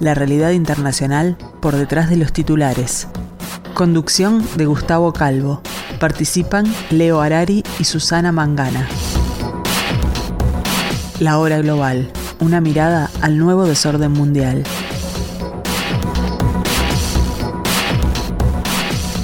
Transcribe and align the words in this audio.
la 0.00 0.14
realidad 0.14 0.50
internacional 0.50 1.36
por 1.60 1.76
detrás 1.76 2.08
de 2.10 2.16
los 2.16 2.32
titulares. 2.32 3.08
Conducción 3.74 4.46
de 4.56 4.66
Gustavo 4.66 5.12
Calvo. 5.12 5.62
Participan 5.98 6.66
Leo 6.90 7.20
Arari 7.20 7.62
y 7.78 7.84
Susana 7.84 8.32
Mangana. 8.32 8.88
La 11.18 11.38
hora 11.38 11.58
global. 11.58 12.10
Una 12.40 12.60
mirada 12.60 13.10
al 13.20 13.38
nuevo 13.38 13.66
desorden 13.66 14.12
mundial. 14.12 14.62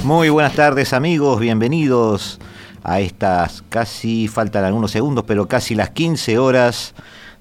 Muy 0.03 0.29
buenas 0.29 0.53
tardes 0.53 0.93
amigos, 0.93 1.39
bienvenidos 1.39 2.39
a 2.83 2.99
estas 2.99 3.63
casi, 3.69 4.27
faltan 4.27 4.63
algunos 4.63 4.91
segundos, 4.91 5.23
pero 5.25 5.47
casi 5.47 5.73
las 5.73 5.89
15 5.89 6.37
horas 6.37 6.93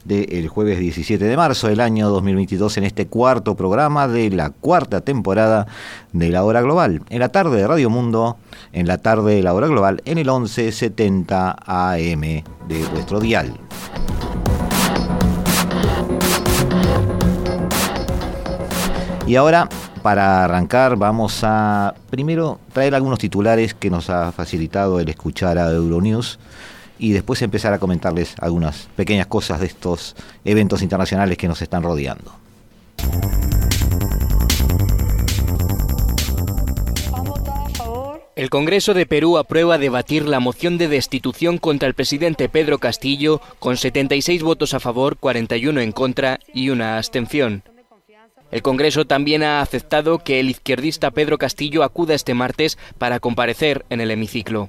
del 0.04 0.48
jueves 0.48 0.78
17 0.78 1.24
de 1.24 1.36
marzo 1.36 1.68
del 1.68 1.80
año 1.80 2.08
2022 2.10 2.76
en 2.76 2.84
este 2.84 3.06
cuarto 3.06 3.54
programa 3.54 4.06
de 4.06 4.30
la 4.30 4.50
cuarta 4.50 5.00
temporada 5.00 5.66
de 6.12 6.28
la 6.28 6.44
Hora 6.44 6.60
Global. 6.60 7.02
En 7.08 7.20
la 7.20 7.30
tarde 7.30 7.56
de 7.56 7.66
Radio 7.66 7.90
Mundo, 7.90 8.36
en 8.72 8.86
la 8.86 8.98
tarde 8.98 9.36
de 9.36 9.42
la 9.42 9.54
Hora 9.54 9.68
Global, 9.68 10.02
en 10.04 10.18
el 10.18 10.26
1170 10.26 11.56
AM 11.66 12.20
de 12.20 12.86
vuestro 12.92 13.20
dial. 13.20 13.54
Y 19.26 19.36
ahora 19.36 19.68
para 20.02 20.44
arrancar 20.44 20.96
vamos 20.96 21.40
a 21.44 21.94
primero 22.10 22.60
traer 22.74 22.94
algunos 22.94 23.18
titulares 23.18 23.72
que 23.72 23.88
nos 23.88 24.10
ha 24.10 24.32
facilitado 24.32 25.00
el 25.00 25.08
escuchar 25.08 25.56
a 25.56 25.70
Euronews 25.70 26.38
y 26.98 27.12
después 27.12 27.42
empezar 27.42 27.72
a 27.72 27.78
comentarles 27.78 28.34
algunas 28.40 28.88
pequeñas 28.96 29.26
cosas 29.26 29.60
de 29.60 29.66
estos 29.66 30.16
eventos 30.44 30.82
internacionales 30.82 31.38
que 31.38 31.48
nos 31.48 31.60
están 31.62 31.82
rodeando. 31.82 32.32
El 38.36 38.50
Congreso 38.50 38.94
de 38.94 39.06
Perú 39.06 39.38
aprueba 39.38 39.78
debatir 39.78 40.26
la 40.26 40.40
moción 40.40 40.76
de 40.76 40.88
destitución 40.88 41.58
contra 41.58 41.86
el 41.86 41.94
presidente 41.94 42.48
Pedro 42.48 42.78
Castillo 42.78 43.40
con 43.60 43.76
76 43.76 44.42
votos 44.42 44.74
a 44.74 44.80
favor, 44.80 45.18
41 45.18 45.80
en 45.80 45.92
contra 45.92 46.40
y 46.52 46.70
una 46.70 46.96
abstención. 46.96 47.62
El 48.50 48.62
Congreso 48.62 49.04
también 49.04 49.44
ha 49.44 49.60
aceptado 49.60 50.18
que 50.18 50.40
el 50.40 50.50
izquierdista 50.50 51.12
Pedro 51.12 51.38
Castillo 51.38 51.84
acuda 51.84 52.14
este 52.14 52.34
martes 52.34 52.76
para 52.98 53.20
comparecer 53.20 53.84
en 53.88 54.00
el 54.00 54.10
hemiciclo. 54.10 54.68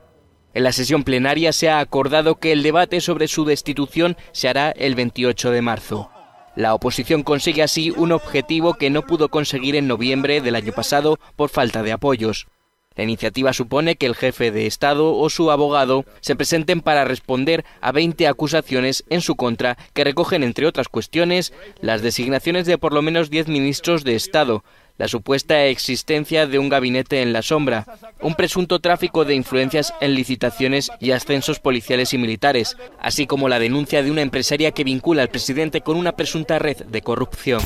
En 0.55 0.63
la 0.63 0.71
sesión 0.71 1.03
plenaria 1.03 1.51
se 1.51 1.69
ha 1.69 1.81
acordado 1.81 2.35
que 2.35 2.53
el 2.53 2.63
debate 2.63 3.01
sobre 3.01 3.27
su 3.27 3.43
destitución 3.43 4.16
se 4.31 4.47
hará 4.47 4.71
el 4.71 4.95
28 4.95 5.51
de 5.51 5.61
marzo. 5.61 6.09
La 6.55 6.73
oposición 6.73 7.23
consigue 7.23 7.61
así 7.61 7.91
un 7.91 8.13
objetivo 8.13 8.75
que 8.75 8.89
no 8.89 9.01
pudo 9.01 9.27
conseguir 9.27 9.75
en 9.75 9.89
noviembre 9.89 10.39
del 10.39 10.55
año 10.55 10.71
pasado 10.71 11.19
por 11.35 11.49
falta 11.49 11.83
de 11.83 11.91
apoyos. 11.91 12.47
La 12.95 13.03
iniciativa 13.03 13.51
supone 13.51 13.97
que 13.97 14.05
el 14.05 14.15
jefe 14.15 14.51
de 14.51 14.65
Estado 14.65 15.13
o 15.13 15.29
su 15.29 15.51
abogado 15.51 16.05
se 16.21 16.38
presenten 16.38 16.79
para 16.79 17.03
responder 17.03 17.65
a 17.81 17.91
20 17.91 18.25
acusaciones 18.25 19.03
en 19.09 19.19
su 19.19 19.35
contra 19.35 19.77
que 19.94 20.05
recogen, 20.05 20.41
entre 20.41 20.67
otras 20.67 20.88
cuestiones, 20.88 21.51
las 21.81 22.01
designaciones 22.01 22.65
de 22.65 22.77
por 22.77 22.94
lo 22.94 23.01
menos 23.01 23.29
10 23.29 23.49
ministros 23.49 24.05
de 24.05 24.15
Estado, 24.15 24.63
la 24.97 25.07
supuesta 25.07 25.66
existencia 25.66 26.47
de 26.47 26.59
un 26.59 26.69
gabinete 26.69 27.22
en 27.22 27.33
la 27.33 27.41
sombra, 27.41 27.85
un 28.22 28.35
presunto 28.35 28.79
tráfico 28.79 29.25
de 29.25 29.35
influencias 29.35 29.94
en 30.01 30.16
licitaciones 30.16 30.89
y 31.00 31.11
ascensos 31.11 31.59
policiales 31.59 32.13
y 32.13 32.17
militares, 32.17 32.78
así 33.00 33.28
como 33.28 33.50
la 33.50 33.59
denuncia 33.59 34.03
de 34.03 34.11
una 34.11 34.22
empresaria 34.22 34.72
que 34.72 34.83
vincula 34.83 35.22
al 35.22 35.29
presidente 35.29 35.81
con 35.81 35.97
una 35.97 36.13
presunta 36.13 36.59
red 36.59 36.85
de 36.85 37.01
corrupción. 37.01 37.61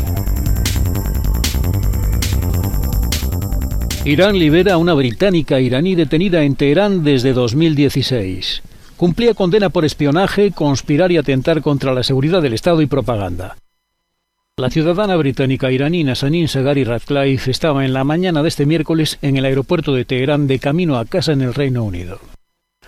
Irán 4.06 4.40
libera 4.40 4.74
a 4.74 4.78
una 4.78 4.94
británica 4.94 5.60
iraní 5.60 5.94
detenida 5.94 6.44
en 6.44 6.56
Teherán 6.56 7.04
desde 7.04 7.34
2016. 7.34 8.64
Cumplía 8.96 9.34
condena 9.34 9.70
por 9.70 9.86
espionaje, 9.86 10.52
conspirar 10.52 11.12
y 11.12 11.18
atentar 11.18 11.62
contra 11.62 11.94
la 11.94 12.04
seguridad 12.04 12.42
del 12.42 12.54
Estado 12.54 12.82
y 12.82 12.86
propaganda. 12.86 13.56
La 14.60 14.70
ciudadana 14.70 15.16
británica 15.16 15.72
iraní 15.72 16.04
Nazanin 16.04 16.50
Sagari 16.50 16.84
Radcliffe 16.84 17.50
estaba 17.50 17.86
en 17.86 17.94
la 17.94 18.04
mañana 18.04 18.44
de 18.44 18.50
este 18.50 18.66
miércoles 18.66 19.18
en 19.22 19.38
el 19.38 19.46
aeropuerto 19.46 19.94
de 19.94 20.04
Teherán 20.04 20.48
de 20.48 20.60
camino 20.60 20.98
a 20.98 21.06
casa 21.06 21.32
en 21.32 21.42
el 21.42 21.54
Reino 21.54 21.86
Unido. 21.86 22.20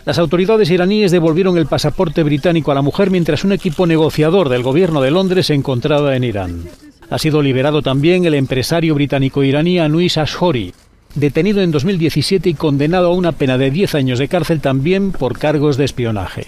Las 0.04 0.20
autoridades 0.20 0.70
iraníes 0.70 1.12
devolvieron 1.12 1.58
el 1.58 1.68
pasaporte 1.68 2.24
británico 2.24 2.74
a 2.74 2.76
la 2.76 2.82
mujer 2.82 3.10
mientras 3.10 3.46
un 3.46 3.54
equipo 3.54 3.88
negociador 3.88 4.50
del 4.50 4.64
gobierno 4.64 5.00
de 5.00 5.12
Londres 5.12 5.46
se 5.46 5.54
encontraba 5.54 6.14
en 6.18 6.26
Irán. 6.26 6.66
Ha 7.10 7.18
sido 7.18 7.42
liberado 7.42 7.82
también 7.82 8.26
el 8.26 8.34
empresario 8.34 8.94
británico-iraní 8.94 9.80
Anuis 9.80 10.18
Ashori, 10.18 10.74
detenido 11.16 11.62
en 11.62 11.72
2017 11.72 12.50
y 12.50 12.54
condenado 12.54 13.08
a 13.08 13.16
una 13.16 13.32
pena 13.32 13.58
de 13.58 13.72
10 13.72 13.96
años 13.96 14.20
de 14.20 14.28
cárcel 14.28 14.60
también 14.60 15.14
por 15.14 15.40
cargos 15.40 15.78
de 15.78 15.86
espionaje. 15.86 16.48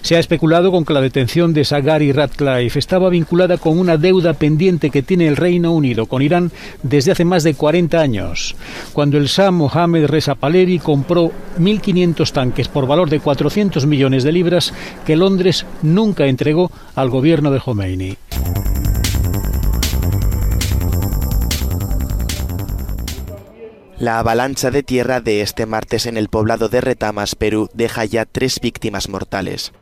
Se 0.00 0.16
ha 0.16 0.18
especulado 0.18 0.70
con 0.72 0.84
que 0.84 0.94
la 0.94 1.00
detención 1.00 1.52
de 1.52 1.64
Sagari 1.64 2.12
Radcliffe 2.12 2.78
estaba 2.78 3.10
vinculada 3.10 3.58
con 3.58 3.78
una 3.78 3.96
deuda 3.96 4.32
pendiente 4.32 4.90
que 4.90 5.02
tiene 5.02 5.28
el 5.28 5.36
Reino 5.36 5.72
Unido 5.72 6.06
con 6.06 6.22
Irán 6.22 6.50
desde 6.82 7.12
hace 7.12 7.24
más 7.24 7.42
de 7.42 7.54
40 7.54 8.00
años, 8.00 8.56
cuando 8.92 9.18
el 9.18 9.26
Shah 9.26 9.50
Mohammed 9.50 10.06
Reza 10.06 10.34
Pahlavi 10.34 10.78
compró 10.78 11.30
1.500 11.58 12.32
tanques 12.32 12.68
por 12.68 12.86
valor 12.86 13.10
de 13.10 13.20
400 13.20 13.86
millones 13.86 14.24
de 14.24 14.32
libras 14.32 14.72
que 15.04 15.16
Londres 15.16 15.66
nunca 15.82 16.26
entregó 16.26 16.70
al 16.94 17.10
gobierno 17.10 17.50
de 17.50 17.60
Khomeini. 17.60 18.16
La 24.02 24.18
avalancha 24.18 24.72
de 24.72 24.82
tierra 24.82 25.20
de 25.20 25.42
este 25.42 25.64
martes 25.64 26.06
en 26.06 26.16
el 26.16 26.28
poblado 26.28 26.68
de 26.68 26.80
Retamas, 26.80 27.36
Perú, 27.36 27.68
deja 27.72 28.04
ya 28.04 28.24
tres 28.24 28.58
víctimas 28.60 29.08
mortales. 29.08 29.72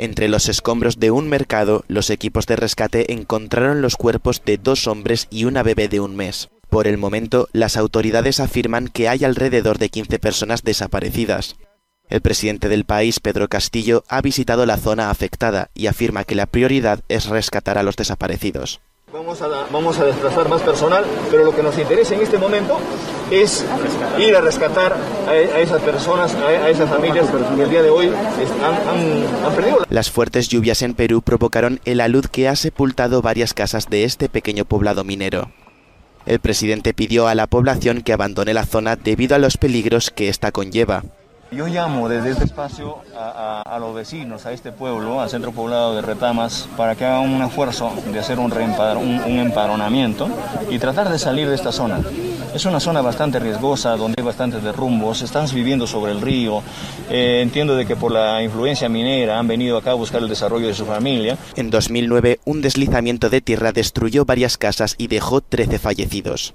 Entre 0.00 0.28
los 0.28 0.48
escombros 0.48 1.00
de 1.00 1.10
un 1.10 1.28
mercado, 1.28 1.84
los 1.88 2.10
equipos 2.10 2.46
de 2.46 2.54
rescate 2.54 3.12
encontraron 3.12 3.82
los 3.82 3.96
cuerpos 3.96 4.40
de 4.44 4.56
dos 4.56 4.86
hombres 4.86 5.26
y 5.28 5.44
una 5.44 5.64
bebé 5.64 5.88
de 5.88 5.98
un 5.98 6.14
mes. 6.14 6.50
Por 6.70 6.86
el 6.86 6.98
momento, 6.98 7.48
las 7.52 7.76
autoridades 7.76 8.38
afirman 8.38 8.86
que 8.86 9.08
hay 9.08 9.24
alrededor 9.24 9.78
de 9.78 9.88
15 9.88 10.20
personas 10.20 10.62
desaparecidas. 10.62 11.56
El 12.08 12.20
presidente 12.20 12.68
del 12.68 12.84
país, 12.84 13.18
Pedro 13.18 13.48
Castillo, 13.48 14.04
ha 14.06 14.22
visitado 14.22 14.66
la 14.66 14.76
zona 14.76 15.10
afectada 15.10 15.68
y 15.74 15.88
afirma 15.88 16.22
que 16.22 16.36
la 16.36 16.46
prioridad 16.46 17.00
es 17.08 17.26
rescatar 17.26 17.76
a 17.76 17.82
los 17.82 17.96
desaparecidos. 17.96 18.80
Vamos 19.10 19.40
a, 19.40 19.48
vamos 19.72 19.98
a 19.98 20.04
desplazar 20.04 20.50
más 20.50 20.60
personal, 20.60 21.02
pero 21.30 21.42
lo 21.42 21.56
que 21.56 21.62
nos 21.62 21.78
interesa 21.78 22.14
en 22.14 22.20
este 22.20 22.36
momento 22.36 22.78
es 23.30 23.64
ir 24.18 24.36
a 24.36 24.42
rescatar 24.42 24.94
a, 25.26 25.34
esas 25.34 25.80
personas, 25.80 26.34
a, 26.34 26.68
esas 26.68 26.90
familias 26.90 27.26
que 27.30 27.62
el 27.62 27.70
día 27.70 27.80
de 27.80 27.88
hoy 27.88 28.08
han, 28.08 29.46
han 29.46 29.54
perdido. 29.54 29.78
Las 29.88 30.10
fuertes 30.10 30.48
lluvias 30.48 30.82
en 30.82 30.92
Perú 30.92 31.22
provocaron 31.22 31.80
el 31.86 32.02
alud 32.02 32.26
que 32.26 32.48
ha 32.48 32.56
sepultado 32.56 33.22
varias 33.22 33.54
casas 33.54 33.88
de 33.88 34.04
este 34.04 34.28
pequeño 34.28 34.66
poblado 34.66 35.04
minero. 35.04 35.50
El 36.26 36.40
presidente 36.40 36.92
pidió 36.92 37.28
a 37.28 37.34
la 37.34 37.46
población 37.46 38.02
que 38.02 38.12
abandone 38.12 38.52
la 38.52 38.66
zona 38.66 38.96
debido 38.96 39.34
a 39.34 39.38
los 39.38 39.56
peligros 39.56 40.10
que 40.10 40.28
esta 40.28 40.52
conlleva. 40.52 41.02
Yo 41.50 41.66
llamo 41.66 42.10
desde 42.10 42.32
este 42.32 42.44
espacio 42.44 42.98
a, 43.16 43.78
los 43.80 43.94
vecinos, 43.94 44.44
a 44.44 44.52
este 44.52 44.70
pueblo, 44.70 45.20
al 45.20 45.30
centro 45.30 45.50
poblado 45.50 45.94
de 45.94 46.02
Retamas, 46.02 46.68
para 46.76 46.94
que 46.94 47.06
hagan 47.06 47.28
un 47.30 47.42
esfuerzo 47.42 47.90
de 48.12 48.18
hacer 48.18 48.38
un, 48.38 48.52
un, 48.52 49.38
empadronamiento 49.38 50.28
y 50.68 50.78
tratar 50.78 51.08
de 51.08 51.18
salir 51.18 51.48
de 51.48 51.54
esta 51.54 51.72
zona. 51.72 52.00
Es 52.54 52.66
una 52.66 52.80
zona 52.80 53.00
bastante 53.00 53.38
riesgosa, 53.38 53.96
donde 53.96 54.16
hay 54.18 54.24
bastantes 54.24 54.62
derrumbos, 54.62 55.22
están 55.22 55.46
viviendo 55.54 55.86
sobre 55.86 56.12
el 56.12 56.20
río. 56.20 56.62
Eh, 57.08 57.40
entiendo 57.42 57.76
de 57.76 57.86
que 57.86 57.96
por 57.96 58.12
la 58.12 58.42
influencia 58.42 58.90
minera 58.90 59.38
han 59.38 59.48
venido 59.48 59.78
acá 59.78 59.92
a 59.92 59.94
buscar 59.94 60.20
el 60.20 60.28
desarrollo 60.28 60.66
de 60.66 60.74
su 60.74 60.84
familia. 60.84 61.38
En 61.56 61.70
2009, 61.70 62.40
un 62.44 62.60
deslizamiento 62.60 63.30
de 63.30 63.40
tierra 63.40 63.72
destruyó 63.72 64.26
varias 64.26 64.58
casas 64.58 64.96
y 64.98 65.06
dejó 65.08 65.40
13 65.40 65.78
fallecidos. 65.78 66.54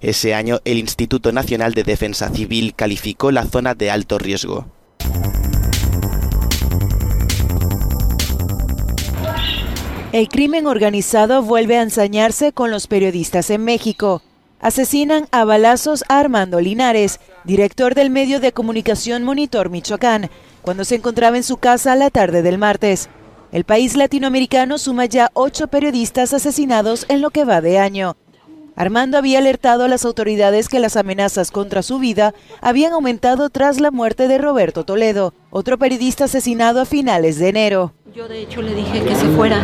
Ese 0.00 0.34
año, 0.34 0.60
el 0.64 0.78
Instituto 0.78 1.32
Nacional 1.32 1.72
de 1.74 1.82
Defensa 1.82 2.28
Civil 2.28 2.74
calificó 2.74 3.30
la 3.30 3.44
zona 3.44 3.74
de 3.74 3.90
alto 3.90 4.18
riesgo. 4.18 4.66
El 10.12 10.28
crimen 10.28 10.66
organizado 10.66 11.42
vuelve 11.42 11.76
a 11.76 11.82
ensañarse 11.82 12.52
con 12.52 12.70
los 12.70 12.86
periodistas 12.86 13.50
en 13.50 13.64
México. 13.64 14.22
Asesinan 14.60 15.28
a 15.30 15.44
balazos 15.44 16.04
a 16.08 16.18
Armando 16.18 16.60
Linares, 16.60 17.20
director 17.44 17.94
del 17.94 18.08
medio 18.08 18.40
de 18.40 18.52
comunicación 18.52 19.24
Monitor 19.24 19.68
Michoacán, 19.68 20.30
cuando 20.62 20.84
se 20.84 20.94
encontraba 20.94 21.36
en 21.36 21.42
su 21.42 21.58
casa 21.58 21.94
la 21.96 22.10
tarde 22.10 22.42
del 22.42 22.56
martes. 22.56 23.10
El 23.52 23.64
país 23.64 23.96
latinoamericano 23.96 24.78
suma 24.78 25.04
ya 25.04 25.30
ocho 25.34 25.68
periodistas 25.68 26.32
asesinados 26.32 27.04
en 27.08 27.20
lo 27.20 27.30
que 27.30 27.44
va 27.44 27.60
de 27.60 27.78
año. 27.78 28.16
Armando 28.76 29.16
había 29.16 29.38
alertado 29.38 29.84
a 29.84 29.88
las 29.88 30.04
autoridades 30.04 30.68
que 30.68 30.80
las 30.80 30.96
amenazas 30.96 31.50
contra 31.50 31.82
su 31.82 31.98
vida 31.98 32.34
habían 32.60 32.92
aumentado 32.92 33.48
tras 33.48 33.80
la 33.80 33.90
muerte 33.90 34.28
de 34.28 34.36
Roberto 34.36 34.84
Toledo, 34.84 35.32
otro 35.50 35.78
periodista 35.78 36.24
asesinado 36.24 36.82
a 36.82 36.84
finales 36.84 37.38
de 37.38 37.48
enero. 37.48 37.94
Yo 38.14 38.28
de 38.28 38.42
hecho 38.42 38.60
le 38.60 38.74
dije 38.74 39.02
que 39.02 39.14
se 39.14 39.28
fuera, 39.28 39.62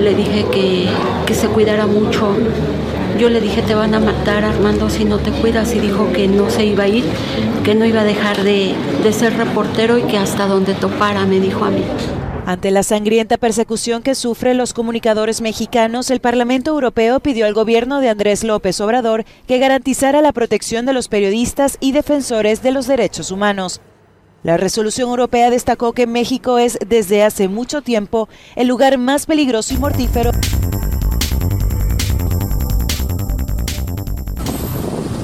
le 0.00 0.14
dije 0.14 0.46
que, 0.52 0.88
que 1.26 1.34
se 1.34 1.48
cuidara 1.48 1.88
mucho. 1.88 2.36
Yo 3.18 3.30
le 3.30 3.40
dije 3.40 3.62
te 3.62 3.74
van 3.74 3.94
a 3.94 3.98
matar 3.98 4.44
Armando 4.44 4.90
si 4.90 5.04
no 5.04 5.18
te 5.18 5.32
cuidas 5.32 5.74
y 5.74 5.80
dijo 5.80 6.12
que 6.12 6.28
no 6.28 6.48
se 6.48 6.66
iba 6.66 6.84
a 6.84 6.88
ir, 6.88 7.04
que 7.64 7.74
no 7.74 7.84
iba 7.84 8.02
a 8.02 8.04
dejar 8.04 8.44
de, 8.44 8.74
de 9.02 9.12
ser 9.12 9.36
reportero 9.36 9.98
y 9.98 10.02
que 10.02 10.18
hasta 10.18 10.46
donde 10.46 10.74
topara 10.74 11.26
me 11.26 11.40
dijo 11.40 11.64
a 11.64 11.70
mí. 11.70 11.82
Ante 12.46 12.70
la 12.70 12.84
sangrienta 12.84 13.38
persecución 13.38 14.04
que 14.04 14.14
sufren 14.14 14.56
los 14.56 14.72
comunicadores 14.72 15.40
mexicanos, 15.40 16.12
el 16.12 16.20
Parlamento 16.20 16.70
Europeo 16.70 17.18
pidió 17.18 17.44
al 17.44 17.54
gobierno 17.54 18.00
de 18.00 18.08
Andrés 18.08 18.44
López 18.44 18.80
Obrador 18.80 19.24
que 19.48 19.58
garantizara 19.58 20.22
la 20.22 20.30
protección 20.30 20.86
de 20.86 20.92
los 20.92 21.08
periodistas 21.08 21.76
y 21.80 21.90
defensores 21.90 22.62
de 22.62 22.70
los 22.70 22.86
derechos 22.86 23.32
humanos. 23.32 23.80
La 24.44 24.56
resolución 24.56 25.08
europea 25.08 25.50
destacó 25.50 25.92
que 25.92 26.06
México 26.06 26.58
es 26.58 26.78
desde 26.86 27.24
hace 27.24 27.48
mucho 27.48 27.82
tiempo 27.82 28.28
el 28.54 28.68
lugar 28.68 28.96
más 28.96 29.26
peligroso 29.26 29.74
y 29.74 29.78
mortífero 29.78 30.30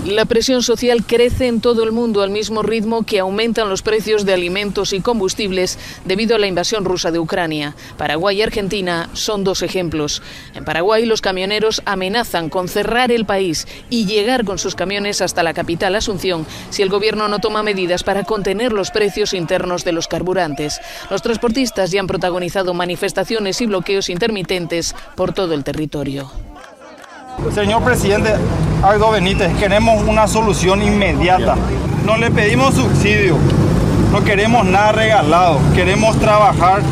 La 0.06 0.24
presión 0.24 0.64
social 0.64 1.04
crece 1.06 1.46
en 1.46 1.60
todo 1.60 1.84
el 1.84 1.92
mundo 1.92 2.22
al 2.22 2.30
mismo 2.30 2.64
ritmo 2.64 3.04
que 3.04 3.20
aumentan 3.20 3.68
los 3.68 3.82
precios 3.82 4.24
de 4.24 4.34
alimentos 4.34 4.92
y 4.92 5.00
combustibles 5.00 5.78
debido 6.04 6.34
a 6.34 6.40
la 6.40 6.48
invasión 6.48 6.84
rusa 6.84 7.12
de 7.12 7.20
Ucrania. 7.20 7.76
Paraguay 7.98 8.38
y 8.38 8.42
Argentina 8.42 9.08
son 9.12 9.44
dos 9.44 9.62
ejemplos. 9.62 10.20
En 10.54 10.64
Paraguay 10.64 11.06
los 11.06 11.20
camioneros 11.20 11.82
amenazan 11.84 12.48
con 12.48 12.66
cerrar 12.66 13.12
el 13.12 13.26
país 13.26 13.68
y 13.90 14.06
llegar 14.06 14.44
con 14.44 14.58
sus 14.58 14.74
camiones 14.74 15.20
hasta 15.20 15.44
la 15.44 15.54
capital 15.54 15.94
Asunción 15.94 16.46
si 16.70 16.82
el 16.82 16.88
gobierno 16.88 17.28
no 17.28 17.38
toma 17.38 17.62
medidas 17.62 18.02
para 18.02 18.24
contener 18.24 18.72
los 18.72 18.90
precios 18.90 19.32
internos 19.32 19.84
de 19.84 19.92
los 19.92 20.08
carburantes. 20.08 20.80
Los 21.10 21.22
transportistas 21.22 21.92
ya 21.92 22.00
han 22.00 22.08
protagonizado 22.08 22.74
manifestaciones 22.74 23.60
y 23.60 23.66
bloqueos 23.66 24.08
intermitentes 24.08 24.96
por 25.14 25.32
todo 25.32 25.54
el 25.54 25.62
territorio. 25.62 26.28
Señor 27.54 27.84
presidente 27.84 28.34
Aldo 28.82 29.12
Benítez, 29.12 29.56
queremos 29.58 30.02
una 30.08 30.26
solución 30.26 30.82
inmediata. 30.82 31.54
No 32.04 32.16
le 32.16 32.32
pedimos 32.32 32.74
subsidio, 32.74 33.36
no 34.10 34.24
queremos 34.24 34.66
nada 34.66 34.90
regalado, 34.90 35.60
queremos 35.72 36.18
trabajar. 36.18 36.82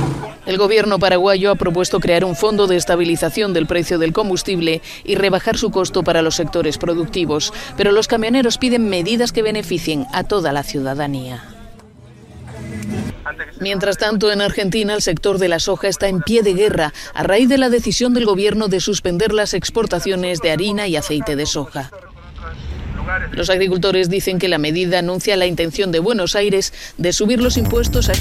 El 0.46 0.56
gobierno 0.56 1.00
paraguayo 1.00 1.50
ha 1.50 1.56
propuesto 1.56 1.98
crear 1.98 2.24
un 2.24 2.36
fondo 2.36 2.68
de 2.68 2.76
estabilización 2.76 3.52
del 3.52 3.66
precio 3.66 3.98
del 3.98 4.12
combustible 4.12 4.82
y 5.04 5.16
rebajar 5.16 5.58
su 5.58 5.72
costo 5.72 6.04
para 6.04 6.22
los 6.22 6.36
sectores 6.36 6.78
productivos, 6.78 7.52
pero 7.76 7.90
los 7.90 8.06
camioneros 8.06 8.56
piden 8.56 8.88
medidas 8.88 9.32
que 9.32 9.42
beneficien 9.42 10.06
a 10.12 10.22
toda 10.22 10.52
la 10.52 10.62
ciudadanía. 10.62 11.59
Mientras 13.60 13.98
tanto, 13.98 14.30
en 14.30 14.40
Argentina 14.40 14.94
el 14.94 15.02
sector 15.02 15.38
de 15.38 15.48
la 15.48 15.58
soja 15.58 15.88
está 15.88 16.08
en 16.08 16.20
pie 16.20 16.42
de 16.42 16.54
guerra 16.54 16.92
a 17.14 17.22
raíz 17.22 17.48
de 17.48 17.58
la 17.58 17.68
decisión 17.68 18.14
del 18.14 18.26
gobierno 18.26 18.68
de 18.68 18.80
suspender 18.80 19.32
las 19.32 19.54
exportaciones 19.54 20.40
de 20.40 20.50
harina 20.50 20.86
y 20.86 20.96
aceite 20.96 21.36
de 21.36 21.46
soja. 21.46 21.90
Los 23.32 23.50
agricultores 23.50 24.08
dicen 24.08 24.38
que 24.38 24.48
la 24.48 24.58
medida 24.58 24.98
anuncia 24.98 25.36
la 25.36 25.46
intención 25.46 25.90
de 25.90 25.98
Buenos 25.98 26.36
Aires 26.36 26.72
de 26.96 27.12
subir 27.12 27.40
los 27.40 27.56
impuestos 27.56 28.08
a... 28.08 28.12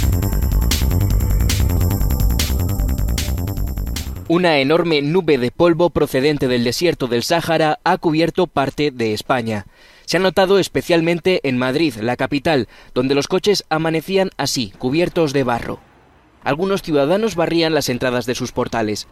Una 4.32 4.60
enorme 4.60 5.02
nube 5.02 5.40
de 5.40 5.50
polvo 5.50 5.90
procedente 5.90 6.48
del 6.48 6.64
desierto 6.64 7.08
del 7.08 7.24
Sáhara 7.24 7.80
ha 7.84 7.98
cubierto 7.98 8.46
parte 8.46 8.92
de 8.92 9.12
España. 9.12 9.66
Se 10.06 10.18
ha 10.18 10.20
notado 10.20 10.60
especialmente 10.60 11.40
en 11.50 11.58
Madrid, 11.58 11.96
la 11.96 12.16
capital, 12.16 12.68
donde 12.94 13.16
los 13.16 13.28
coches 13.28 13.66
amanecían 13.70 14.30
así, 14.38 14.72
cubiertos 14.78 15.34
de 15.34 15.44
barro. 15.44 15.80
Algunos 16.44 16.84
ciudadanos 16.84 17.34
barrían 17.34 17.74
las 17.74 17.90
entradas 17.90 18.28
de 18.28 18.36
sus 18.36 18.52
portales. 18.52 19.08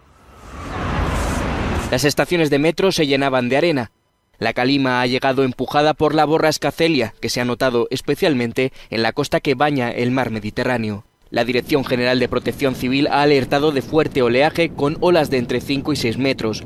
Las 1.89 2.03
estaciones 2.03 2.51
de 2.51 2.59
metro 2.59 2.91
se 2.91 3.07
llenaban 3.07 3.49
de 3.49 3.57
arena. 3.57 3.91
La 4.37 4.53
calima 4.53 5.01
ha 5.01 5.07
llegado 5.07 5.43
empujada 5.43 5.95
por 5.95 6.13
la 6.13 6.25
borrasca 6.25 6.69
Celia, 6.69 7.15
que 7.19 7.29
se 7.29 7.41
ha 7.41 7.45
notado 7.45 7.87
especialmente 7.89 8.71
en 8.91 9.01
la 9.01 9.13
costa 9.13 9.39
que 9.39 9.55
baña 9.55 9.89
el 9.89 10.11
mar 10.11 10.29
Mediterráneo. 10.29 11.05
La 11.29 11.43
Dirección 11.43 11.83
General 11.83 12.19
de 12.19 12.29
Protección 12.29 12.75
Civil 12.75 13.07
ha 13.07 13.21
alertado 13.21 13.71
de 13.71 13.81
fuerte 13.81 14.21
oleaje 14.21 14.69
con 14.69 14.97
olas 15.01 15.29
de 15.29 15.37
entre 15.37 15.59
5 15.59 15.91
y 15.91 15.95
6 15.97 16.17
metros. 16.17 16.63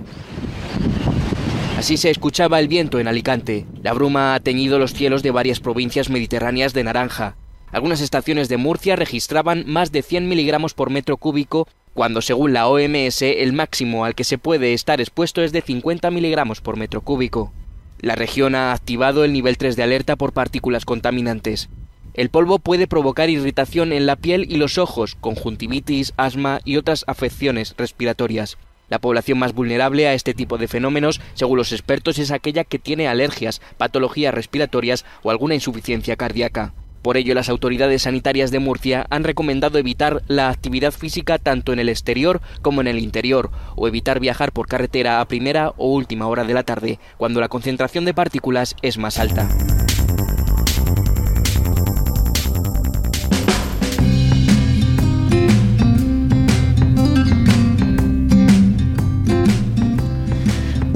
Así 1.78 1.98
se 1.98 2.12
escuchaba 2.12 2.60
el 2.60 2.68
viento 2.68 3.00
en 3.00 3.08
Alicante. 3.08 3.66
La 3.81 3.94
bruma 3.94 4.36
ha 4.36 4.40
teñido 4.40 4.78
los 4.78 4.94
cielos 4.94 5.24
de 5.24 5.31
varias 5.31 5.60
provincias 5.60 6.12
mediterráneas 6.12 6.74
de 6.74 6.84
naranja. 6.84 7.36
Algunas 7.72 8.02
estaciones 8.02 8.50
de 8.50 8.58
Murcia 8.58 8.96
registraban 8.96 9.63
más 9.66 9.92
de 9.92 10.04
100 10.04 10.30
miligramos 10.30 10.75
por 10.75 10.92
metro 10.92 11.18
cúbico, 11.18 11.68
cuando 11.96 12.22
según 12.22 12.54
la 12.54 12.68
OMS 12.68 13.24
el 13.24 13.54
máximo 13.54 14.06
al 14.06 14.13
que 14.13 14.24
se 14.24 14.38
puede 14.38 14.74
estar 14.74 15.02
expuesto 15.02 15.42
es 15.42 15.52
de 15.52 15.62
50 15.62 16.12
miligramos 16.12 16.62
por 16.62 16.78
metro 16.78 17.02
cúbico. 17.02 17.52
La 18.00 18.16
región 18.16 18.54
ha 18.54 18.74
activado 18.74 19.24
el 19.24 19.34
nivel 19.34 19.58
3 19.58 19.75
de 19.75 19.84
alerta 19.84 20.16
por 20.16 20.34
partículas 20.34 20.86
contaminantes. 20.86 21.69
El 22.13 22.30
polvo 22.30 22.60
puede 22.60 22.88
provocar 22.88 23.30
irritación 23.30 23.94
en 23.94 24.06
la 24.06 24.18
piel 24.18 24.46
y 24.50 24.58
los 24.58 24.78
ojos, 24.78 25.16
conjuntivitis, 25.16 26.13
asma 26.18 26.60
y 26.66 26.75
otras 26.75 27.06
afecciones 27.08 27.74
respiratorias. 27.78 28.58
La 28.90 29.00
población 29.00 29.40
más 29.40 29.54
vulnerable 29.54 30.08
a 30.08 30.13
este 30.13 30.34
tipo 30.34 30.58
de 30.58 30.68
fenómenos, 30.68 31.22
según 31.36 31.58
los 31.58 31.72
expertos, 31.72 32.20
es 32.20 32.32
aquella 32.32 32.65
que 32.65 32.80
tiene 32.80 33.08
alergias, 33.08 33.62
patologías 33.77 34.34
respiratorias 34.34 35.06
o 35.24 35.32
alguna 35.32 35.56
insuficiencia 35.56 36.18
cardíaca. 36.18 36.74
Por 37.01 37.15
ello, 37.15 37.34
las 37.34 37.48
autoridades 37.48 38.01
sanitarias 38.01 38.51
de 38.51 38.60
Murcia 38.60 39.08
han 39.10 39.24
recomendado 39.24 39.80
evitar 39.80 40.22
la 40.27 40.50
actividad 40.50 40.91
física 40.91 41.39
tanto 41.39 41.72
en 41.72 41.80
el 41.80 41.88
exterior 41.88 42.41
como 42.62 42.82
en 42.82 42.88
el 42.88 43.00
interior, 43.00 43.50
o 43.77 43.88
evitar 43.88 44.20
viajar 44.20 44.51
por 44.51 44.68
carretera 44.68 45.22
a 45.22 45.25
primera 45.25 45.70
o 45.77 45.88
última 45.88 46.27
hora 46.27 46.44
de 46.44 46.53
la 46.53 46.63
tarde, 46.63 47.00
cuando 47.18 47.39
la 47.39 47.48
concentración 47.48 48.03
de 48.03 48.13
partículas 48.13 48.75
es 48.82 48.98
más 48.98 49.18
alta. 49.18 49.48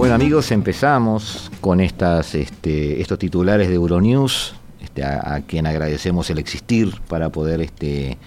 Bueno 0.06 0.14
amigos, 0.14 0.52
empezamos 0.52 1.52
con 1.62 1.82
este, 1.82 3.02
estos 3.02 3.18
titulares 3.18 3.70
de 3.70 3.74
Euronews, 3.74 4.54
este, 4.80 5.04
a, 5.04 5.42
quien 5.48 5.66
agradecemos 5.66 6.30
el 6.30 6.38
existir 6.38 6.94
para 7.08 7.30
poder 7.30 7.60
este, 7.62 8.20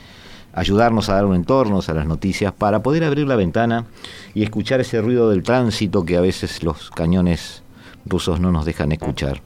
ayudarnos 0.52 1.08
a 1.08 1.14
dar 1.14 1.24
un 1.24 1.36
entorno 1.36 1.78
a 1.86 1.92
las 1.92 2.04
noticias, 2.04 2.52
para 2.52 2.82
poder 2.82 3.04
abrir 3.04 3.28
la 3.28 3.36
ventana 3.36 3.86
y 4.34 4.42
escuchar 4.42 4.80
ese 4.80 5.00
ruido 5.00 5.30
del 5.30 5.44
tránsito 5.44 6.04
que 6.04 6.16
a 6.16 6.20
veces 6.20 6.64
los 6.64 6.90
cañones 6.90 7.62
rusos 8.06 8.40
no 8.40 8.50
nos 8.50 8.64
dejan 8.64 8.90
escuchar. 8.90 9.40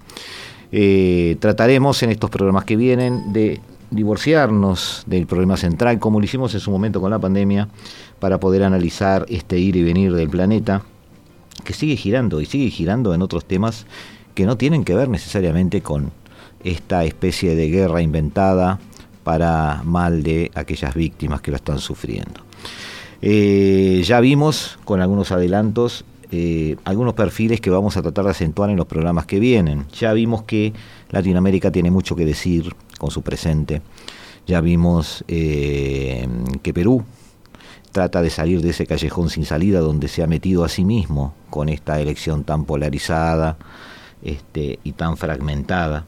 Eh, 0.72 1.36
trataremos 1.38 2.02
en 2.02 2.12
estos 2.12 2.30
programas 2.30 2.64
que 2.64 2.76
vienen 2.76 3.34
de 3.34 3.60
divorciarnos 3.90 5.02
del 5.04 5.26
problema 5.26 5.58
central, 5.58 5.98
como 5.98 6.18
lo 6.18 6.24
hicimos 6.24 6.54
en 6.54 6.60
su 6.60 6.70
momento 6.70 6.98
con 6.98 7.10
la 7.10 7.18
pandemia, 7.18 7.68
para 8.20 8.40
poder 8.40 8.62
analizar 8.62 9.26
este 9.28 9.58
ir 9.58 9.76
y 9.76 9.82
venir 9.82 10.14
del 10.14 10.30
planeta 10.30 10.82
que 11.62 11.72
sigue 11.72 11.96
girando 11.96 12.40
y 12.40 12.46
sigue 12.46 12.70
girando 12.70 13.14
en 13.14 13.22
otros 13.22 13.44
temas 13.44 13.86
que 14.34 14.46
no 14.46 14.56
tienen 14.56 14.84
que 14.84 14.94
ver 14.94 15.08
necesariamente 15.08 15.80
con 15.82 16.10
esta 16.64 17.04
especie 17.04 17.54
de 17.54 17.68
guerra 17.68 18.02
inventada 18.02 18.78
para 19.24 19.82
mal 19.84 20.22
de 20.22 20.50
aquellas 20.54 20.94
víctimas 20.94 21.40
que 21.40 21.50
lo 21.50 21.56
están 21.56 21.78
sufriendo. 21.78 22.40
Eh, 23.20 24.02
ya 24.04 24.20
vimos 24.20 24.78
con 24.84 25.00
algunos 25.00 25.30
adelantos 25.30 26.04
eh, 26.34 26.76
algunos 26.84 27.12
perfiles 27.12 27.60
que 27.60 27.68
vamos 27.68 27.98
a 27.98 28.02
tratar 28.02 28.24
de 28.24 28.30
acentuar 28.30 28.70
en 28.70 28.76
los 28.76 28.86
programas 28.86 29.26
que 29.26 29.38
vienen. 29.38 29.84
Ya 29.92 30.14
vimos 30.14 30.44
que 30.44 30.72
Latinoamérica 31.10 31.70
tiene 31.70 31.90
mucho 31.90 32.16
que 32.16 32.24
decir 32.24 32.74
con 32.98 33.10
su 33.10 33.20
presente. 33.20 33.82
Ya 34.46 34.62
vimos 34.62 35.24
eh, 35.28 36.26
que 36.62 36.72
Perú 36.72 37.04
trata 37.92 38.22
de 38.22 38.30
salir 38.30 38.62
de 38.62 38.70
ese 38.70 38.86
callejón 38.86 39.30
sin 39.30 39.44
salida 39.44 39.80
donde 39.80 40.08
se 40.08 40.22
ha 40.22 40.26
metido 40.26 40.64
a 40.64 40.68
sí 40.68 40.84
mismo 40.84 41.34
con 41.50 41.68
esta 41.68 42.00
elección 42.00 42.42
tan 42.42 42.64
polarizada 42.64 43.56
este, 44.22 44.78
y 44.82 44.92
tan 44.92 45.16
fragmentada 45.16 46.06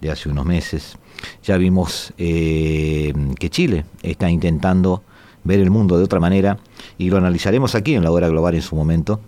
de 0.00 0.10
hace 0.10 0.28
unos 0.28 0.44
meses. 0.44 0.98
Ya 1.42 1.56
vimos 1.56 2.12
eh, 2.18 3.12
que 3.38 3.50
Chile 3.50 3.84
está 4.02 4.30
intentando 4.30 5.02
ver 5.44 5.60
el 5.60 5.70
mundo 5.70 5.98
de 5.98 6.04
otra 6.04 6.20
manera 6.20 6.58
y 6.98 7.10
lo 7.10 7.16
analizaremos 7.16 7.74
aquí 7.74 7.94
en 7.94 8.04
la 8.04 8.10
hora 8.10 8.28
global 8.28 8.54
en 8.54 8.62
su 8.62 8.76
momento. 8.76 9.20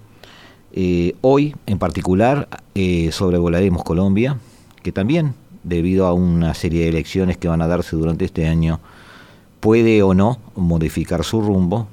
Eh, 0.73 1.14
hoy, 1.20 1.54
en 1.66 1.78
particular, 1.78 2.49
eh, 2.75 3.11
sobrevolaremos 3.12 3.84
Colombia, 3.84 4.38
que 4.82 4.92
también, 4.92 5.34
debido 5.62 6.06
a 6.06 6.12
una 6.12 6.52
serie 6.54 6.82
de 6.82 6.88
elecciones 6.88 7.38
que 7.38 7.49
van 7.49 7.62
a 7.62 7.68
darse 7.68 7.96
durante 7.96 8.25
este 8.25 8.49
año, 8.49 8.80
puede 9.61 10.02
o 10.02 10.14
no 10.14 10.40
modificar 10.56 11.25
su 11.25 11.40
rumbo, 11.40 11.88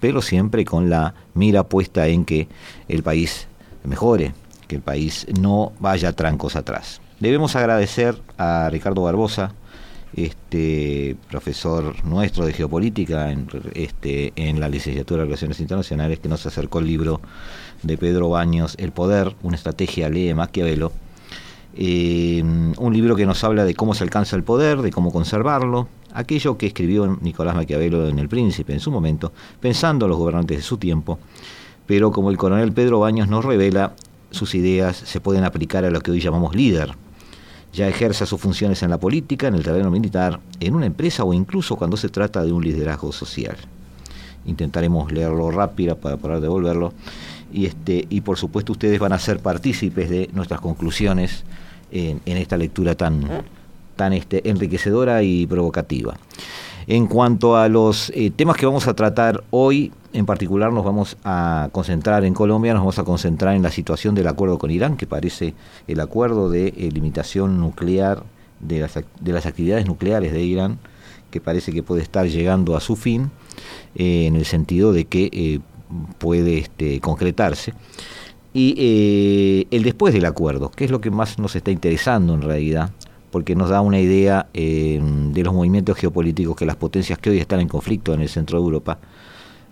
pero 0.00 0.22
siempre 0.22 0.64
con 0.64 0.90
la 0.90 1.14
mira 1.34 1.64
puesta 1.64 2.08
en 2.08 2.24
que 2.24 2.48
el 2.88 3.02
país 3.02 3.46
mejore, 3.84 4.32
que 4.66 4.76
el 4.76 4.82
país 4.82 5.26
no 5.40 5.72
vaya 5.78 6.12
trancos 6.12 6.56
atrás. 6.56 7.00
Debemos 7.20 7.54
agradecer 7.54 8.20
a 8.38 8.68
Ricardo 8.70 9.02
Barbosa, 9.02 9.52
este 10.16 11.16
profesor 11.30 12.04
nuestro 12.04 12.44
de 12.44 12.52
geopolítica 12.52 13.30
en, 13.30 13.46
este, 13.74 14.32
la 14.36 14.68
licenciatura 14.68 15.20
de 15.22 15.26
Relaciones 15.26 15.60
Internacionales, 15.60 16.18
que 16.18 16.28
nos 16.28 16.44
acercó 16.46 16.80
el 16.80 16.86
libro 16.86 17.20
de 17.82 17.96
Pedro 17.96 18.30
Baños, 18.30 18.74
El 18.78 18.92
Poder, 18.92 19.34
una 19.42 19.56
estrategia 19.56 20.08
lee 20.08 20.34
Maquiavelo, 20.34 20.92
eh, 21.76 22.42
un 22.42 22.92
libro 22.92 23.14
que 23.14 23.26
nos 23.26 23.44
habla 23.44 23.64
de 23.64 23.74
cómo 23.74 23.94
se 23.94 24.02
alcanza 24.02 24.34
el 24.34 24.42
poder, 24.42 24.82
de 24.82 24.90
cómo 24.90 25.12
conservarlo, 25.12 25.88
aquello 26.14 26.56
que 26.56 26.66
escribió 26.66 27.18
Nicolás 27.20 27.54
Maquiavelo 27.54 28.08
en 28.08 28.18
El 28.18 28.28
Príncipe 28.28 28.72
en 28.72 28.80
su 28.80 28.90
momento, 28.90 29.32
pensando 29.60 30.06
en 30.06 30.10
los 30.10 30.18
gobernantes 30.18 30.58
de 30.58 30.62
su 30.62 30.76
tiempo, 30.78 31.18
pero 31.86 32.12
como 32.12 32.30
el 32.30 32.36
coronel 32.36 32.72
Pedro 32.72 33.00
Baños 33.00 33.28
nos 33.28 33.44
revela, 33.44 33.94
sus 34.30 34.54
ideas 34.54 34.96
se 34.96 35.20
pueden 35.20 35.44
aplicar 35.44 35.84
a 35.84 35.90
lo 35.90 36.00
que 36.00 36.12
hoy 36.12 36.20
llamamos 36.20 36.54
líder. 36.54 36.94
Ya 37.72 37.88
ejerza 37.88 38.26
sus 38.26 38.40
funciones 38.40 38.82
en 38.82 38.90
la 38.90 38.98
política, 38.98 39.48
en 39.48 39.54
el 39.54 39.62
terreno 39.62 39.90
militar, 39.90 40.40
en 40.58 40.74
una 40.74 40.86
empresa 40.86 41.24
o 41.24 41.32
incluso 41.32 41.76
cuando 41.76 41.96
se 41.96 42.08
trata 42.08 42.44
de 42.44 42.52
un 42.52 42.62
liderazgo 42.62 43.12
social. 43.12 43.56
Intentaremos 44.46 45.12
leerlo 45.12 45.50
rápido 45.50 45.96
para 45.96 46.16
poder 46.16 46.40
devolverlo. 46.40 46.92
Y, 47.52 47.66
este, 47.66 48.06
y 48.08 48.20
por 48.20 48.38
supuesto 48.38 48.72
ustedes 48.72 48.98
van 48.98 49.12
a 49.12 49.18
ser 49.18 49.40
partícipes 49.40 50.08
de 50.08 50.30
nuestras 50.32 50.60
conclusiones 50.60 51.44
en, 51.90 52.20
en 52.24 52.36
esta 52.36 52.56
lectura 52.56 52.94
tan, 52.94 53.42
tan 54.00 54.14
este, 54.14 54.48
enriquecedora 54.48 55.22
y 55.22 55.46
provocativa. 55.46 56.16
En 56.86 57.06
cuanto 57.06 57.58
a 57.58 57.68
los 57.68 58.08
eh, 58.14 58.30
temas 58.34 58.56
que 58.56 58.64
vamos 58.64 58.88
a 58.88 58.94
tratar 58.94 59.44
hoy, 59.50 59.92
en 60.14 60.24
particular 60.24 60.72
nos 60.72 60.86
vamos 60.86 61.18
a 61.22 61.68
concentrar 61.70 62.24
en 62.24 62.32
Colombia, 62.32 62.72
nos 62.72 62.80
vamos 62.80 62.98
a 62.98 63.04
concentrar 63.04 63.54
en 63.54 63.62
la 63.62 63.70
situación 63.70 64.14
del 64.14 64.26
acuerdo 64.28 64.56
con 64.56 64.70
Irán, 64.70 64.96
que 64.96 65.06
parece 65.06 65.52
el 65.86 66.00
acuerdo 66.00 66.48
de 66.48 66.68
eh, 66.68 66.88
limitación 66.90 67.60
nuclear 67.60 68.22
de 68.60 68.80
las, 68.80 68.94
de 68.94 69.32
las, 69.34 69.44
actividades 69.44 69.84
nucleares 69.84 70.32
de 70.32 70.44
Irán, 70.44 70.78
que 71.30 71.42
parece 71.42 71.70
que 71.70 71.82
puede 71.82 72.00
estar 72.00 72.26
llegando 72.26 72.78
a 72.78 72.80
su 72.80 72.96
fin, 72.96 73.30
eh, 73.96 74.24
en 74.24 74.34
el 74.34 74.46
sentido 74.46 74.94
de 74.94 75.04
que 75.04 75.60
puede 76.16 76.56
este, 76.56 77.00
concretarse. 77.00 77.74
Y 78.54 79.66
el 79.70 79.82
después 79.82 80.14
del 80.14 80.24
acuerdo, 80.24 80.70
que 80.70 80.86
es 80.86 80.90
lo 80.90 81.02
que 81.02 81.10
más 81.10 81.38
nos 81.38 81.54
está 81.54 81.70
interesando 81.70 82.32
en 82.32 82.40
realidad, 82.42 82.90
porque 83.30 83.54
nos 83.54 83.70
da 83.70 83.80
una 83.80 84.00
idea 84.00 84.48
eh, 84.54 85.00
de 85.02 85.42
los 85.42 85.54
movimientos 85.54 85.96
geopolíticos 85.96 86.56
que 86.56 86.66
las 86.66 86.76
potencias 86.76 87.18
que 87.18 87.30
hoy 87.30 87.38
están 87.38 87.60
en 87.60 87.68
conflicto 87.68 88.12
en 88.14 88.20
el 88.20 88.28
centro 88.28 88.58
de 88.58 88.64
Europa 88.64 88.98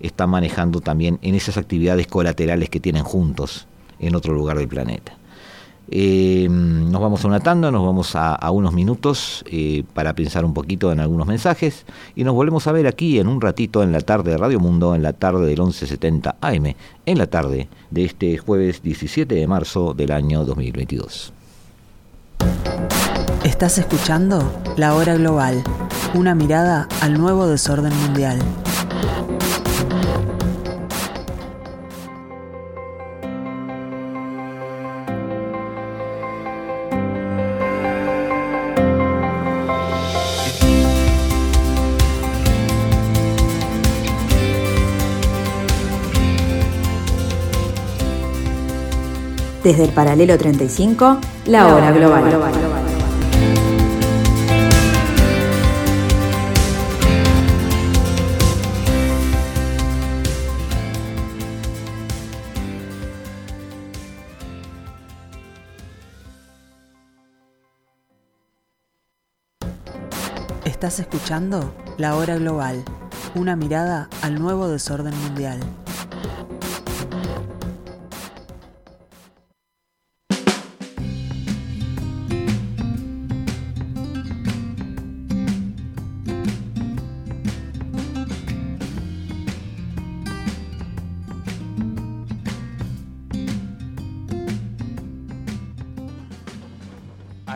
están 0.01 0.31
manejando 0.31 0.81
también 0.81 1.19
en 1.23 1.35
esas 1.35 1.57
actividades 1.57 2.07
colaterales 2.07 2.71
que 2.71 2.81
tienen 2.81 3.03
juntos 3.03 3.67
en 3.99 4.15
otro 4.15 4.33
lugar 4.33 4.59
del 4.59 4.69
planeta. 4.69 5.19
Eh, 5.91 6.47
nos 6.51 7.01
vamos 7.01 7.25
a 7.25 7.29
una 7.29 7.41
tanda, 7.41 7.71
nos 7.71 7.85
vamos 7.85 8.15
a, 8.15 8.51
unos 8.51 8.75
minutos 8.75 9.43
eh, 9.51 9.85
para 9.95 10.15
pensar 10.15 10.45
un 10.45 10.53
poquito 10.53 10.93
en 10.93 11.01
algunos 11.01 11.27
mensajes 11.27 11.87
y 12.15 12.25
nos 12.25 12.35
volvemos 12.35 12.67
a 12.67 12.73
ver 12.73 12.87
aquí 12.87 13.19
en 13.19 13.27
un 13.27 13.41
ratito 13.41 13.83
en 13.83 13.93
la 13.93 14.01
tarde 14.01 14.33
de 14.33 14.37
Radio 14.37 14.61
Mundo, 14.61 14.95
en 14.95 15.03
la 15.03 15.15
tarde 15.15 15.47
del 15.47 15.59
1170 15.59 16.37
AM, 16.41 16.75
en 17.07 17.19
la 17.19 17.27
tarde 17.27 17.69
de 17.91 18.05
este 18.05 18.37
jueves 18.37 18.83
17 18.83 19.35
de 19.35 19.47
marzo 19.47 19.95
del 19.95 20.13
año 20.13 20.45
2022. 20.45 21.33
Estás 23.45 23.79
escuchando 23.79 24.53
La 24.77 24.95
Hora 24.95 25.15
Global, 25.15 25.63
una 26.15 26.35
mirada 26.35 26.89
al 27.01 27.19
nuevo 27.19 27.47
desorden 27.47 27.97
mundial. 27.97 28.39
Desde 49.63 49.85
el 49.85 49.91
paralelo 49.91 50.39
35, 50.39 51.19
la 51.47 51.67
hora 51.67 51.91
global. 51.93 52.78
Estás 70.79 71.01
escuchando 71.01 71.75
La 71.97 72.15
Hora 72.15 72.37
Global, 72.37 72.85
una 73.35 73.57
mirada 73.57 74.09
al 74.23 74.41
nuevo 74.41 74.69
desorden 74.69 75.13
mundial. 75.25 75.59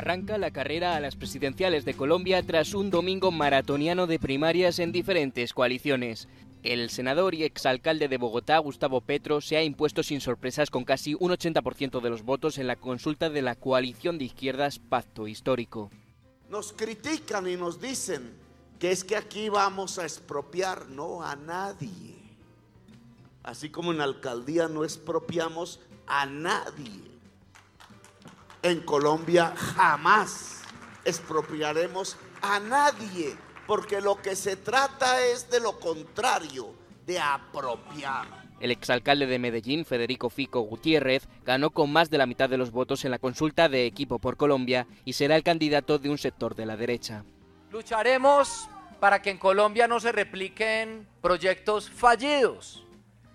Arranca 0.03 0.37
la 0.37 0.51
carrera 0.51 0.97
a 0.97 1.01
las 1.01 1.15
presidenciales 1.15 1.85
de 1.85 1.95
Colombia 1.95 2.43
tras 2.43 2.75
un 2.75 2.91
domingo 2.91 3.31
maratoniano 3.31 4.09
de 4.09 4.19
primarias 4.19 4.81
en 4.81 4.91
diferentes 4.91 5.53
coaliciones. 5.53 6.27
El 6.65 6.91
senador 6.91 7.37
y 7.37 7.45
exalcalde 7.45 8.09
de 8.09 8.19
Bogotá, 8.19 8.59
Gustavo 8.59 9.01
Petro, 9.01 9.41
se 9.41 9.57
ha 9.57 9.63
impuesto 9.63 10.03
sin 10.03 10.21
sorpresas 10.21 10.71
con 10.71 10.83
casi 10.85 11.15
un 11.15 11.31
80% 11.31 12.01
de 12.01 12.11
los 12.11 12.25
votos 12.25 12.59
en 12.59 12.67
la 12.67 12.75
consulta 12.75 13.31
de 13.31 13.43
la 13.43 13.55
coalición 13.55 14.19
de 14.19 14.25
izquierdas 14.25 14.81
Pacto 14.81 15.29
Histórico. 15.29 15.89
Nos 16.51 16.73
critican 16.73 17.49
y 17.49 17.55
nos 17.55 17.81
dicen 17.81 18.33
que 18.81 18.91
es 18.91 19.05
que 19.05 19.15
aquí 19.15 19.51
vamos 19.51 20.01
a 20.01 20.03
expropiar, 20.03 20.89
no 20.89 21.23
a 21.23 21.37
nadie. 21.37 22.17
Así 23.45 23.71
como 23.71 23.93
en 23.93 23.99
la 23.99 24.05
alcaldía 24.05 24.67
no 24.67 24.83
expropiamos 24.83 25.79
a 26.09 26.27
nadie. 26.27 27.12
En 28.63 28.81
Colombia 28.81 29.53
jamás 29.57 30.63
expropiaremos 31.05 32.17
a 32.43 32.61
nadie, 32.61 33.37
porque 33.67 34.01
lo 34.01 34.23
que 34.23 34.37
se 34.37 34.55
trata 34.55 35.21
es 35.25 35.51
de 35.51 35.59
lo 35.59 35.81
contrario, 35.81 36.73
de 37.05 37.19
apropiar. 37.19 38.43
El 38.61 38.71
exalcalde 38.71 39.27
de 39.27 39.41
Medellín, 39.41 39.85
Federico 39.85 40.31
Fico 40.31 40.61
Gutiérrez, 40.61 41.29
ganó 41.45 41.71
con 41.71 41.93
más 41.93 42.09
de 42.09 42.19
la 42.19 42.27
mitad 42.27 42.49
de 42.49 42.57
los 42.57 42.71
votos 42.71 43.05
en 43.05 43.11
la 43.11 43.19
consulta 43.19 43.69
de 43.69 43.85
Equipo 43.85 44.21
por 44.21 44.37
Colombia 44.37 44.87
y 45.05 45.15
será 45.15 45.35
el 45.35 45.43
candidato 45.43 45.99
de 45.99 46.11
un 46.11 46.19
sector 46.19 46.55
de 46.55 46.67
la 46.67 46.77
derecha. 46.77 47.25
Lucharemos 47.73 48.69
para 49.01 49.21
que 49.21 49.31
en 49.31 49.39
Colombia 49.39 49.89
no 49.89 49.99
se 49.99 50.13
repliquen 50.13 51.09
proyectos 51.21 51.91
fallidos 51.91 52.85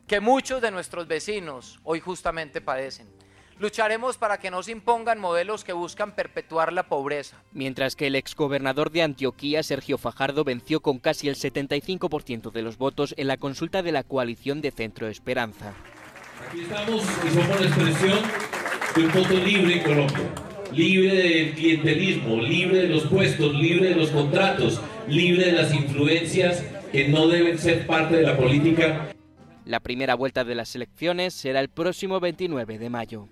que 0.07 0.21
muchos 0.21 0.61
de 0.61 0.71
nuestros 0.71 1.05
vecinos 1.05 1.81
hoy 1.83 1.99
justamente 1.99 2.61
padecen. 2.61 3.16
Lucharemos 3.59 4.17
para 4.17 4.37
que 4.37 4.51
no 4.51 4.61
se 4.61 4.71
impongan 4.71 5.19
modelos 5.19 5.63
que 5.63 5.73
buscan 5.73 6.13
perpetuar 6.13 6.71
la 6.71 6.83
pobreza. 6.83 7.41
Mientras 7.53 7.95
que 7.95 8.05
el 8.07 8.15
exgobernador 8.15 8.91
de 8.91 9.01
Antioquía, 9.01 9.63
Sergio 9.63 9.97
Fajardo, 9.97 10.43
venció 10.43 10.79
con 10.79 10.99
casi 10.99 11.27
el 11.27 11.35
75% 11.35 12.51
de 12.51 12.61
los 12.61 12.77
votos 12.77 13.15
en 13.17 13.25
la 13.25 13.37
consulta 13.37 13.81
de 13.81 13.91
la 13.91 14.03
coalición 14.03 14.61
de 14.61 14.69
Centro 14.69 15.07
Esperanza. 15.07 15.73
Aquí 16.47 16.61
estamos 16.61 17.01
y 17.01 17.29
somos 17.29 17.59
la 17.59 17.67
expresión 17.67 18.19
de 18.95 19.05
un 19.05 19.11
voto 19.11 19.33
libre 19.33 19.77
en 19.77 19.83
Colombia. 19.83 20.29
Libre 20.71 21.15
del 21.15 21.53
clientelismo, 21.53 22.35
libre 22.41 22.81
de 22.83 22.87
los 22.89 23.07
puestos, 23.07 23.55
libre 23.55 23.89
de 23.89 23.95
los 23.95 24.09
contratos, 24.11 24.81
libre 25.07 25.45
de 25.45 25.51
las 25.53 25.73
influencias 25.73 26.63
que 26.91 27.07
no 27.07 27.27
deben 27.27 27.57
ser 27.57 27.87
parte 27.87 28.17
de 28.17 28.23
la 28.23 28.37
política. 28.37 29.07
La 29.65 29.79
primera 29.79 30.13
vuelta 30.13 30.43
de 30.43 30.55
las 30.55 30.75
elecciones 30.75 31.33
será 31.33 31.59
el 31.59 31.69
próximo 31.69 32.19
29 32.19 32.77
de 32.77 32.89
mayo. 32.89 33.29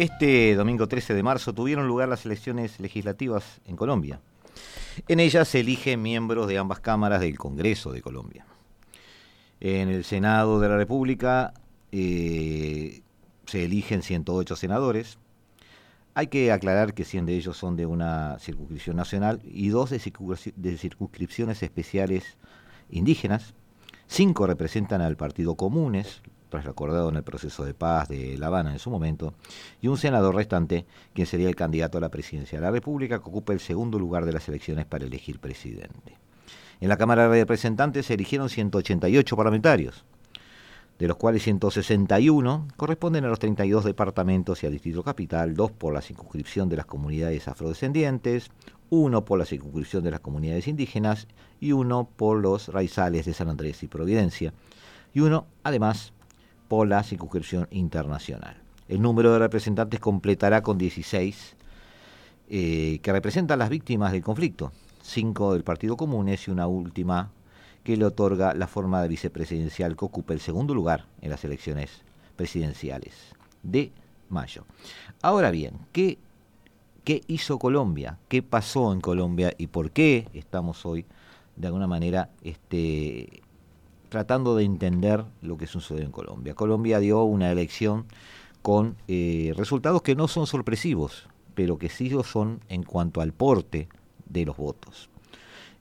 Este 0.00 0.54
domingo 0.54 0.88
13 0.88 1.12
de 1.12 1.22
marzo 1.22 1.52
tuvieron 1.52 1.86
lugar 1.86 2.08
las 2.08 2.24
elecciones 2.24 2.80
legislativas 2.80 3.60
en 3.66 3.76
Colombia. 3.76 4.18
En 5.08 5.20
ellas 5.20 5.46
se 5.46 5.60
eligen 5.60 6.00
miembros 6.00 6.48
de 6.48 6.56
ambas 6.56 6.80
cámaras 6.80 7.20
del 7.20 7.36
Congreso 7.36 7.92
de 7.92 8.00
Colombia. 8.00 8.46
En 9.60 9.90
el 9.90 10.04
Senado 10.04 10.58
de 10.58 10.68
la 10.70 10.78
República 10.78 11.52
eh, 11.92 13.02
se 13.44 13.64
eligen 13.64 14.02
108 14.02 14.56
senadores. 14.56 15.18
Hay 16.14 16.26
que 16.26 16.50
aclarar 16.50 16.92
que 16.94 17.04
100 17.04 17.26
de 17.26 17.36
ellos 17.36 17.56
son 17.56 17.76
de 17.76 17.86
una 17.86 18.38
circunscripción 18.40 18.96
nacional 18.96 19.40
y 19.44 19.68
dos 19.68 19.90
de, 19.90 19.98
circunscripciones 20.76 21.62
especiales 21.62 22.36
indígenas. 22.90 23.54
Cinco 24.08 24.46
representan 24.46 25.02
al 25.02 25.16
Partido 25.16 25.54
Comunes, 25.54 26.22
tras 26.48 26.64
lo 26.64 26.72
acordado 26.72 27.08
en 27.10 27.16
el 27.16 27.22
proceso 27.22 27.64
de 27.64 27.74
paz 27.74 28.08
de 28.08 28.36
La 28.38 28.48
Habana 28.48 28.72
en 28.72 28.80
su 28.80 28.90
momento, 28.90 29.34
y 29.80 29.86
un 29.86 29.98
senador 29.98 30.34
restante, 30.34 30.84
quien 31.14 31.28
sería 31.28 31.48
el 31.48 31.54
candidato 31.54 31.98
a 31.98 32.00
la 32.00 32.08
presidencia 32.08 32.58
de 32.58 32.64
la 32.64 32.72
República, 32.72 33.20
que 33.20 33.28
ocupa 33.28 33.52
el 33.52 33.60
segundo 33.60 33.96
lugar 33.96 34.24
de 34.24 34.32
las 34.32 34.48
elecciones 34.48 34.86
para 34.86 35.04
elegir 35.04 35.38
presidente. 35.38 36.18
En 36.80 36.88
la 36.88 36.96
Cámara 36.96 37.28
de 37.28 37.40
Representantes 37.40 38.06
se 38.06 38.14
eligieron 38.14 38.48
188 38.48 39.36
parlamentarios, 39.36 40.04
de 41.00 41.08
los 41.08 41.16
cuales 41.16 41.42
161 41.44 42.68
corresponden 42.76 43.24
a 43.24 43.28
los 43.28 43.38
32 43.38 43.84
departamentos 43.84 44.62
y 44.62 44.66
al 44.66 44.72
Distrito 44.72 45.02
Capital, 45.02 45.54
dos 45.54 45.70
por 45.72 45.94
la 45.94 46.02
circunscripción 46.02 46.68
de 46.68 46.76
las 46.76 46.84
comunidades 46.84 47.48
afrodescendientes, 47.48 48.50
uno 48.90 49.24
por 49.24 49.38
la 49.38 49.46
circunscripción 49.46 50.04
de 50.04 50.10
las 50.10 50.20
comunidades 50.20 50.68
indígenas 50.68 51.26
y 51.58 51.72
uno 51.72 52.06
por 52.16 52.38
los 52.38 52.68
raizales 52.68 53.24
de 53.24 53.32
San 53.32 53.48
Andrés 53.48 53.82
y 53.82 53.88
Providencia, 53.88 54.52
y 55.14 55.20
uno, 55.20 55.46
además, 55.62 56.12
por 56.68 56.86
la 56.86 57.02
circunscripción 57.02 57.66
internacional. 57.70 58.58
El 58.86 59.00
número 59.00 59.32
de 59.32 59.38
representantes 59.38 60.00
completará 60.00 60.62
con 60.62 60.76
16 60.76 61.56
eh, 62.50 62.98
que 63.02 63.12
representan 63.12 63.58
las 63.58 63.70
víctimas 63.70 64.12
del 64.12 64.22
conflicto, 64.22 64.70
cinco 65.00 65.54
del 65.54 65.64
Partido 65.64 65.96
Comunes 65.96 66.46
y 66.46 66.50
una 66.50 66.66
última 66.66 67.30
que 67.84 67.96
le 67.96 68.04
otorga 68.04 68.54
la 68.54 68.66
forma 68.66 69.02
de 69.02 69.08
vicepresidencial 69.08 69.96
que 69.96 70.04
ocupa 70.04 70.32
el 70.32 70.40
segundo 70.40 70.74
lugar 70.74 71.06
en 71.20 71.30
las 71.30 71.44
elecciones 71.44 72.02
presidenciales 72.36 73.14
de 73.62 73.92
mayo. 74.28 74.64
Ahora 75.22 75.50
bien, 75.50 75.78
¿qué, 75.92 76.18
qué 77.04 77.22
hizo 77.26 77.58
Colombia? 77.58 78.18
¿Qué 78.28 78.42
pasó 78.42 78.92
en 78.92 79.00
Colombia 79.00 79.52
y 79.58 79.66
por 79.66 79.90
qué 79.90 80.28
estamos 80.34 80.86
hoy 80.86 81.06
de 81.56 81.66
alguna 81.66 81.86
manera 81.86 82.30
este, 82.42 83.42
tratando 84.08 84.56
de 84.56 84.64
entender 84.64 85.24
lo 85.42 85.56
que 85.56 85.66
sucedió 85.66 86.02
en 86.02 86.10
Colombia. 86.10 86.54
Colombia 86.54 86.98
dio 86.98 87.22
una 87.22 87.50
elección 87.50 88.06
con 88.62 88.96
eh, 89.08 89.52
resultados 89.56 90.02
que 90.02 90.14
no 90.14 90.26
son 90.26 90.46
sorpresivos, 90.46 91.28
pero 91.54 91.78
que 91.78 91.88
sí 91.88 92.08
lo 92.08 92.24
son 92.24 92.60
en 92.68 92.82
cuanto 92.82 93.20
al 93.20 93.32
porte 93.32 93.88
de 94.26 94.46
los 94.46 94.56
votos. 94.56 95.09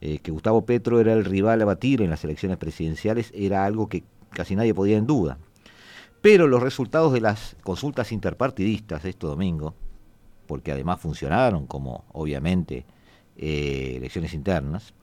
Eh, 0.01 0.19
que 0.19 0.31
Gustavo 0.31 0.65
Petro 0.65 0.99
era 0.99 1.13
el 1.13 1.25
rival 1.25 1.61
a 1.61 1.65
batir 1.65 2.01
en 2.01 2.09
las 2.09 2.23
elecciones 2.23 2.57
presidenciales 2.57 3.31
era 3.35 3.65
algo 3.65 3.89
que 3.89 4.03
casi 4.29 4.55
nadie 4.55 4.73
podía 4.73 4.97
en 4.97 5.07
duda. 5.07 5.37
Pero 6.21 6.47
los 6.47 6.61
resultados 6.61 7.13
de 7.13 7.21
las 7.21 7.55
consultas 7.63 8.11
interpartidistas 8.11 9.03
este 9.05 9.27
domingo, 9.27 9.73
porque 10.47 10.71
además 10.71 10.99
funcionaron 10.99 11.65
como 11.65 12.05
obviamente 12.11 12.85
eh, 13.37 13.95
elecciones 13.97 14.33
internas, 14.33 14.93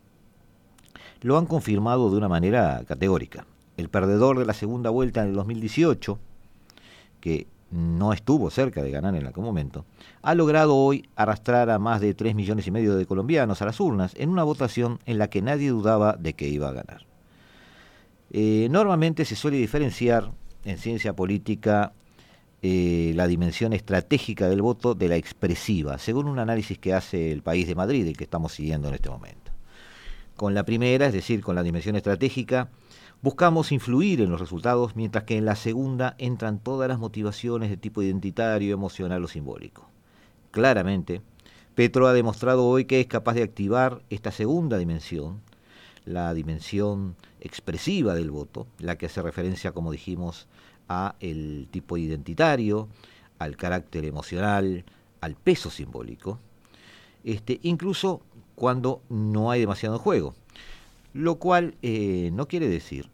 lo 1.22 1.38
han 1.38 1.46
confirmado 1.46 2.10
de 2.10 2.16
una 2.16 2.28
manera 2.28 2.82
categórica. 2.86 3.46
El 3.76 3.88
perdedor 3.88 4.38
de 4.38 4.46
la 4.46 4.54
segunda 4.54 4.90
vuelta 4.90 5.22
en 5.22 5.28
el 5.28 5.34
2018, 5.34 6.18
que 7.20 7.46
no 7.70 8.12
estuvo 8.12 8.50
cerca 8.50 8.82
de 8.82 8.90
ganar 8.90 9.14
en 9.14 9.26
algún 9.26 9.44
momento, 9.44 9.84
ha 10.22 10.34
logrado 10.34 10.76
hoy 10.76 11.08
arrastrar 11.16 11.70
a 11.70 11.78
más 11.78 12.00
de 12.00 12.14
3 12.14 12.34
millones 12.34 12.66
y 12.66 12.70
medio 12.70 12.96
de 12.96 13.06
colombianos 13.06 13.60
a 13.62 13.66
las 13.66 13.80
urnas 13.80 14.12
en 14.16 14.30
una 14.30 14.44
votación 14.44 15.00
en 15.06 15.18
la 15.18 15.28
que 15.28 15.42
nadie 15.42 15.70
dudaba 15.70 16.14
de 16.14 16.34
que 16.34 16.48
iba 16.48 16.68
a 16.68 16.72
ganar. 16.72 17.06
Eh, 18.30 18.68
normalmente 18.70 19.24
se 19.24 19.36
suele 19.36 19.56
diferenciar 19.56 20.32
en 20.64 20.78
ciencia 20.78 21.14
política 21.14 21.92
eh, 22.62 23.12
la 23.14 23.26
dimensión 23.26 23.72
estratégica 23.72 24.48
del 24.48 24.62
voto 24.62 24.94
de 24.94 25.08
la 25.08 25.16
expresiva, 25.16 25.98
según 25.98 26.26
un 26.26 26.38
análisis 26.38 26.78
que 26.78 26.94
hace 26.94 27.30
el 27.30 27.42
país 27.42 27.68
de 27.68 27.74
Madrid, 27.74 28.06
el 28.06 28.16
que 28.16 28.24
estamos 28.24 28.52
siguiendo 28.52 28.88
en 28.88 28.94
este 28.94 29.10
momento. 29.10 29.52
Con 30.36 30.54
la 30.54 30.64
primera, 30.64 31.06
es 31.06 31.12
decir, 31.12 31.42
con 31.42 31.54
la 31.54 31.62
dimensión 31.62 31.96
estratégica, 31.96 32.68
buscamos 33.22 33.72
influir 33.72 34.20
en 34.20 34.30
los 34.30 34.40
resultados, 34.40 34.96
mientras 34.96 35.24
que 35.24 35.36
en 35.36 35.44
la 35.44 35.56
segunda 35.56 36.14
entran 36.18 36.58
todas 36.58 36.88
las 36.88 36.98
motivaciones 36.98 37.70
de 37.70 37.76
tipo 37.76 38.02
identitario, 38.02 38.72
emocional 38.72 39.24
o 39.24 39.28
simbólico. 39.28 39.88
Claramente, 40.50 41.22
Petro 41.74 42.06
ha 42.06 42.12
demostrado 42.12 42.66
hoy 42.66 42.86
que 42.86 43.00
es 43.00 43.06
capaz 43.06 43.34
de 43.34 43.42
activar 43.42 44.02
esta 44.10 44.30
segunda 44.30 44.78
dimensión, 44.78 45.40
la 46.04 46.32
dimensión 46.34 47.16
expresiva 47.40 48.14
del 48.14 48.30
voto, 48.30 48.66
la 48.78 48.96
que 48.96 49.06
hace 49.06 49.20
referencia, 49.22 49.72
como 49.72 49.92
dijimos, 49.92 50.46
a 50.88 51.16
el 51.20 51.68
tipo 51.70 51.96
identitario, 51.96 52.88
al 53.38 53.56
carácter 53.56 54.04
emocional, 54.04 54.84
al 55.20 55.34
peso 55.34 55.70
simbólico, 55.70 56.38
este, 57.24 57.58
incluso 57.62 58.22
cuando 58.54 59.02
no 59.08 59.50
hay 59.50 59.60
demasiado 59.60 59.98
juego. 59.98 60.34
Lo 61.16 61.36
cual 61.36 61.76
eh, 61.80 62.28
no 62.34 62.46
quiere 62.46 62.68
decir, 62.68 63.08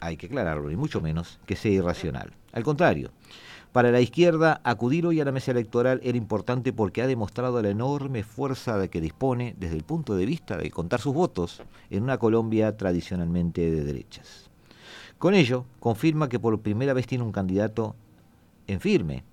hay 0.00 0.18
que 0.18 0.26
aclararlo, 0.26 0.68
ni 0.68 0.76
mucho 0.76 1.00
menos, 1.00 1.40
que 1.46 1.56
sea 1.56 1.72
irracional. 1.72 2.34
Al 2.52 2.62
contrario, 2.62 3.10
para 3.72 3.90
la 3.90 4.02
izquierda, 4.02 4.60
acudir 4.64 5.06
hoy 5.06 5.18
a 5.22 5.24
la 5.24 5.32
mesa 5.32 5.52
electoral 5.52 5.98
era 6.04 6.18
importante 6.18 6.74
porque 6.74 7.00
ha 7.00 7.06
demostrado 7.06 7.62
la 7.62 7.70
enorme 7.70 8.22
fuerza 8.22 8.76
de 8.76 8.90
que 8.90 9.00
dispone 9.00 9.54
desde 9.58 9.76
el 9.76 9.82
punto 9.82 10.14
de 10.14 10.26
vista 10.26 10.58
de 10.58 10.70
contar 10.70 11.00
sus 11.00 11.14
votos 11.14 11.62
en 11.88 12.02
una 12.02 12.18
Colombia 12.18 12.76
tradicionalmente 12.76 13.70
de 13.70 13.82
derechas. 13.82 14.50
Con 15.16 15.32
ello, 15.32 15.64
confirma 15.80 16.28
que 16.28 16.38
por 16.38 16.60
primera 16.60 16.92
vez 16.92 17.06
tiene 17.06 17.24
un 17.24 17.32
candidato 17.32 17.96
en 18.66 18.80
firme, 18.80 19.24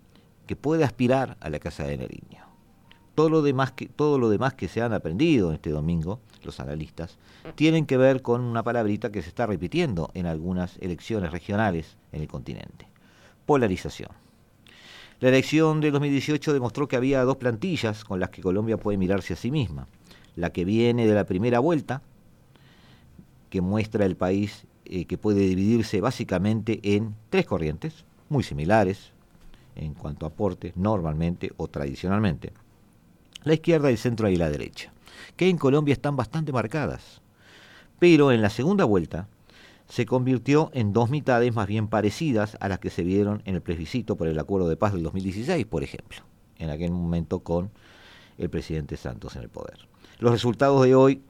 que 0.48 0.56
puede 0.56 0.86
aspirar 0.86 1.36
a 1.42 1.50
la 1.50 1.60
Casa 1.60 1.84
de 1.84 1.98
Nariño. 1.98 2.45
Todo 3.16 3.30
lo, 3.30 3.42
demás 3.42 3.72
que, 3.72 3.88
todo 3.88 4.20
lo 4.20 4.30
demás 4.30 4.54
que 4.54 4.68
se 4.68 4.82
han 4.82 4.92
aprendido 4.92 5.54
este 5.54 5.70
domingo, 5.70 6.20
los 6.44 6.60
analistas, 6.60 7.18
tienen 7.56 7.86
que 7.86 7.96
ver 7.96 8.22
con 8.22 8.42
una 8.42 8.62
palabrita 8.62 9.10
que 9.10 9.22
se 9.22 9.30
está 9.30 9.46
repitiendo 9.46 10.12
en 10.14 10.26
algunas 10.26 10.78
elecciones 10.80 11.32
regionales 11.32 11.96
en 12.12 12.22
el 12.22 12.28
continente. 12.28 12.88
Polarización. 13.46 14.10
La 15.22 15.30
elección 15.30 15.80
de 15.80 15.92
2018 15.92 16.52
demostró 16.52 16.90
que 16.90 16.98
había 16.98 17.24
dos 17.24 17.38
plantillas 17.38 18.04
con 18.04 18.20
las 18.20 18.32
que 18.32 18.42
Colombia 18.42 18.76
puede 18.76 18.98
mirarse 18.98 19.34
a 19.34 19.38
sí 19.38 19.50
misma. 19.50 19.88
La 20.36 20.50
que 20.50 20.66
viene 20.66 21.08
de 21.08 21.14
la 21.14 21.24
primera 21.24 21.60
vuelta, 21.60 22.02
que 23.50 23.62
muestra 23.62 24.06
el 24.06 24.18
país 24.18 24.66
eh, 24.84 25.06
que 25.06 25.18
puede 25.18 25.40
dividirse 25.40 26.02
básicamente 26.02 26.82
en 26.84 27.16
tres 27.30 27.46
corrientes, 27.46 28.04
muy 28.28 28.44
similares 28.44 29.14
en 29.76 29.94
cuanto 29.94 30.26
a 30.26 30.30
aportes, 30.30 30.76
normalmente 30.76 31.54
o 31.56 31.70
tradicionalmente 31.70 32.52
la 33.46 33.54
izquierda, 33.54 33.90
el 33.90 33.98
centro 33.98 34.28
y 34.28 34.36
la 34.36 34.50
derecha, 34.50 34.92
que 35.38 35.48
en 35.48 35.58
Colombia 35.58 35.94
están 35.94 36.18
bastante 36.18 36.52
marcadas. 36.52 37.22
Pero 38.00 38.32
en 38.32 38.42
la 38.42 38.50
segunda 38.50 38.84
vuelta 38.84 39.30
se 39.88 40.06
convirtió 40.06 40.72
en 40.74 40.94
dos 40.94 41.10
mitades 41.10 41.54
más 41.54 41.68
bien 41.68 41.88
parecidas 41.88 42.58
a 42.60 42.68
las 42.68 42.80
que 42.80 42.90
se 42.90 43.04
vieron 43.04 43.42
en 43.46 43.56
el 43.56 43.62
plebiscito 43.62 44.18
por 44.18 44.28
el 44.28 44.40
acuerdo 44.40 44.68
de 44.68 44.76
paz 44.76 44.94
del 44.94 45.04
2016, 45.04 45.66
por 45.68 45.84
ejemplo, 45.84 46.20
en 46.58 46.72
aquel 46.72 46.92
momento 46.92 47.40
con 47.40 47.72
el 48.38 48.50
presidente 48.50 48.98
Santos 48.98 49.36
en 49.36 49.44
el 49.44 49.50
poder. 49.50 49.88
Los 50.20 50.32
resultados 50.32 50.84
de 50.84 50.96
hoy 50.96 51.22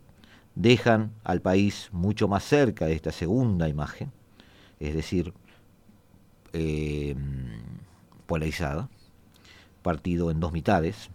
dejan 0.56 1.12
al 1.24 1.42
país 1.42 1.90
mucho 1.92 2.28
más 2.28 2.44
cerca 2.44 2.86
de 2.86 2.94
esta 2.94 3.12
segunda 3.12 3.68
imagen, 3.68 4.12
es 4.80 4.96
decir, 4.96 5.34
eh, 6.54 7.16
polarizada, 8.26 8.90
partido 9.82 10.32
en 10.32 10.40
dos 10.40 10.54
mitades, 10.54 11.10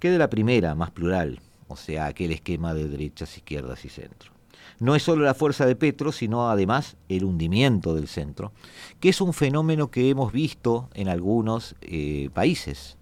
que 0.00 0.10
de 0.10 0.18
la 0.18 0.30
primera, 0.30 0.74
más 0.74 0.90
plural, 0.90 1.40
o 1.68 1.76
sea, 1.76 2.06
aquel 2.06 2.32
esquema 2.32 2.74
de 2.74 2.88
derechas, 2.88 3.36
izquierdas 3.36 3.84
y 3.84 3.88
centro. 3.88 4.32
No 4.80 4.96
es 4.96 5.02
solo 5.02 5.24
la 5.24 5.34
fuerza 5.34 5.66
de 5.66 5.76
Petro, 5.76 6.10
sino 6.10 6.50
además 6.50 6.96
el 7.08 7.24
hundimiento 7.24 7.94
del 7.94 8.08
centro, 8.08 8.52
que 8.98 9.10
es 9.10 9.20
un 9.20 9.34
fenómeno 9.34 9.90
que 9.90 10.08
hemos 10.08 10.32
visto 10.32 10.88
en 10.94 11.08
algunos 11.08 11.76
eh, 11.82 12.30
países 12.32 12.96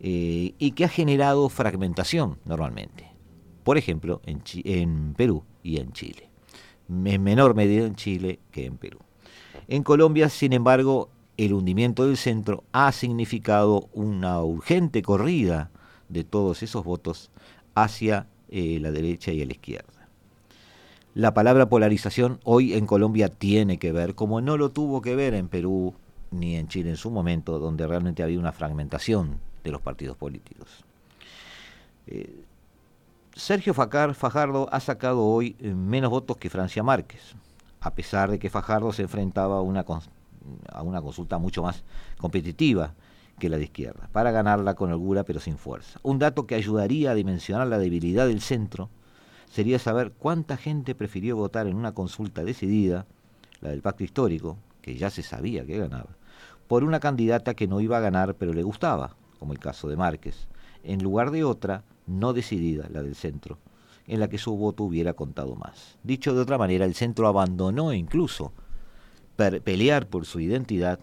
eh, 0.00 0.54
y 0.58 0.72
que 0.72 0.86
ha 0.86 0.88
generado 0.88 1.48
fragmentación 1.50 2.38
normalmente. 2.46 3.06
Por 3.62 3.76
ejemplo, 3.76 4.22
en, 4.24 4.42
en 4.64 5.14
Perú 5.14 5.44
y 5.62 5.78
en 5.78 5.92
Chile. 5.92 6.30
En 6.88 7.22
menor 7.22 7.54
medida 7.54 7.86
en 7.86 7.96
Chile 7.96 8.40
que 8.50 8.64
en 8.64 8.78
Perú. 8.78 8.98
En 9.68 9.82
Colombia, 9.82 10.30
sin 10.30 10.54
embargo, 10.54 11.10
el 11.36 11.52
hundimiento 11.52 12.06
del 12.06 12.16
centro 12.16 12.64
ha 12.72 12.90
significado 12.92 13.88
una 13.92 14.42
urgente 14.42 15.02
corrida 15.02 15.70
de 16.10 16.24
todos 16.24 16.62
esos 16.62 16.84
votos 16.84 17.30
hacia 17.74 18.26
eh, 18.50 18.78
la 18.80 18.90
derecha 18.90 19.32
y 19.32 19.44
la 19.44 19.52
izquierda. 19.52 20.08
La 21.14 21.34
palabra 21.34 21.68
polarización 21.68 22.40
hoy 22.44 22.74
en 22.74 22.86
Colombia 22.86 23.28
tiene 23.28 23.78
que 23.78 23.92
ver, 23.92 24.14
como 24.14 24.40
no 24.40 24.56
lo 24.56 24.70
tuvo 24.70 25.00
que 25.02 25.16
ver 25.16 25.34
en 25.34 25.48
Perú 25.48 25.94
ni 26.30 26.56
en 26.56 26.68
Chile 26.68 26.90
en 26.90 26.96
su 26.96 27.10
momento, 27.10 27.58
donde 27.58 27.86
realmente 27.86 28.22
había 28.22 28.38
una 28.38 28.52
fragmentación 28.52 29.40
de 29.64 29.70
los 29.72 29.80
partidos 29.80 30.16
políticos. 30.16 30.84
Eh, 32.06 32.44
Sergio 33.34 33.74
Fajardo 33.74 34.68
ha 34.70 34.80
sacado 34.80 35.24
hoy 35.24 35.56
eh, 35.60 35.72
menos 35.72 36.10
votos 36.10 36.36
que 36.36 36.50
Francia 36.50 36.82
Márquez, 36.82 37.34
a 37.80 37.94
pesar 37.94 38.30
de 38.30 38.38
que 38.38 38.50
Fajardo 38.50 38.92
se 38.92 39.02
enfrentaba 39.02 39.56
a 39.58 39.62
una 39.62 41.02
consulta 41.02 41.38
mucho 41.38 41.62
más 41.62 41.82
competitiva 42.18 42.94
que 43.40 43.48
la 43.48 43.56
de 43.56 43.64
izquierda, 43.64 44.08
para 44.12 44.30
ganarla 44.30 44.74
con 44.74 44.92
holgura 44.92 45.24
pero 45.24 45.40
sin 45.40 45.58
fuerza. 45.58 45.98
Un 46.04 46.20
dato 46.20 46.46
que 46.46 46.54
ayudaría 46.54 47.10
a 47.10 47.14
dimensionar 47.14 47.66
la 47.66 47.78
debilidad 47.78 48.28
del 48.28 48.40
centro 48.40 48.88
sería 49.50 49.80
saber 49.80 50.12
cuánta 50.12 50.56
gente 50.56 50.94
prefirió 50.94 51.34
votar 51.34 51.66
en 51.66 51.74
una 51.74 51.92
consulta 51.92 52.44
decidida, 52.44 53.06
la 53.60 53.70
del 53.70 53.82
pacto 53.82 54.04
histórico, 54.04 54.56
que 54.80 54.96
ya 54.96 55.10
se 55.10 55.24
sabía 55.24 55.66
que 55.66 55.78
ganaba, 55.78 56.16
por 56.68 56.84
una 56.84 57.00
candidata 57.00 57.54
que 57.54 57.66
no 57.66 57.80
iba 57.80 57.96
a 57.96 58.00
ganar 58.00 58.36
pero 58.36 58.52
le 58.52 58.62
gustaba, 58.62 59.16
como 59.40 59.52
el 59.52 59.58
caso 59.58 59.88
de 59.88 59.96
Márquez, 59.96 60.46
en 60.84 61.02
lugar 61.02 61.32
de 61.32 61.42
otra 61.42 61.82
no 62.06 62.32
decidida, 62.32 62.88
la 62.90 63.02
del 63.02 63.16
centro, 63.16 63.58
en 64.06 64.20
la 64.20 64.28
que 64.28 64.38
su 64.38 64.56
voto 64.56 64.84
hubiera 64.84 65.14
contado 65.14 65.56
más. 65.56 65.98
Dicho 66.02 66.34
de 66.34 66.40
otra 66.40 66.58
manera, 66.58 66.84
el 66.84 66.94
centro 66.94 67.26
abandonó 67.26 67.92
incluso 67.92 68.52
pelear 69.36 70.06
por 70.06 70.26
su 70.26 70.40
identidad 70.40 71.00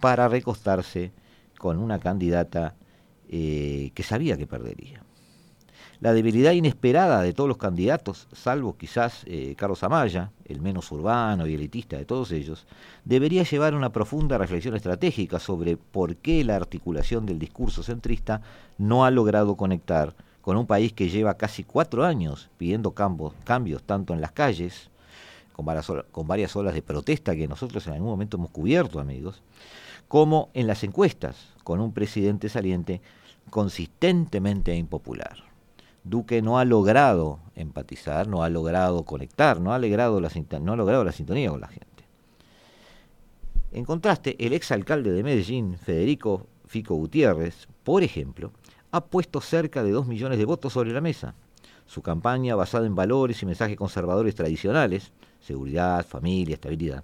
para 0.00 0.28
recostarse 0.28 1.12
con 1.64 1.78
una 1.78 1.98
candidata 1.98 2.74
eh, 3.26 3.90
que 3.94 4.02
sabía 4.02 4.36
que 4.36 4.46
perdería. 4.46 5.02
La 5.98 6.12
debilidad 6.12 6.52
inesperada 6.52 7.22
de 7.22 7.32
todos 7.32 7.48
los 7.48 7.56
candidatos, 7.56 8.28
salvo 8.34 8.76
quizás 8.76 9.22
eh, 9.24 9.54
Carlos 9.56 9.82
Amaya, 9.82 10.30
el 10.44 10.60
menos 10.60 10.92
urbano 10.92 11.46
y 11.46 11.54
elitista 11.54 11.96
de 11.96 12.04
todos 12.04 12.32
ellos, 12.32 12.66
debería 13.06 13.44
llevar 13.44 13.74
una 13.74 13.90
profunda 13.92 14.36
reflexión 14.36 14.76
estratégica 14.76 15.38
sobre 15.38 15.78
por 15.78 16.16
qué 16.16 16.44
la 16.44 16.56
articulación 16.56 17.24
del 17.24 17.38
discurso 17.38 17.82
centrista 17.82 18.42
no 18.76 19.06
ha 19.06 19.10
logrado 19.10 19.56
conectar 19.56 20.14
con 20.42 20.58
un 20.58 20.66
país 20.66 20.92
que 20.92 21.08
lleva 21.08 21.38
casi 21.38 21.64
cuatro 21.64 22.04
años 22.04 22.50
pidiendo 22.58 22.90
cambios, 22.90 23.32
cambios 23.44 23.82
tanto 23.84 24.12
en 24.12 24.20
las 24.20 24.32
calles, 24.32 24.90
con 25.54 25.64
varias, 25.64 25.90
con 26.12 26.26
varias 26.26 26.54
olas 26.56 26.74
de 26.74 26.82
protesta 26.82 27.34
que 27.34 27.48
nosotros 27.48 27.86
en 27.86 27.94
algún 27.94 28.10
momento 28.10 28.36
hemos 28.36 28.50
cubierto, 28.50 29.00
amigos, 29.00 29.40
como 30.08 30.50
en 30.52 30.66
las 30.66 30.84
encuestas, 30.84 31.53
con 31.64 31.80
un 31.80 31.92
presidente 31.92 32.48
saliente 32.48 33.00
consistentemente 33.50 34.74
impopular. 34.76 35.38
Duque 36.04 36.42
no 36.42 36.58
ha 36.58 36.64
logrado 36.64 37.40
empatizar, 37.56 38.28
no 38.28 38.42
ha 38.42 38.50
logrado 38.50 39.04
conectar, 39.04 39.60
no 39.60 39.72
ha, 39.72 39.78
logrado 39.78 40.20
la, 40.20 40.28
la 41.04 41.12
sintonía 41.12 41.50
con 41.50 41.60
la 41.60 41.68
gente. 41.68 42.04
En 43.72 43.84
contraste, 43.84 44.36
el 44.38 44.52
exalcalde 44.52 45.10
de 45.10 45.24
Medellín, 45.24 45.78
Federico 45.78 46.46
Fico 46.66 46.94
Gutiérrez, 46.94 47.66
por 47.82 48.02
ejemplo, 48.02 48.52
ha 48.92 49.06
puesto 49.06 49.40
cerca 49.40 49.82
de 49.82 49.90
2 49.90 50.06
millones 50.06 50.38
de 50.38 50.44
votos 50.44 50.74
sobre 50.74 50.92
la 50.92 51.00
mesa. 51.00 51.34
Su 51.86 52.02
campaña, 52.02 52.54
basada 52.54 52.86
en 52.86 52.94
valores 52.94 53.42
y 53.42 53.46
mensajes 53.46 53.76
conservadores 53.76 54.34
tradicionales, 54.34 55.12
seguridad, 55.40 56.06
familia, 56.06 56.54
estabilidad, 56.54 57.02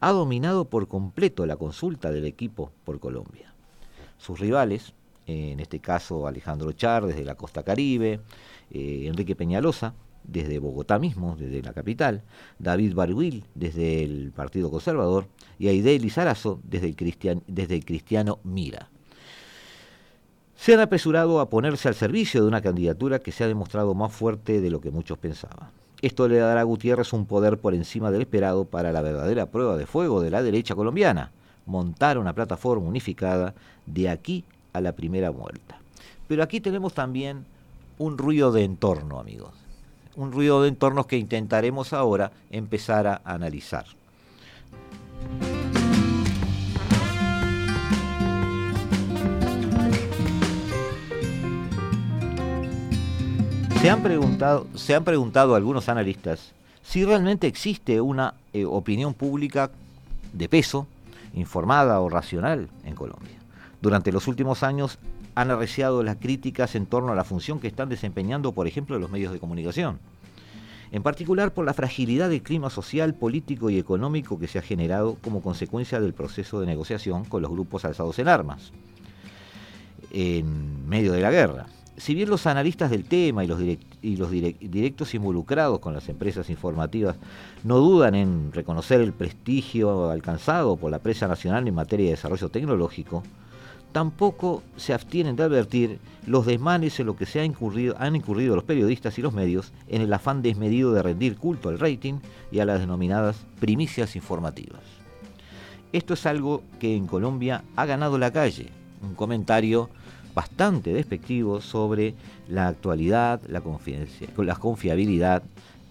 ha 0.00 0.12
dominado 0.12 0.64
por 0.64 0.88
completo 0.88 1.46
la 1.46 1.56
consulta 1.56 2.10
del 2.10 2.24
equipo 2.24 2.72
por 2.84 2.98
Colombia. 2.98 3.47
Sus 4.18 4.38
rivales, 4.38 4.92
en 5.26 5.60
este 5.60 5.80
caso 5.80 6.26
Alejandro 6.26 6.72
Char 6.72 7.06
desde 7.06 7.24
la 7.24 7.34
costa 7.34 7.62
caribe, 7.62 8.20
eh, 8.70 9.06
Enrique 9.06 9.36
Peñalosa 9.36 9.94
desde 10.24 10.58
Bogotá 10.58 10.98
mismo, 10.98 11.36
desde 11.38 11.62
la 11.62 11.72
capital, 11.72 12.22
David 12.58 12.94
Barguil 12.94 13.44
desde 13.54 14.04
el 14.04 14.32
Partido 14.34 14.70
Conservador 14.70 15.26
y 15.58 15.68
Aide 15.68 15.98
Lizarazo 15.98 16.60
desde 16.64 16.88
el, 16.88 17.42
desde 17.46 17.74
el 17.74 17.84
Cristiano 17.84 18.38
Mira. 18.44 18.90
Se 20.54 20.74
han 20.74 20.80
apresurado 20.80 21.40
a 21.40 21.48
ponerse 21.48 21.88
al 21.88 21.94
servicio 21.94 22.42
de 22.42 22.48
una 22.48 22.60
candidatura 22.60 23.20
que 23.20 23.32
se 23.32 23.44
ha 23.44 23.48
demostrado 23.48 23.94
más 23.94 24.12
fuerte 24.12 24.60
de 24.60 24.70
lo 24.70 24.80
que 24.80 24.90
muchos 24.90 25.16
pensaban. 25.16 25.70
Esto 26.02 26.28
le 26.28 26.38
dará 26.38 26.60
a 26.60 26.64
Gutiérrez 26.64 27.12
un 27.12 27.26
poder 27.26 27.58
por 27.58 27.74
encima 27.74 28.10
del 28.10 28.22
esperado 28.22 28.64
para 28.64 28.92
la 28.92 29.00
verdadera 29.00 29.46
prueba 29.46 29.76
de 29.76 29.86
fuego 29.86 30.20
de 30.20 30.30
la 30.30 30.42
derecha 30.42 30.74
colombiana, 30.74 31.32
montar 31.64 32.18
una 32.18 32.34
plataforma 32.34 32.88
unificada 32.88 33.54
de 33.92 34.08
aquí 34.08 34.44
a 34.72 34.80
la 34.80 34.92
primera 34.92 35.30
vuelta. 35.30 35.78
Pero 36.26 36.42
aquí 36.42 36.60
tenemos 36.60 36.94
también 36.94 37.44
un 37.98 38.18
ruido 38.18 38.52
de 38.52 38.64
entorno, 38.64 39.18
amigos. 39.18 39.54
Un 40.16 40.32
ruido 40.32 40.62
de 40.62 40.68
entornos 40.68 41.06
que 41.06 41.16
intentaremos 41.16 41.92
ahora 41.92 42.32
empezar 42.50 43.06
a 43.06 43.20
analizar. 43.24 43.86
Se 53.80 53.90
han 53.90 54.02
preguntado, 54.02 54.66
se 54.74 54.94
han 54.94 55.04
preguntado 55.04 55.54
algunos 55.54 55.88
analistas 55.88 56.52
si 56.82 57.04
realmente 57.04 57.46
existe 57.46 58.00
una 58.00 58.34
eh, 58.52 58.64
opinión 58.64 59.14
pública 59.14 59.70
de 60.32 60.48
peso, 60.48 60.86
informada 61.34 62.00
o 62.00 62.08
racional 62.08 62.68
en 62.84 62.94
Colombia. 62.94 63.37
Durante 63.80 64.12
los 64.12 64.26
últimos 64.28 64.62
años 64.62 64.98
han 65.34 65.50
arreciado 65.50 66.02
las 66.02 66.16
críticas 66.16 66.74
en 66.74 66.86
torno 66.86 67.12
a 67.12 67.14
la 67.14 67.24
función 67.24 67.60
que 67.60 67.68
están 67.68 67.88
desempeñando, 67.88 68.52
por 68.52 68.66
ejemplo, 68.66 68.98
los 68.98 69.10
medios 69.10 69.32
de 69.32 69.38
comunicación. 69.38 69.98
En 70.90 71.02
particular 71.02 71.52
por 71.52 71.66
la 71.66 71.74
fragilidad 71.74 72.30
del 72.30 72.42
clima 72.42 72.70
social, 72.70 73.14
político 73.14 73.70
y 73.70 73.78
económico 73.78 74.38
que 74.38 74.48
se 74.48 74.58
ha 74.58 74.62
generado 74.62 75.16
como 75.22 75.42
consecuencia 75.42 76.00
del 76.00 76.14
proceso 76.14 76.60
de 76.60 76.66
negociación 76.66 77.24
con 77.24 77.42
los 77.42 77.50
grupos 77.50 77.84
alzados 77.84 78.18
en 78.18 78.28
armas 78.28 78.72
en 80.10 80.88
medio 80.88 81.12
de 81.12 81.20
la 81.20 81.30
guerra 81.30 81.66
si 81.98 82.14
bien 82.14 82.30
los 82.30 82.46
analistas 82.46 82.90
del 82.90 83.04
tema 83.04 83.44
y 83.44 83.48
los, 83.48 84.30
directos 84.30 85.14
involucrados 85.14 85.80
con 85.80 85.92
las 85.92 86.08
empresas 86.08 86.48
informativas 86.48 87.16
no 87.64 87.78
dudan 87.78 88.14
en 88.14 88.52
reconocer 88.52 89.00
el 89.00 89.12
prestigio 89.12 90.10
alcanzado 90.10 90.76
por 90.76 90.90
la 90.90 91.00
presa 91.00 91.26
nacional 91.26 91.66
en 91.66 91.74
materia 91.74 92.06
de 92.06 92.12
desarrollo 92.12 92.48
tecnológico, 92.48 93.24
tampoco 93.92 94.62
se 94.76 94.92
abstienen 94.92 95.36
de 95.36 95.44
advertir 95.44 95.98
los 96.26 96.46
desmanes 96.46 97.00
en 97.00 97.06
lo 97.06 97.16
que 97.16 97.26
se 97.26 97.40
han 97.40 97.46
incurrido 97.46 98.54
los 98.54 98.64
periodistas 98.64 99.18
y 99.18 99.22
los 99.22 99.32
medios 99.32 99.72
en 99.88 100.02
el 100.02 100.12
afán 100.12 100.42
desmedido 100.42 100.92
de 100.92 101.02
rendir 101.02 101.36
culto 101.36 101.68
al 101.68 101.78
rating 101.78 102.20
y 102.52 102.60
a 102.60 102.64
las 102.64 102.80
denominadas 102.80 103.36
primicias 103.60 104.14
informativas. 104.16 104.82
Esto 105.92 106.14
es 106.14 106.26
algo 106.26 106.62
que 106.78 106.94
en 106.94 107.06
Colombia 107.06 107.64
ha 107.76 107.86
ganado 107.86 108.18
la 108.18 108.30
calle, 108.30 108.68
un 109.02 109.14
comentario 109.14 109.88
bastante 110.34 110.92
despectivo 110.92 111.60
sobre 111.60 112.14
la 112.48 112.68
actualidad, 112.68 113.40
la, 113.48 113.62
la 114.36 114.54
confiabilidad 114.56 115.42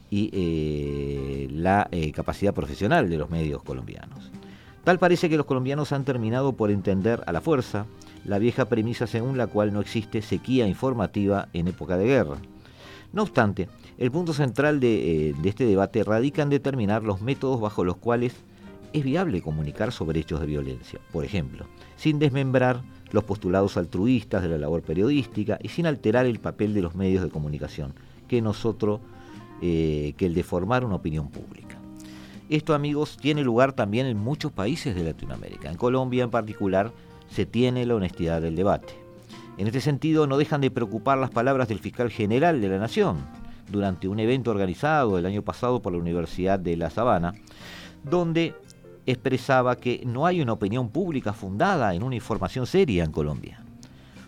y 0.09 0.29
eh, 0.31 1.47
la 1.51 1.87
eh, 1.91 2.11
capacidad 2.11 2.53
profesional 2.53 3.09
de 3.09 3.17
los 3.17 3.29
medios 3.29 3.63
colombianos. 3.63 4.31
Tal 4.87 4.99
parece 4.99 5.27
que 5.27 5.35
los 5.35 5.45
colombianos 5.45 5.91
han 5.91 6.05
terminado 6.05 6.53
por 6.53 6.71
entender 6.71 7.21
a 7.25 7.33
la 7.33 7.41
fuerza 7.41 7.87
la 8.23 8.39
vieja 8.39 8.69
premisa 8.69 9.05
según 9.05 9.37
la 9.37 9.47
cual 9.47 9.73
no 9.73 9.81
existe 9.81 10.21
sequía 10.21 10.65
informativa 10.65 11.49
en 11.51 11.67
época 11.67 11.97
de 11.97 12.05
guerra. 12.05 12.37
No 13.11 13.23
obstante, 13.23 13.67
el 13.97 14.11
punto 14.11 14.31
central 14.31 14.79
de, 14.79 15.31
eh, 15.31 15.35
de 15.37 15.49
este 15.49 15.65
debate 15.65 16.05
radica 16.05 16.41
en 16.41 16.47
determinar 16.47 17.03
los 17.03 17.19
métodos 17.19 17.59
bajo 17.59 17.83
los 17.83 17.97
cuales 17.97 18.37
es 18.93 19.03
viable 19.03 19.41
comunicar 19.41 19.91
sobre 19.91 20.21
hechos 20.21 20.39
de 20.39 20.45
violencia, 20.45 21.01
por 21.11 21.25
ejemplo, 21.25 21.65
sin 21.97 22.17
desmembrar 22.17 22.81
los 23.11 23.25
postulados 23.25 23.75
altruistas 23.75 24.41
de 24.41 24.47
la 24.47 24.57
labor 24.57 24.83
periodística 24.83 25.59
y 25.61 25.67
sin 25.67 25.85
alterar 25.85 26.25
el 26.25 26.39
papel 26.39 26.73
de 26.73 26.83
los 26.83 26.95
medios 26.95 27.23
de 27.23 27.29
comunicación, 27.29 27.93
que 28.29 28.41
nosotros 28.41 29.01
eh, 29.61 30.13
que 30.15 30.27
el 30.27 30.33
de 30.33 30.43
formar 30.43 30.85
una 30.85 30.95
opinión 30.95 31.27
pública. 31.27 31.77
Esto, 32.49 32.73
amigos, 32.73 33.17
tiene 33.17 33.43
lugar 33.43 33.73
también 33.73 34.05
en 34.05 34.17
muchos 34.17 34.53
países 34.53 34.95
de 34.95 35.03
Latinoamérica. 35.03 35.69
En 35.69 35.75
Colombia, 35.75 36.23
en 36.23 36.29
particular, 36.29 36.93
se 37.29 37.45
tiene 37.45 37.85
la 37.85 37.95
honestidad 37.95 38.41
del 38.41 38.55
debate. 38.55 38.93
En 39.57 39.67
este 39.67 39.81
sentido, 39.81 40.27
no 40.27 40.37
dejan 40.37 40.61
de 40.61 40.71
preocupar 40.71 41.17
las 41.17 41.29
palabras 41.29 41.67
del 41.67 41.79
fiscal 41.79 42.09
general 42.09 42.61
de 42.61 42.69
la 42.69 42.77
Nación 42.77 43.17
durante 43.69 44.07
un 44.07 44.19
evento 44.21 44.51
organizado 44.51 45.17
el 45.17 45.25
año 45.25 45.41
pasado 45.41 45.81
por 45.81 45.91
la 45.91 45.99
Universidad 45.99 46.57
de 46.57 46.77
La 46.77 46.89
Sabana, 46.89 47.33
donde 48.03 48.55
expresaba 49.05 49.75
que 49.75 50.03
no 50.05 50.25
hay 50.25 50.39
una 50.39 50.53
opinión 50.53 50.89
pública 50.89 51.33
fundada 51.33 51.95
en 51.95 52.03
una 52.03 52.15
información 52.15 52.65
seria 52.65 53.03
en 53.03 53.11
Colombia, 53.11 53.61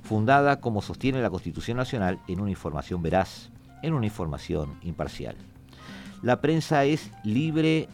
fundada, 0.04 0.60
como 0.60 0.82
sostiene 0.82 1.22
la 1.22 1.30
Constitución 1.30 1.78
Nacional, 1.78 2.20
en 2.28 2.42
una 2.42 2.50
información 2.50 3.02
veraz, 3.02 3.50
en 3.82 3.94
una 3.94 4.08
información 4.08 4.78
imparcial. 4.82 5.38
La 6.22 6.42
prensa 6.42 6.84
es 6.84 7.12
libre 7.24 7.88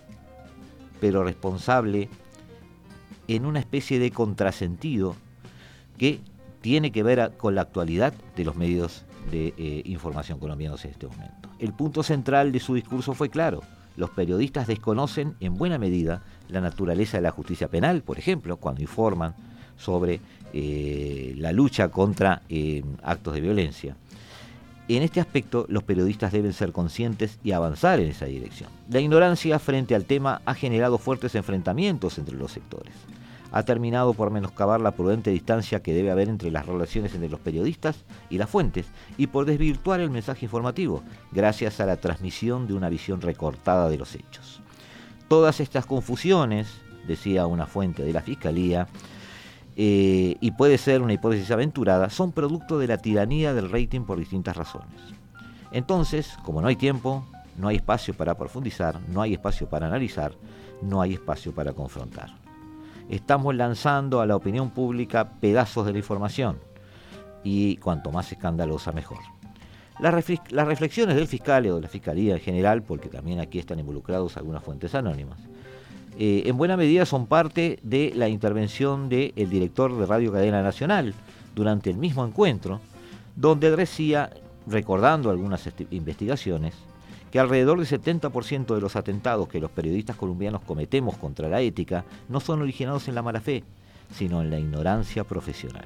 pero 0.99 1.23
responsable 1.23 2.09
en 3.27 3.45
una 3.45 3.59
especie 3.59 3.99
de 3.99 4.11
contrasentido 4.11 5.15
que 5.97 6.19
tiene 6.61 6.91
que 6.91 7.03
ver 7.03 7.33
con 7.37 7.55
la 7.55 7.61
actualidad 7.61 8.13
de 8.35 8.43
los 8.43 8.55
medios 8.55 9.05
de 9.31 9.53
eh, 9.57 9.81
información 9.85 10.39
colombianos 10.39 10.83
en 10.85 10.91
este 10.91 11.07
momento. 11.07 11.49
El 11.59 11.73
punto 11.73 12.03
central 12.03 12.51
de 12.51 12.59
su 12.59 12.75
discurso 12.75 13.13
fue 13.13 13.29
claro, 13.29 13.61
los 13.97 14.09
periodistas 14.09 14.67
desconocen 14.67 15.35
en 15.39 15.55
buena 15.55 15.77
medida 15.77 16.23
la 16.49 16.61
naturaleza 16.61 17.17
de 17.17 17.23
la 17.23 17.31
justicia 17.31 17.67
penal, 17.69 18.01
por 18.01 18.19
ejemplo, 18.19 18.57
cuando 18.57 18.81
informan 18.81 19.35
sobre 19.77 20.19
eh, 20.53 21.33
la 21.37 21.51
lucha 21.51 21.89
contra 21.89 22.41
eh, 22.49 22.83
actos 23.03 23.33
de 23.33 23.41
violencia. 23.41 23.95
En 24.87 25.01
este 25.01 25.19
aspecto, 25.19 25.65
los 25.67 25.81
periodistas 25.81 26.31
deben 26.31 26.53
ser 26.53 26.71
conscientes 26.71 27.39
y 27.43 27.53
avanzar 27.53 27.99
en 27.99 28.11
esa 28.11 28.25
dirección. 28.25 28.69
La 28.87 28.99
ignorancia 28.99 29.57
frente 29.57 29.95
al 29.95 30.05
tema 30.05 30.43
ha 30.45 30.53
generado 30.53 30.99
fuertes 30.99 31.33
enfrentamientos 31.33 32.19
entre 32.19 32.35
los 32.35 32.51
sectores. 32.51 32.93
Ha 33.51 33.63
terminado 33.63 34.13
por 34.13 34.29
menoscabar 34.29 34.81
la 34.81 34.91
prudente 34.91 35.31
distancia 35.31 35.81
que 35.81 35.93
debe 35.93 36.11
haber 36.11 36.29
entre 36.29 36.51
las 36.51 36.67
relaciones 36.67 37.15
entre 37.15 37.29
los 37.29 37.39
periodistas 37.39 38.05
y 38.29 38.37
las 38.37 38.49
fuentes 38.49 38.85
y 39.17 39.27
por 39.27 39.45
desvirtuar 39.45 40.01
el 40.01 40.11
mensaje 40.11 40.45
informativo, 40.45 41.01
gracias 41.31 41.79
a 41.79 41.87
la 41.87 41.97
transmisión 41.97 42.67
de 42.67 42.73
una 42.73 42.89
visión 42.89 43.21
recortada 43.21 43.89
de 43.89 43.97
los 43.97 44.13
hechos. 44.13 44.61
Todas 45.27 45.61
estas 45.61 45.87
confusiones, 45.87 46.67
decía 47.07 47.47
una 47.47 47.65
fuente 47.65 48.03
de 48.03 48.13
la 48.13 48.21
Fiscalía, 48.21 48.87
eh, 49.75 50.37
y 50.39 50.51
puede 50.51 50.77
ser 50.77 51.01
una 51.01 51.13
hipótesis 51.13 51.51
aventurada, 51.51 52.09
son 52.09 52.31
producto 52.31 52.79
de 52.79 52.87
la 52.87 52.97
tiranía 52.97 53.53
del 53.53 53.69
rating 53.69 54.01
por 54.01 54.17
distintas 54.17 54.55
razones. 54.55 55.01
Entonces, 55.71 56.37
como 56.43 56.61
no 56.61 56.67
hay 56.67 56.75
tiempo, 56.75 57.25
no 57.57 57.67
hay 57.67 57.77
espacio 57.77 58.13
para 58.13 58.37
profundizar, 58.37 58.99
no 59.09 59.21
hay 59.21 59.33
espacio 59.33 59.67
para 59.67 59.87
analizar, 59.87 60.33
no 60.81 61.01
hay 61.01 61.13
espacio 61.13 61.53
para 61.53 61.73
confrontar. 61.73 62.29
Estamos 63.09 63.55
lanzando 63.55 64.21
a 64.21 64.25
la 64.25 64.35
opinión 64.35 64.71
pública 64.71 65.29
pedazos 65.39 65.85
de 65.85 65.91
la 65.91 65.99
información 65.99 66.57
y 67.43 67.77
cuanto 67.77 68.11
más 68.11 68.31
escandalosa 68.31 68.91
mejor. 68.91 69.19
Las, 69.99 70.13
reflexiones 70.13 71.15
del 71.15 71.27
fiscal 71.27 71.65
o 71.67 71.75
de 71.75 71.81
la 71.81 71.87
fiscalía 71.87 72.33
en 72.33 72.41
general, 72.41 72.83
porque 72.83 73.07
también 73.07 73.39
aquí 73.39 73.59
están 73.59 73.79
involucrados 73.79 74.35
algunas 74.35 74.61
fuentes 74.63 74.93
anónimas, 74.93 75.39
eh, 76.17 76.43
en 76.45 76.57
buena 76.57 76.77
medida 76.77 77.05
son 77.05 77.27
parte 77.27 77.77
de 77.83 78.13
la 78.15 78.29
intervención 78.29 79.09
del 79.09 79.49
director 79.49 79.97
de 79.97 80.05
Radio 80.05 80.31
Cadena 80.31 80.63
Nacional 80.63 81.13
durante 81.53 81.89
el 81.89 81.97
mismo 81.97 82.25
encuentro, 82.25 82.79
donde 83.35 83.75
decía, 83.75 84.29
recordando 84.65 85.29
algunas 85.29 85.69
investigaciones, 85.91 86.73
que 87.31 87.39
alrededor 87.39 87.79
del 87.79 88.01
70% 88.01 88.75
de 88.75 88.79
los 88.79 88.95
atentados 88.95 89.49
que 89.49 89.59
los 89.59 89.71
periodistas 89.71 90.15
colombianos 90.15 90.61
cometemos 90.61 91.17
contra 91.17 91.49
la 91.49 91.59
ética 91.59 92.05
no 92.29 92.39
son 92.39 92.61
originados 92.61 93.09
en 93.09 93.15
la 93.15 93.21
mala 93.21 93.41
fe, 93.41 93.65
sino 94.13 94.41
en 94.41 94.49
la 94.49 94.59
ignorancia 94.59 95.25
profesional. 95.25 95.85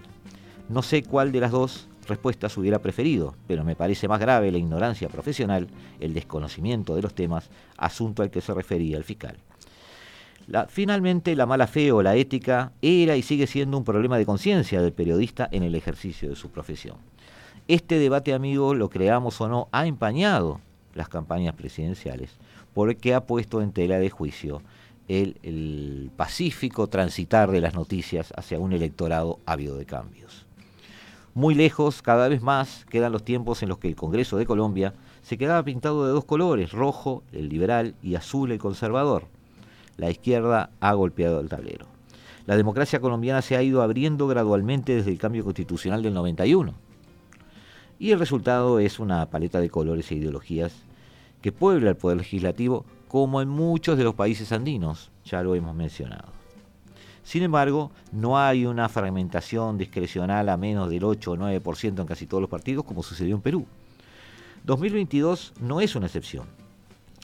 No 0.68 0.84
sé 0.84 1.02
cuál 1.02 1.32
de 1.32 1.39
las 1.39 1.52
dos 1.52 1.88
respuestas 2.08 2.56
hubiera 2.56 2.78
preferido, 2.78 3.34
pero 3.48 3.63
me 3.63 3.76
parece 3.76 4.08
más 4.08 4.20
grave 4.20 4.52
la 4.52 4.60
ignorancia 4.60 5.10
profesional, 5.10 5.68
el 6.00 6.13
desconocimiento 6.13 6.96
de 6.96 7.02
los 7.02 7.15
temas, 7.15 7.50
asunto 7.78 8.22
al 8.22 8.30
que 8.30 8.42
se 8.42 8.54
refería 8.54 8.98
el 8.98 9.04
fiscal 9.04 9.38
finalmente, 10.67 11.35
la 11.35 11.45
mala 11.45 11.67
fe 11.67 11.91
o 11.91 12.01
la 12.01 12.15
ética 12.15 12.71
era 12.81 13.15
y 13.15 13.21
sigue 13.21 13.47
siendo 13.47 13.77
un 13.77 13.83
problema 13.83 14.17
de 14.17 14.25
conciencia 14.25 14.81
del 14.81 14.93
periodista 14.93 15.47
en 15.51 15.63
el 15.63 15.75
ejercicio 15.75 16.29
de 16.29 16.35
su 16.35 16.49
profesión. 16.49 16.97
Este 17.67 17.99
debate, 17.99 18.33
amigo, 18.33 18.73
lo 18.73 18.89
creamos 18.89 19.39
o 19.41 19.47
no, 19.47 19.67
ha 19.71 19.85
empañado 19.85 20.59
las 20.95 21.07
campañas 21.07 21.53
presidenciales 21.53 22.38
porque 22.73 23.13
ha 23.13 23.25
puesto 23.25 23.62
en 23.62 23.71
tela 23.71 23.99
de 23.99 24.09
juicio 24.09 24.62
el, 25.07 26.12
pacífico 26.15 26.88
transitar 26.88 27.51
de 27.51 27.62
las 27.62 27.73
noticias 27.73 28.33
hacia 28.35 28.59
un 28.59 28.73
electorado 28.73 29.39
ávido 29.45 29.77
de 29.77 29.85
cambios. 29.85 30.45
Muy 31.35 31.53
lejos, 31.53 32.01
cada 32.01 32.27
vez 32.27 32.41
más, 32.41 32.85
quedan 32.89 33.12
los 33.12 33.23
tiempos 33.23 33.62
en 33.62 33.69
los 33.69 33.77
que 33.77 33.88
el 33.88 33.95
Congreso 33.95 34.38
de 34.38 34.45
Colombia 34.45 34.93
se 35.21 35.38
quedaba 35.38 35.63
pintado 35.63 36.05
de 36.05 36.12
dos 36.12 36.25
colores, 36.25 36.71
rojo, 36.71 37.23
el 37.31 37.49
liberal, 37.49 37.93
y 38.01 38.15
azul, 38.15 38.51
el 38.51 38.59
conservador 38.59 39.27
la 39.99 40.09
izquierda 40.09 40.71
ha 40.79 40.93
golpeado 40.93 41.41
el 41.41 41.49
tablero. 41.49 41.85
La 42.45 42.55
democracia 42.55 43.01
colombiana 43.01 43.41
se 43.41 43.57
ha 43.57 43.62
ido 43.62 43.81
abriendo 43.81 44.27
gradualmente 44.27 44.95
desde 44.95 45.12
el 45.12 45.19
cambio 45.19 45.43
constitucional 45.43 46.01
del 46.01 46.13
91. 46.13 46.73
Y 47.99 48.12
el 48.12 48.19
resultado 48.19 48.79
es 48.79 48.97
una 48.97 49.29
paleta 49.29 49.59
de 49.59 49.69
colores 49.69 50.09
e 50.09 50.15
ideologías 50.15 50.73
que 51.41 51.51
puebla 51.51 51.89
el 51.89 51.97
poder 51.97 52.17
legislativo 52.17 52.85
como 53.09 53.41
en 53.41 53.49
muchos 53.49 53.97
de 53.97 54.05
los 54.05 54.15
países 54.15 54.53
andinos, 54.53 55.12
ya 55.25 55.43
lo 55.43 55.53
hemos 55.53 55.75
mencionado. 55.75 56.29
Sin 57.23 57.43
embargo, 57.43 57.91
no 58.13 58.39
hay 58.39 58.65
una 58.65 58.88
fragmentación 58.88 59.77
discrecional 59.77 60.47
a 60.47 60.57
menos 60.57 60.89
del 60.89 61.03
8 61.03 61.31
o 61.31 61.38
9% 61.38 61.99
en 61.99 62.07
casi 62.07 62.25
todos 62.25 62.41
los 62.41 62.49
partidos 62.49 62.85
como 62.85 63.03
sucedió 63.03 63.35
en 63.35 63.41
Perú. 63.41 63.67
2022 64.63 65.53
no 65.59 65.81
es 65.81 65.95
una 65.95 66.05
excepción 66.05 66.59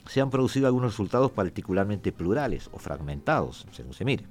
se 0.08 0.20
han 0.20 0.30
producido 0.30 0.66
algunos 0.66 0.92
resultados 0.92 1.30
particularmente 1.30 2.12
plurales 2.12 2.68
o 2.72 2.78
fragmentados, 2.78 3.66
según 3.72 3.94
se 3.94 4.04
mire. 4.04 4.24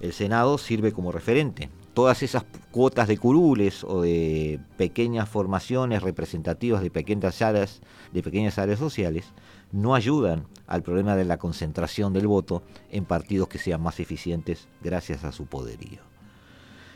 El 0.00 0.12
Senado 0.12 0.58
sirve 0.58 0.92
como 0.92 1.12
referente. 1.12 1.70
Todas 1.94 2.22
esas 2.22 2.44
cuotas 2.72 3.06
de 3.06 3.18
curules 3.18 3.84
o 3.84 4.02
de 4.02 4.58
pequeñas 4.76 5.28
formaciones 5.28 6.02
representativas 6.02 6.82
de 6.82 6.90
pequeñas 6.90 7.40
áreas, 7.40 7.82
de 8.12 8.22
pequeñas 8.22 8.58
áreas 8.58 8.78
sociales 8.78 9.32
no 9.70 9.94
ayudan 9.94 10.46
al 10.66 10.82
problema 10.82 11.16
de 11.16 11.24
la 11.24 11.38
concentración 11.38 12.12
del 12.12 12.26
voto 12.26 12.62
en 12.90 13.04
partidos 13.04 13.48
que 13.48 13.58
sean 13.58 13.82
más 13.82 14.00
eficientes 14.00 14.68
gracias 14.82 15.22
a 15.24 15.32
su 15.32 15.46
poderío. 15.46 16.11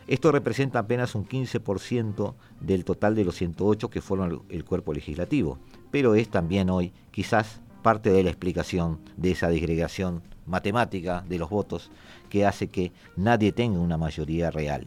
Esto 0.07 0.31
representa 0.31 0.79
apenas 0.79 1.15
un 1.15 1.27
15% 1.27 2.35
del 2.61 2.85
total 2.85 3.15
de 3.15 3.25
los 3.25 3.35
108 3.37 3.91
que 3.91 4.01
forman 4.01 4.41
el 4.49 4.65
cuerpo 4.65 4.93
legislativo, 4.93 5.59
pero 5.91 6.15
es 6.15 6.29
también 6.29 6.71
hoy 6.71 6.93
quizás 7.11 7.61
parte 7.83 8.11
de 8.11 8.23
la 8.23 8.31
explicación 8.31 9.01
de 9.17 9.33
esa 9.33 9.49
disgregación 9.49 10.23
matemática 10.47 11.25
de 11.29 11.39
los 11.39 11.51
votos 11.51 11.91
que 12.31 12.47
hace 12.47 12.69
que 12.69 12.93
nadie 13.17 13.53
tenga 13.53 13.81
una 13.81 13.97
mayoría 13.97 14.51
real. 14.51 14.87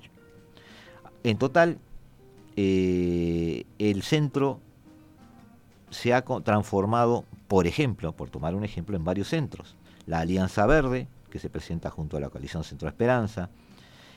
En 1.24 1.38
total, 1.38 1.80
eh, 2.56 3.66
el 3.78 4.04
centro 4.04 4.60
se 5.90 6.14
ha 6.14 6.22
transformado, 6.22 7.26
por 7.48 7.68
ejemplo, 7.68 8.14
por 8.14 8.30
tomar 8.30 8.56
un 8.56 8.64
ejemplo, 8.64 8.96
en 8.96 9.04
varios 9.04 9.28
centros. 9.28 9.76
La 10.06 10.20
Alianza 10.20 10.66
Verde, 10.66 11.08
que 11.30 11.40
se 11.40 11.50
presenta 11.50 11.90
junto 11.90 12.18
a 12.18 12.20
la 12.20 12.30
coalición 12.30 12.64
Centro 12.64 12.88
Esperanza, 12.88 13.50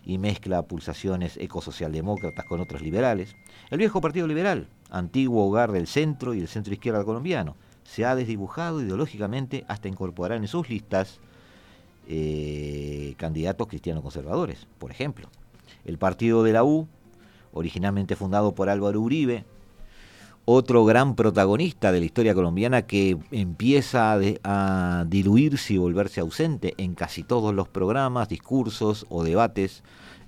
y 0.05 0.19
mezcla 0.19 0.63
pulsaciones 0.63 1.37
ecosocialdemócratas 1.37 2.45
con 2.45 2.61
otros 2.61 2.83
liberales. 2.83 3.37
El 3.71 3.79
viejo 3.79 4.01
Partido 4.01 4.27
Liberal, 4.27 4.69
antiguo 4.91 5.47
hogar 5.47 5.73
del 5.73 5.87
centro 5.87 6.35
y 6.35 6.39
del 6.39 6.49
centro 6.49 6.73
izquierda 6.73 7.05
colombiano, 7.05 7.57
se 7.85 8.05
ha 8.05 8.15
desdibujado 8.15 8.81
ideológicamente 8.81 9.65
hasta 9.69 9.89
incorporar 9.89 10.39
en 10.39 10.49
sus 10.49 10.69
listas 10.69 11.21
eh, 12.09 13.15
candidatos 13.17 13.69
cristianos 13.69 14.03
conservadores, 14.03 14.67
por 14.79 14.91
ejemplo. 14.91 15.29
El 15.85 15.99
partido 15.99 16.43
de 16.43 16.53
la 16.53 16.65
U, 16.65 16.89
originalmente 17.53 18.17
fundado 18.17 18.55
por 18.55 18.69
Álvaro 18.69 19.01
Uribe, 19.01 19.45
otro 20.45 20.85
gran 20.85 21.15
protagonista 21.15 21.93
de 21.93 22.01
la 22.01 22.07
historia 22.07 22.35
colombiana 22.35 22.83
que 22.83 23.17
empieza 23.31 24.19
a, 24.43 25.05
diluirse 25.07 25.75
y 25.75 25.79
volverse 25.79 26.21
ausente 26.21 26.75
en 26.79 26.95
casi 26.95 27.23
todos 27.23 27.55
los 27.55 27.69
programas, 27.69 28.29
discursos 28.29 29.07
o 29.09 29.23
debates 29.23 29.83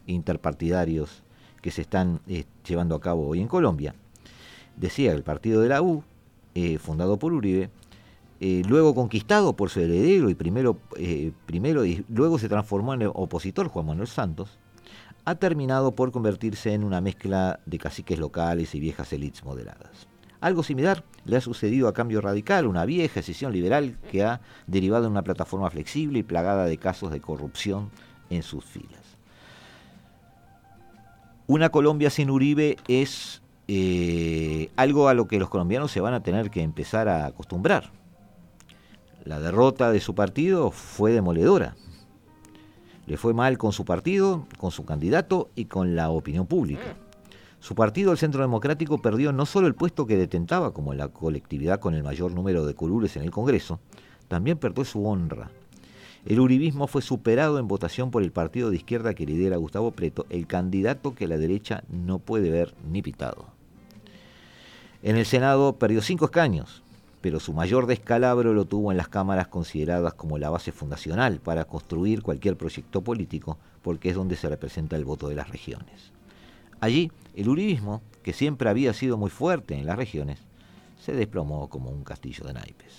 interpartidarios 0.07 1.23
que 1.61 1.71
se 1.71 1.83
están 1.83 2.21
eh, 2.29 2.45
llevando 2.67 2.95
a 2.95 3.01
cabo 3.01 3.27
hoy 3.27 3.41
en 3.41 3.49
Colombia. 3.49 3.95
Decía 4.77 5.13
el 5.13 5.23
partido 5.23 5.61
de 5.61 5.69
la 5.69 5.83
U, 5.83 6.05
eh, 6.55 6.79
fundado 6.79 7.19
por 7.19 7.33
Uribe, 7.33 7.71
eh, 8.41 8.63
luego 8.69 8.95
conquistado 8.95 9.55
por 9.55 9.71
su 9.71 9.81
heredero 9.81 10.29
y 10.29 10.35
primero, 10.35 10.77
primero 11.47 11.85
y 11.85 12.05
luego 12.09 12.39
se 12.39 12.49
transformó 12.49 12.95
en 12.95 13.11
opositor 13.15 13.69
Juan 13.69 13.87
Manuel 13.87 14.09
Santos, 14.09 14.59
ha 15.25 15.35
terminado 15.37 15.95
por 15.95 16.13
convertirse 16.13 16.75
en 16.75 16.85
una 16.85 17.01
mezcla 17.01 17.61
de 17.67 17.79
caciques 17.79 18.19
locales 18.19 18.75
y 18.75 18.81
viejas 18.81 19.13
élites 19.13 19.45
moderadas. 19.45 20.07
Algo 20.41 20.63
similar 20.63 21.05
le 21.25 21.37
ha 21.37 21.41
sucedido 21.41 21.89
a 21.89 21.95
Cambio 21.95 22.21
Radical, 22.21 22.67
una 22.67 22.85
vieja 22.85 23.21
decisión 23.21 23.53
liberal 23.53 23.97
que 24.11 24.25
ha 24.25 24.41
derivado 24.67 25.07
en 25.07 25.13
una 25.13 25.23
plataforma 25.23 25.71
flexible 25.71 26.19
y 26.19 26.23
plagada 26.23 26.67
de 26.67 26.77
casos 26.77 27.11
de 27.11 27.21
corrupción 27.21 27.91
en 28.29 28.43
sus 28.43 28.65
filas. 28.65 29.01
Una 31.47 31.71
Colombia 31.71 32.11
sin 32.11 32.31
Uribe 32.31 32.77
es 32.89 33.43
eh, 33.69 34.71
algo 34.77 35.09
a 35.09 35.15
lo 35.15 35.27
que 35.27 35.39
los 35.39 35.49
colombianos 35.49 35.91
se 35.91 36.01
van 36.01 36.13
a 36.13 36.23
tener 36.23 36.51
que 36.51 36.63
empezar 36.63 37.09
a 37.09 37.25
acostumbrar. 37.25 37.91
La 39.25 39.41
derrota 39.41 39.91
de 39.91 40.01
su 40.01 40.15
partido 40.15 40.71
fue 40.71 41.13
demoledora. 41.13 41.77
Le 43.07 43.17
fue 43.17 43.35
mal 43.35 43.59
con 43.59 43.73
su 43.73 43.85
partido, 43.85 44.47
con 44.59 44.71
su 44.71 44.85
candidato 44.85 45.51
y 45.55 45.67
con 45.67 45.95
la 45.95 46.11
opinión 46.11 46.47
pública. 46.47 46.97
Su 47.61 47.75
partido, 47.75 48.13
el 48.13 48.19
Centro 48.19 48.43
Democrático, 48.43 49.01
perdió 49.01 49.33
no 49.33 49.47
solo 49.47 49.67
el 49.67 49.75
puesto 49.75 50.07
que 50.07 50.17
detentaba 50.17 50.73
como 50.73 50.95
la 50.95 51.09
colectividad 51.09 51.81
con 51.81 51.95
el 51.95 52.03
mayor 52.03 52.33
número 52.33 52.67
de 52.67 52.75
curules 52.75 53.17
en 53.17 53.23
el 53.23 53.31
Congreso, 53.31 53.81
también 54.29 54.59
perdió 54.59 54.85
su 54.85 55.07
honra. 55.07 55.51
El 56.27 56.41
uribismo 56.41 56.87
fue 56.87 57.03
superado 57.03 57.59
en 57.59 57.69
votación 57.69 58.11
por 58.11 58.23
el 58.23 58.33
partido 58.33 58.71
de 58.71 58.77
izquierda 58.77 59.15
que 59.15 59.27
lidera 59.27 59.59
Gustavo 59.59 59.91
Preto, 59.91 60.27
el 60.31 60.47
candidato 60.47 61.15
que 61.15 61.29
la 61.29 61.37
derecha 61.37 61.85
no 61.91 62.19
puede 62.19 62.51
ver 62.51 62.75
ni 62.91 63.03
pitado. 63.03 63.47
En 65.03 65.17
el 65.17 65.27
Senado 65.27 65.77
perdió 65.77 66.01
cinco 66.01 66.25
escaños, 66.27 66.84
pero 67.25 67.41
su 67.41 67.55
mayor 67.55 67.87
descalabro 67.87 68.53
lo 68.53 68.67
tuvo 68.67 68.91
en 68.91 68.99
las 68.99 69.09
cámaras 69.09 69.49
consideradas 69.49 70.13
como 70.13 70.37
la 70.37 70.51
base 70.51 70.73
fundacional 70.73 71.41
para 71.41 71.65
construir 71.65 72.21
cualquier 72.21 72.59
proyecto 72.59 73.01
político, 73.01 73.57
porque 73.81 74.11
es 74.11 74.15
donde 74.15 74.37
se 74.37 74.47
representa 74.47 74.97
el 74.97 75.07
voto 75.07 75.29
de 75.29 75.35
las 75.35 75.49
regiones. 75.49 76.13
Allí, 76.81 77.11
el 77.35 77.49
uribismo, 77.49 78.03
que 78.23 78.35
siempre 78.35 78.69
había 78.69 78.93
sido 78.93 79.17
muy 79.17 79.31
fuerte 79.31 79.75
en 79.75 79.87
las 79.87 79.97
regiones, 79.97 80.39
se 81.01 81.15
desplomó 81.15 81.71
como 81.71 81.89
un 81.89 82.05
castillo 82.05 82.45
de 82.45 82.53
naipes. 82.53 82.93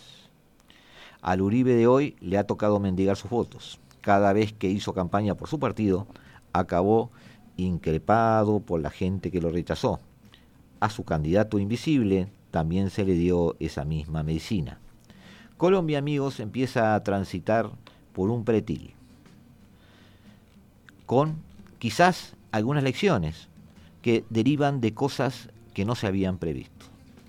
Al 1.21 1.41
Uribe 1.41 1.75
de 1.75 1.85
hoy 1.85 2.15
le 2.19 2.39
ha 2.39 2.47
tocado 2.47 2.79
mendigar 2.79 3.17
sus 3.17 3.29
votos. 3.29 3.79
Cada 4.01 4.33
vez 4.33 4.53
que 4.53 4.71
hizo 4.71 4.95
campaña 4.95 5.35
por 5.35 5.49
su 5.49 5.59
partido, 5.59 6.07
acabó 6.51 7.11
increpado 7.57 8.59
por 8.59 8.81
la 8.81 8.89
gente 8.89 9.29
que 9.29 9.39
lo 9.39 9.51
rechazó. 9.51 9.99
A 10.79 10.89
su 10.89 11.03
candidato 11.03 11.59
invisible 11.59 12.31
también 12.55 12.89
se 12.89 13.03
le 13.03 13.15
dio 13.15 13.57
esa 13.59 13.83
misma 13.83 14.23
medicina. 14.23 14.79
Colombia, 15.57 15.97
amigos, 15.97 16.39
empieza 16.39 16.95
a 16.95 17.03
transitar 17.03 17.69
por 18.13 18.29
un 18.29 18.45
pretil, 18.45 18.93
con 21.05 21.35
quizás 21.79 22.37
algunas 22.53 22.81
lecciones 22.81 23.49
que 24.01 24.23
derivan 24.29 24.79
de 24.79 24.93
cosas 24.93 25.49
que 25.73 25.83
no 25.83 25.95
se 25.95 26.07
habían 26.07 26.37
previsto, 26.37 26.85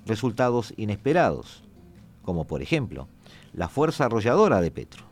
resultados 0.07 0.73
inesperados, 0.77 1.65
como 2.23 2.45
por 2.45 2.63
ejemplo 2.63 3.09
la 3.53 3.69
fuerza 3.69 4.05
arrolladora 4.05 4.61
de 4.61 4.71
Petro. 4.71 5.07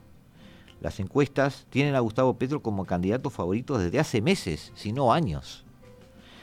Las 0.81 1.00
encuestas 1.00 1.66
tienen 1.70 1.96
a 1.96 2.00
Gustavo 2.00 2.35
Petro 2.35 2.62
como 2.62 2.85
candidato 2.85 3.31
favorito 3.31 3.79
desde 3.79 3.98
hace 3.98 4.22
meses, 4.22 4.70
si 4.77 4.92
no 4.92 5.12
años. 5.12 5.64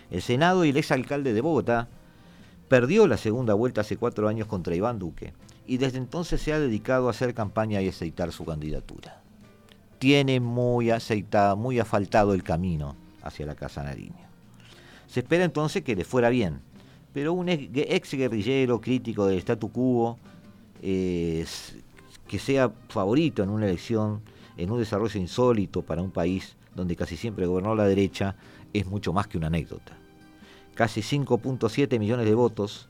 El 0.09 0.21
Senado 0.21 0.65
y 0.65 0.71
el 0.71 0.77
exalcalde 0.77 1.31
de 1.31 1.39
Bogotá 1.39 1.87
perdió 2.71 3.05
la 3.05 3.17
segunda 3.17 3.53
vuelta 3.53 3.81
hace 3.81 3.97
cuatro 3.97 4.29
años 4.29 4.47
contra 4.47 4.73
Iván 4.73 4.97
Duque 4.97 5.33
y 5.67 5.75
desde 5.75 5.97
entonces 5.97 6.41
se 6.41 6.53
ha 6.53 6.59
dedicado 6.59 7.07
a 7.07 7.11
hacer 7.11 7.33
campaña 7.33 7.81
y 7.81 7.89
aceitar 7.89 8.31
su 8.31 8.45
candidatura. 8.45 9.21
Tiene 9.99 10.39
muy 10.39 10.89
aceitada, 10.89 11.55
muy 11.55 11.81
asfaltado 11.81 12.33
el 12.33 12.43
camino 12.43 12.95
hacia 13.23 13.45
la 13.45 13.55
Casa 13.55 13.83
Nariño. 13.83 14.25
Se 15.05 15.19
espera 15.19 15.43
entonces 15.43 15.83
que 15.83 15.97
le 15.97 16.05
fuera 16.05 16.29
bien, 16.29 16.61
pero 17.11 17.33
un 17.33 17.49
ex 17.49 18.13
guerrillero 18.13 18.79
crítico 18.79 19.27
del 19.27 19.39
statu 19.39 19.69
quo 19.69 20.17
eh, 20.81 21.45
que 22.25 22.39
sea 22.39 22.71
favorito 22.87 23.43
en 23.43 23.49
una 23.49 23.65
elección, 23.65 24.21
en 24.55 24.71
un 24.71 24.79
desarrollo 24.79 25.19
insólito 25.19 25.81
para 25.81 26.01
un 26.01 26.11
país 26.11 26.55
donde 26.73 26.95
casi 26.95 27.17
siempre 27.17 27.47
gobernó 27.47 27.75
la 27.75 27.85
derecha, 27.85 28.37
es 28.71 28.85
mucho 28.85 29.11
más 29.11 29.27
que 29.27 29.37
una 29.37 29.47
anécdota. 29.47 30.00
Casi 30.81 31.01
5.7 31.01 31.99
millones 31.99 32.25
de 32.25 32.33
votos 32.33 32.89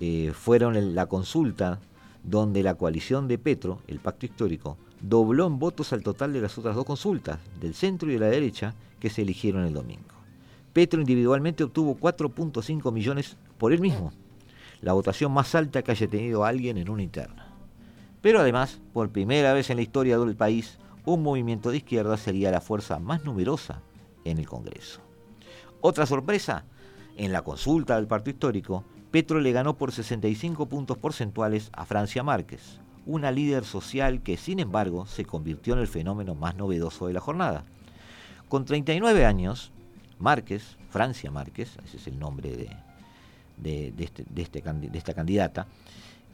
eh, 0.00 0.32
fueron 0.34 0.94
la 0.94 1.06
consulta 1.06 1.80
donde 2.24 2.62
la 2.62 2.74
coalición 2.74 3.26
de 3.26 3.38
Petro, 3.38 3.80
el 3.86 4.00
pacto 4.00 4.26
histórico, 4.26 4.76
dobló 5.00 5.46
en 5.46 5.58
votos 5.58 5.94
al 5.94 6.02
total 6.02 6.34
de 6.34 6.42
las 6.42 6.58
otras 6.58 6.76
dos 6.76 6.84
consultas, 6.84 7.38
del 7.58 7.72
centro 7.72 8.10
y 8.10 8.12
de 8.12 8.20
la 8.20 8.26
derecha, 8.26 8.74
que 9.00 9.08
se 9.08 9.22
eligieron 9.22 9.64
el 9.64 9.72
domingo. 9.72 10.12
Petro 10.74 11.00
individualmente 11.00 11.64
obtuvo 11.64 11.96
4.5 11.96 12.92
millones 12.92 13.38
por 13.56 13.72
él 13.72 13.80
mismo, 13.80 14.12
la 14.82 14.92
votación 14.92 15.32
más 15.32 15.54
alta 15.54 15.80
que 15.80 15.92
haya 15.92 16.06
tenido 16.06 16.44
alguien 16.44 16.76
en 16.76 16.90
una 16.90 17.02
interna. 17.02 17.50
Pero 18.20 18.40
además, 18.40 18.78
por 18.92 19.08
primera 19.08 19.54
vez 19.54 19.70
en 19.70 19.76
la 19.76 19.82
historia 19.84 20.18
del 20.18 20.36
país, 20.36 20.76
un 21.06 21.22
movimiento 21.22 21.70
de 21.70 21.78
izquierda 21.78 22.18
sería 22.18 22.50
la 22.50 22.60
fuerza 22.60 22.98
más 22.98 23.24
numerosa 23.24 23.80
en 24.26 24.36
el 24.36 24.46
Congreso. 24.46 25.05
Otra 25.88 26.04
sorpresa, 26.04 26.64
en 27.16 27.30
la 27.30 27.42
consulta 27.42 27.94
del 27.94 28.08
Partido 28.08 28.34
Histórico, 28.34 28.82
Petro 29.12 29.38
le 29.38 29.52
ganó 29.52 29.78
por 29.78 29.92
65 29.92 30.66
puntos 30.66 30.98
porcentuales 30.98 31.70
a 31.72 31.84
Francia 31.84 32.24
Márquez, 32.24 32.80
una 33.06 33.30
líder 33.30 33.64
social 33.64 34.20
que 34.20 34.36
sin 34.36 34.58
embargo 34.58 35.06
se 35.06 35.24
convirtió 35.24 35.74
en 35.74 35.78
el 35.78 35.86
fenómeno 35.86 36.34
más 36.34 36.56
novedoso 36.56 37.06
de 37.06 37.12
la 37.12 37.20
jornada. 37.20 37.62
Con 38.48 38.64
39 38.64 39.24
años, 39.24 39.70
Márquez, 40.18 40.76
Francia 40.90 41.30
Márquez, 41.30 41.78
ese 41.84 41.98
es 41.98 42.08
el 42.08 42.18
nombre 42.18 42.50
de, 43.62 43.94
este, 43.96 44.24
este 44.34 44.60
de 44.60 44.98
esta 44.98 45.14
candidata, 45.14 45.68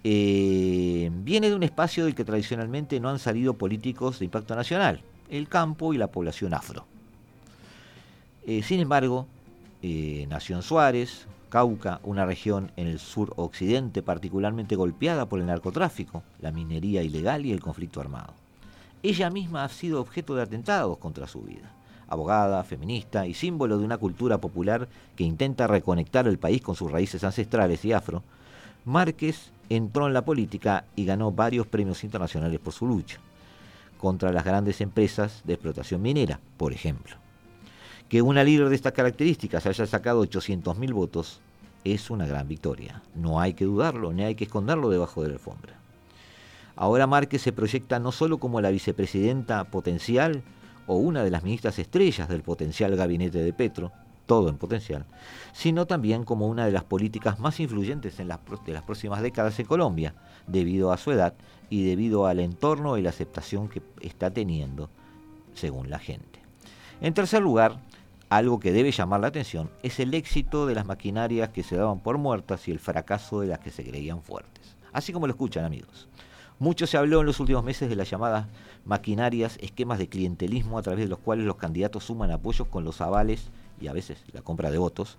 eh, 0.02 1.10
viene 1.12 1.50
de 1.50 1.56
un 1.56 1.62
espacio 1.62 2.06
del 2.06 2.14
que 2.14 2.24
tradicionalmente 2.24 2.98
no 3.00 3.10
han 3.10 3.18
salido 3.18 3.52
políticos 3.52 4.18
de 4.18 4.24
impacto 4.24 4.56
nacional, 4.56 5.02
el 5.28 5.46
campo 5.50 5.92
y 5.92 5.98
la 5.98 6.06
población 6.06 6.54
afro. 6.54 6.86
Eh, 8.46 8.62
sin 8.62 8.80
embargo, 8.80 9.26
eh, 9.82 10.26
nació 10.28 10.56
en 10.56 10.62
Suárez, 10.62 11.26
Cauca, 11.48 12.00
una 12.04 12.24
región 12.24 12.70
en 12.76 12.86
el 12.86 12.98
sur 12.98 13.34
occidente 13.36 14.02
particularmente 14.02 14.76
golpeada 14.76 15.26
por 15.26 15.40
el 15.40 15.46
narcotráfico, 15.46 16.22
la 16.40 16.52
minería 16.52 17.02
ilegal 17.02 17.44
y 17.44 17.52
el 17.52 17.60
conflicto 17.60 18.00
armado. 18.00 18.32
Ella 19.02 19.28
misma 19.28 19.64
ha 19.64 19.68
sido 19.68 20.00
objeto 20.00 20.34
de 20.34 20.42
atentados 20.42 20.96
contra 20.98 21.26
su 21.26 21.42
vida. 21.42 21.70
Abogada, 22.08 22.62
feminista 22.64 23.26
y 23.26 23.34
símbolo 23.34 23.76
de 23.76 23.84
una 23.84 23.98
cultura 23.98 24.38
popular 24.38 24.88
que 25.16 25.24
intenta 25.24 25.66
reconectar 25.66 26.26
el 26.26 26.38
país 26.38 26.62
con 26.62 26.74
sus 26.74 26.90
raíces 26.90 27.24
ancestrales 27.24 27.84
y 27.84 27.92
afro, 27.92 28.22
Márquez 28.84 29.50
entró 29.68 30.06
en 30.06 30.14
la 30.14 30.24
política 30.24 30.84
y 30.96 31.04
ganó 31.04 31.32
varios 31.32 31.66
premios 31.66 32.04
internacionales 32.04 32.60
por 32.60 32.72
su 32.72 32.86
lucha 32.86 33.18
contra 33.98 34.32
las 34.32 34.44
grandes 34.44 34.80
empresas 34.80 35.42
de 35.44 35.54
explotación 35.54 36.02
minera, 36.02 36.40
por 36.56 36.72
ejemplo. 36.72 37.21
Que 38.12 38.20
una 38.20 38.44
líder 38.44 38.68
de 38.68 38.74
estas 38.74 38.92
características 38.92 39.64
haya 39.64 39.86
sacado 39.86 40.22
800.000 40.22 40.92
votos 40.92 41.40
es 41.82 42.10
una 42.10 42.26
gran 42.26 42.46
victoria. 42.46 43.00
No 43.14 43.40
hay 43.40 43.54
que 43.54 43.64
dudarlo, 43.64 44.12
ni 44.12 44.22
hay 44.22 44.34
que 44.34 44.44
esconderlo 44.44 44.90
debajo 44.90 45.22
de 45.22 45.28
la 45.28 45.34
alfombra. 45.36 45.72
Ahora 46.76 47.06
Márquez 47.06 47.40
se 47.40 47.54
proyecta 47.54 47.98
no 48.00 48.12
solo 48.12 48.36
como 48.36 48.60
la 48.60 48.70
vicepresidenta 48.70 49.64
potencial 49.64 50.42
o 50.86 50.96
una 50.96 51.24
de 51.24 51.30
las 51.30 51.42
ministras 51.42 51.78
estrellas 51.78 52.28
del 52.28 52.42
potencial 52.42 52.94
gabinete 52.96 53.38
de 53.38 53.54
Petro, 53.54 53.92
todo 54.26 54.50
en 54.50 54.58
potencial, 54.58 55.06
sino 55.54 55.86
también 55.86 56.24
como 56.24 56.48
una 56.48 56.66
de 56.66 56.72
las 56.72 56.84
políticas 56.84 57.40
más 57.40 57.60
influyentes 57.60 58.20
en 58.20 58.28
de 58.28 58.72
las 58.74 58.82
próximas 58.82 59.22
décadas 59.22 59.58
en 59.58 59.64
Colombia, 59.64 60.12
debido 60.46 60.92
a 60.92 60.98
su 60.98 61.12
edad 61.12 61.32
y 61.70 61.84
debido 61.84 62.26
al 62.26 62.40
entorno 62.40 62.98
y 62.98 63.02
la 63.02 63.08
aceptación 63.08 63.70
que 63.70 63.80
está 64.02 64.30
teniendo 64.30 64.90
según 65.54 65.88
la 65.88 65.98
gente. 65.98 66.42
En 67.00 67.14
tercer 67.14 67.40
lugar, 67.40 67.80
algo 68.36 68.60
que 68.60 68.72
debe 68.72 68.92
llamar 68.92 69.20
la 69.20 69.26
atención 69.26 69.70
es 69.82 70.00
el 70.00 70.14
éxito 70.14 70.66
de 70.66 70.74
las 70.74 70.86
maquinarias 70.86 71.50
que 71.50 71.62
se 71.62 71.76
daban 71.76 72.00
por 72.00 72.16
muertas 72.16 72.66
y 72.66 72.70
el 72.70 72.78
fracaso 72.78 73.40
de 73.40 73.48
las 73.48 73.58
que 73.58 73.70
se 73.70 73.84
creían 73.84 74.22
fuertes. 74.22 74.74
Así 74.94 75.12
como 75.12 75.26
lo 75.26 75.34
escuchan 75.34 75.66
amigos. 75.66 76.08
Mucho 76.58 76.86
se 76.86 76.96
habló 76.96 77.20
en 77.20 77.26
los 77.26 77.40
últimos 77.40 77.62
meses 77.62 77.90
de 77.90 77.96
las 77.96 78.08
llamadas 78.08 78.46
maquinarias, 78.86 79.58
esquemas 79.60 79.98
de 79.98 80.08
clientelismo 80.08 80.78
a 80.78 80.82
través 80.82 81.04
de 81.04 81.10
los 81.10 81.18
cuales 81.18 81.44
los 81.44 81.56
candidatos 81.56 82.04
suman 82.04 82.30
apoyos 82.30 82.68
con 82.68 82.84
los 82.84 83.02
avales 83.02 83.50
y 83.82 83.88
a 83.88 83.92
veces 83.92 84.24
la 84.32 84.40
compra 84.40 84.70
de 84.70 84.78
votos, 84.78 85.18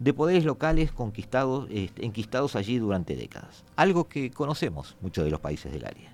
de 0.00 0.12
poderes 0.12 0.44
locales 0.44 0.90
conquistados, 0.90 1.68
este, 1.70 2.04
enquistados 2.04 2.56
allí 2.56 2.78
durante 2.78 3.14
décadas. 3.14 3.62
Algo 3.76 4.08
que 4.08 4.32
conocemos 4.32 4.96
muchos 5.00 5.24
de 5.24 5.30
los 5.30 5.38
países 5.38 5.72
del 5.72 5.84
área. 5.84 6.12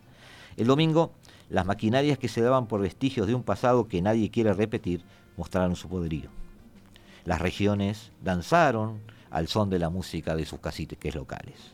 El 0.59 0.67
domingo, 0.67 1.13
las 1.49 1.67
maquinarias 1.67 2.19
que 2.19 2.29
se 2.29 2.41
daban 2.41 2.67
por 2.67 2.81
vestigios 2.81 3.27
de 3.27 3.35
un 3.35 3.43
pasado 3.43 3.89
que 3.89 4.03
nadie 4.03 4.31
quiere 4.31 4.53
repetir 4.53 5.05
mostraron 5.37 5.77
su 5.77 5.89
poderío. 5.89 6.31
Las 7.25 7.41
regiones 7.41 8.13
danzaron 8.23 9.01
al 9.31 9.49
son 9.49 9.71
de 9.71 9.79
la 9.79 9.91
música 9.91 10.37
de 10.37 10.47
sus 10.47 10.61
caciques 10.61 11.15
locales. 11.15 11.73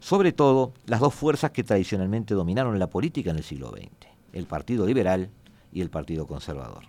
Sobre 0.00 0.32
todo, 0.32 0.72
las 0.86 1.00
dos 1.00 1.14
fuerzas 1.14 1.52
que 1.52 1.64
tradicionalmente 1.64 2.34
dominaron 2.34 2.78
la 2.78 2.90
política 2.90 3.30
en 3.30 3.36
el 3.36 3.44
siglo 3.44 3.70
XX, 3.70 4.08
el 4.32 4.46
Partido 4.46 4.86
Liberal 4.86 5.30
y 5.72 5.80
el 5.80 5.90
Partido 5.90 6.26
Conservador. 6.26 6.84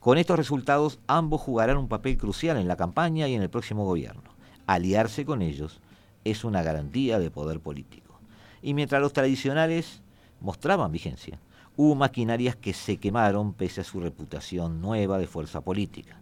Con 0.00 0.16
estos 0.16 0.38
resultados, 0.38 1.00
ambos 1.06 1.40
jugarán 1.40 1.76
un 1.76 1.88
papel 1.88 2.16
crucial 2.16 2.56
en 2.56 2.68
la 2.68 2.76
campaña 2.76 3.28
y 3.28 3.34
en 3.34 3.42
el 3.42 3.50
próximo 3.50 3.84
gobierno. 3.84 4.22
Aliarse 4.66 5.24
con 5.24 5.42
ellos 5.42 5.80
es 6.24 6.44
una 6.44 6.62
garantía 6.62 7.18
de 7.18 7.30
poder 7.30 7.60
político. 7.60 8.20
Y 8.62 8.74
mientras 8.74 9.02
los 9.02 9.12
tradicionales 9.12 10.02
mostraban 10.40 10.92
vigencia, 10.92 11.38
hubo 11.76 11.94
maquinarias 11.94 12.56
que 12.56 12.72
se 12.72 12.96
quemaron 12.96 13.52
pese 13.52 13.80
a 13.80 13.84
su 13.84 14.00
reputación 14.00 14.80
nueva 14.80 15.18
de 15.18 15.26
fuerza 15.26 15.60
política. 15.60 16.20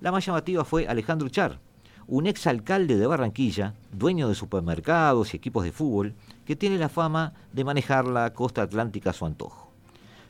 La 0.00 0.12
más 0.12 0.24
llamativa 0.24 0.64
fue 0.64 0.88
Alejandro 0.88 1.28
Char, 1.28 1.58
un 2.06 2.26
exalcalde 2.26 2.96
de 2.96 3.06
Barranquilla, 3.06 3.74
dueño 3.92 4.28
de 4.28 4.34
supermercados 4.34 5.34
y 5.34 5.36
equipos 5.36 5.64
de 5.64 5.72
fútbol, 5.72 6.14
que 6.46 6.56
tiene 6.56 6.78
la 6.78 6.88
fama 6.88 7.34
de 7.52 7.64
manejar 7.64 8.06
la 8.06 8.32
costa 8.32 8.62
atlántica 8.62 9.10
a 9.10 9.12
su 9.12 9.26
antojo 9.26 9.68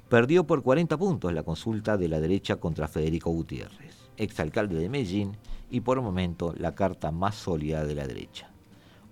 perdió 0.08 0.44
por 0.44 0.62
40 0.62 0.96
puntos 0.96 1.32
la 1.32 1.42
consulta 1.42 1.96
de 1.96 2.08
la 2.08 2.20
derecha 2.20 2.56
contra 2.56 2.88
Federico 2.88 3.30
Gutiérrez, 3.30 3.94
exalcalde 4.16 4.76
de 4.76 4.88
Medellín 4.88 5.36
y 5.70 5.80
por 5.80 5.98
el 5.98 6.04
momento 6.04 6.54
la 6.56 6.74
carta 6.74 7.10
más 7.10 7.34
sólida 7.34 7.84
de 7.84 7.94
la 7.94 8.06
derecha. 8.06 8.50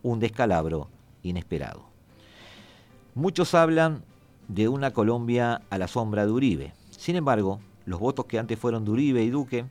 Un 0.03 0.21
descalabro 0.21 0.89
inesperado. 1.23 1.96
Muchos 3.17 3.55
hablan 3.55 4.05
de 4.47 4.69
una 4.69 4.91
Colombia 4.91 5.63
a 5.71 5.79
la 5.79 5.89
sombra 5.89 6.27
de 6.27 6.33
Uribe. 6.33 6.75
Sin 6.91 7.17
embargo, 7.17 7.61
los 7.87 7.99
votos 7.99 8.27
que 8.27 8.39
antes 8.39 8.59
fueron 8.59 8.85
de 8.85 8.91
Uribe 8.91 9.25
y 9.25 9.31
Duque 9.31 9.65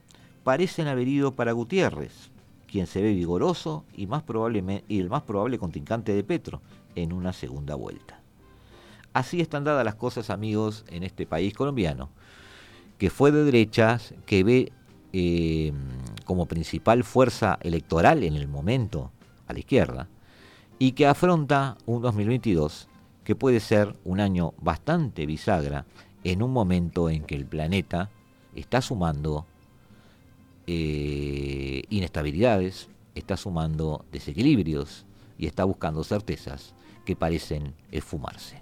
parecen 0.44 0.88
haber 0.88 1.08
ido 1.08 1.36
para 1.36 1.52
Gutiérrez, 1.52 2.32
quien 2.66 2.88
se 2.88 3.04
ve 3.04 3.14
vigoroso 3.14 3.86
y, 3.96 4.06
el 4.06 5.10
más 5.10 5.22
probable 5.22 5.60
contrincante 5.60 6.16
de 6.16 6.24
Petro 6.24 6.64
en 6.96 7.14
una 7.14 7.34
segunda 7.34 7.76
vuelta. 7.76 8.20
Así 9.14 9.42
están 9.42 9.64
dadas 9.64 9.86
las 9.86 9.94
cosas, 9.94 10.32
amigos, 10.32 10.84
en 10.88 11.04
este 11.04 11.28
país 11.28 11.54
colombiano, 11.54 12.10
que 12.98 13.12
fue 13.12 13.32
de 13.32 13.44
derechas, 13.44 14.16
que 14.26 14.44
ve 14.44 14.72
eh, 15.14 15.72
como 16.26 16.48
principal 16.48 17.04
fuerza 17.04 17.60
electoral 17.62 18.24
en 18.24 18.38
el 18.38 18.48
momento 18.48 19.12
a 19.46 19.54
la 19.54 19.60
izquierda, 19.60 20.08
y 20.80 20.94
que 20.94 21.06
afronta 21.06 21.78
un 21.86 22.02
2022 22.02 22.90
que 23.26 23.36
puede 23.36 23.60
ser 23.60 23.98
un 24.06 24.22
año 24.22 24.54
bastante 24.62 25.26
bisagra 25.26 25.86
en 26.24 26.42
un 26.42 26.54
momento 26.54 27.10
en 27.10 27.24
que 27.24 27.36
el 27.36 27.46
planeta 27.46 28.12
está 28.56 28.82
sumando 28.82 29.46
eh, 30.68 31.84
inestabilidades, 31.90 32.88
está 33.16 33.36
sumando 33.36 34.06
desequilibrios 34.12 35.06
y 35.38 35.48
está 35.48 35.64
buscando 35.66 36.04
certezas 36.04 36.74
que 37.04 37.16
parecen 37.16 37.74
esfumarse. 37.92 38.62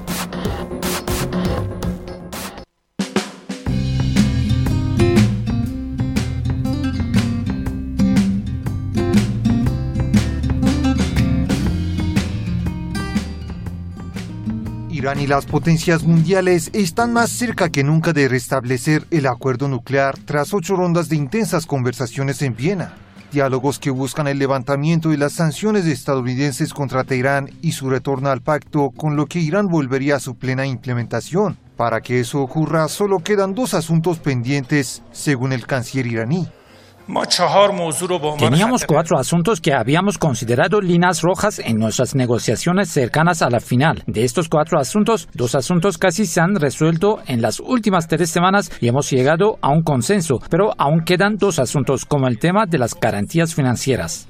Irán 15.11 15.23
y 15.23 15.27
las 15.27 15.45
potencias 15.45 16.03
mundiales 16.03 16.69
están 16.71 17.11
más 17.11 17.29
cerca 17.31 17.67
que 17.67 17.83
nunca 17.83 18.13
de 18.13 18.29
restablecer 18.29 19.05
el 19.11 19.27
acuerdo 19.27 19.67
nuclear 19.67 20.17
tras 20.17 20.53
ocho 20.53 20.77
rondas 20.77 21.09
de 21.09 21.17
intensas 21.17 21.65
conversaciones 21.65 22.41
en 22.41 22.55
Viena. 22.55 22.93
Diálogos 23.29 23.77
que 23.77 23.89
buscan 23.89 24.27
el 24.27 24.39
levantamiento 24.39 25.09
de 25.09 25.17
las 25.17 25.33
sanciones 25.33 25.85
estadounidenses 25.85 26.73
contra 26.73 27.03
Teherán 27.03 27.49
y 27.61 27.73
su 27.73 27.89
retorno 27.89 28.29
al 28.29 28.41
pacto, 28.41 28.91
con 28.91 29.17
lo 29.17 29.25
que 29.25 29.39
Irán 29.39 29.67
volvería 29.67 30.15
a 30.15 30.21
su 30.21 30.35
plena 30.35 30.65
implementación. 30.65 31.57
Para 31.75 31.99
que 31.99 32.21
eso 32.21 32.39
ocurra, 32.39 32.87
solo 32.87 33.19
quedan 33.19 33.53
dos 33.53 33.73
asuntos 33.73 34.19
pendientes, 34.19 35.03
según 35.11 35.51
el 35.51 35.67
canciller 35.67 36.07
iraní. 36.07 36.47
Teníamos 38.37 38.85
cuatro 38.85 39.17
asuntos 39.17 39.59
que 39.59 39.73
habíamos 39.73 40.17
considerado 40.17 40.81
líneas 40.81 41.21
rojas 41.21 41.59
en 41.59 41.77
nuestras 41.77 42.15
negociaciones 42.15 42.89
cercanas 42.89 43.41
a 43.41 43.49
la 43.49 43.59
final. 43.59 44.03
De 44.07 44.23
estos 44.23 44.49
cuatro 44.49 44.79
asuntos, 44.79 45.27
dos 45.33 45.55
asuntos 45.55 45.97
casi 45.97 46.25
se 46.25 46.39
han 46.41 46.55
resuelto 46.55 47.19
en 47.27 47.41
las 47.41 47.59
últimas 47.59 48.07
tres 48.07 48.29
semanas 48.29 48.71
y 48.79 48.87
hemos 48.87 49.09
llegado 49.09 49.57
a 49.61 49.69
un 49.69 49.83
consenso, 49.83 50.39
pero 50.49 50.73
aún 50.77 51.03
quedan 51.05 51.37
dos 51.37 51.59
asuntos 51.59 52.05
como 52.05 52.27
el 52.27 52.39
tema 52.39 52.65
de 52.65 52.77
las 52.77 52.97
garantías 52.99 53.53
financieras. 53.55 54.27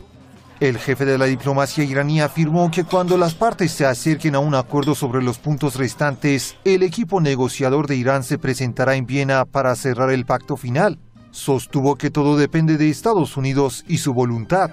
El 0.60 0.78
jefe 0.78 1.06
de 1.06 1.18
la 1.18 1.26
diplomacia 1.26 1.84
iraní 1.84 2.22
afirmó 2.22 2.70
que 2.70 2.84
cuando 2.84 3.18
las 3.18 3.34
partes 3.34 3.72
se 3.72 3.88
acerquen 3.88 4.36
a 4.36 4.40
un 4.40 4.54
acuerdo 4.54 4.94
sobre 4.94 5.24
los 5.24 5.40
puntos 5.40 5.76
restantes, 5.76 6.56
el 6.66 6.84
equipo 6.84 7.20
negociador 7.20 7.88
de 7.88 7.96
Irán 7.96 8.24
se 8.24 8.38
presentará 8.38 8.96
en 8.96 9.08
Viena 9.08 9.46
para 9.46 9.76
cerrar 9.76 10.12
el 10.12 10.26
pacto 10.26 10.58
final 10.58 11.00
sostuvo 11.32 11.96
que 11.96 12.12
todo 12.12 12.38
depende 12.38 12.78
de 12.78 12.90
Estados 12.90 13.38
Unidos 13.38 13.84
y 13.88 13.98
su 13.98 14.14
voluntad. 14.14 14.72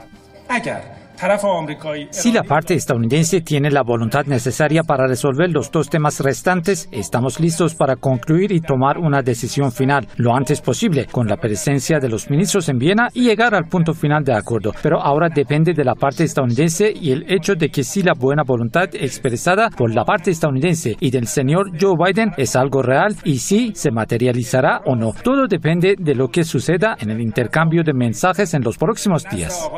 Si 2.10 2.30
la 2.30 2.44
parte 2.44 2.74
estadounidense 2.74 3.40
tiene 3.40 3.70
la 3.70 3.82
voluntad 3.82 4.26
necesaria 4.26 4.82
para 4.84 5.08
resolver 5.08 5.50
los 5.50 5.70
dos 5.70 5.90
temas 5.90 6.20
restantes, 6.20 6.88
estamos 6.92 7.40
listos 7.40 7.74
para 7.74 7.96
concluir 7.96 8.52
y 8.52 8.60
tomar 8.60 8.98
una 8.98 9.22
decisión 9.22 9.72
final 9.72 10.06
lo 10.16 10.34
antes 10.34 10.60
posible, 10.60 11.06
con 11.06 11.26
la 11.26 11.36
presencia 11.36 11.98
de 11.98 12.08
los 12.08 12.30
ministros 12.30 12.68
en 12.68 12.78
Viena 12.78 13.08
y 13.14 13.24
llegar 13.24 13.54
al 13.54 13.66
punto 13.66 13.94
final 13.94 14.22
de 14.22 14.34
acuerdo. 14.34 14.72
Pero 14.80 15.00
ahora 15.00 15.28
depende 15.28 15.72
de 15.72 15.84
la 15.84 15.94
parte 15.94 16.22
estadounidense 16.22 16.92
y 16.94 17.10
el 17.10 17.24
hecho 17.28 17.54
de 17.54 17.68
que 17.68 17.82
si 17.82 18.02
la 18.02 18.14
buena 18.14 18.44
voluntad 18.46 18.88
expresada 18.92 19.70
por 19.70 19.92
la 19.92 20.04
parte 20.04 20.30
estadounidense 20.30 20.96
y 21.00 21.10
del 21.10 21.26
señor 21.26 21.72
Joe 21.80 21.96
Biden 21.98 22.32
es 22.36 22.54
algo 22.54 22.80
real 22.80 23.16
y 23.24 23.38
si 23.38 23.74
se 23.74 23.90
materializará 23.90 24.82
o 24.86 24.94
no. 24.94 25.12
Todo 25.24 25.48
depende 25.48 25.96
de 25.98 26.14
lo 26.14 26.28
que 26.28 26.44
suceda 26.44 26.96
en 27.00 27.10
el 27.10 27.20
intercambio 27.20 27.82
de 27.82 27.92
mensajes 27.92 28.54
en 28.54 28.62
los 28.62 28.78
próximos 28.78 29.24
días. 29.24 29.68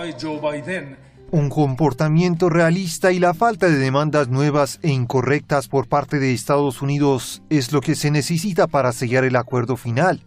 Un 1.33 1.49
comportamiento 1.49 2.49
realista 2.49 3.13
y 3.13 3.21
la 3.21 3.35
falta 3.35 3.69
de 3.69 3.79
demandas 3.79 4.29
nuevas 4.29 4.81
e 4.83 4.91
incorrectas 4.91 5.69
por 5.69 5.87
parte 5.87 6.19
de 6.19 6.33
Estados 6.33 6.83
Unidos 6.83 7.41
es 7.51 7.71
lo 7.71 7.81
que 7.81 7.95
se 7.95 8.11
necesita 8.11 8.67
para 8.67 8.91
sellar 8.91 9.23
el 9.23 9.37
acuerdo 9.37 9.77
final. 9.77 10.25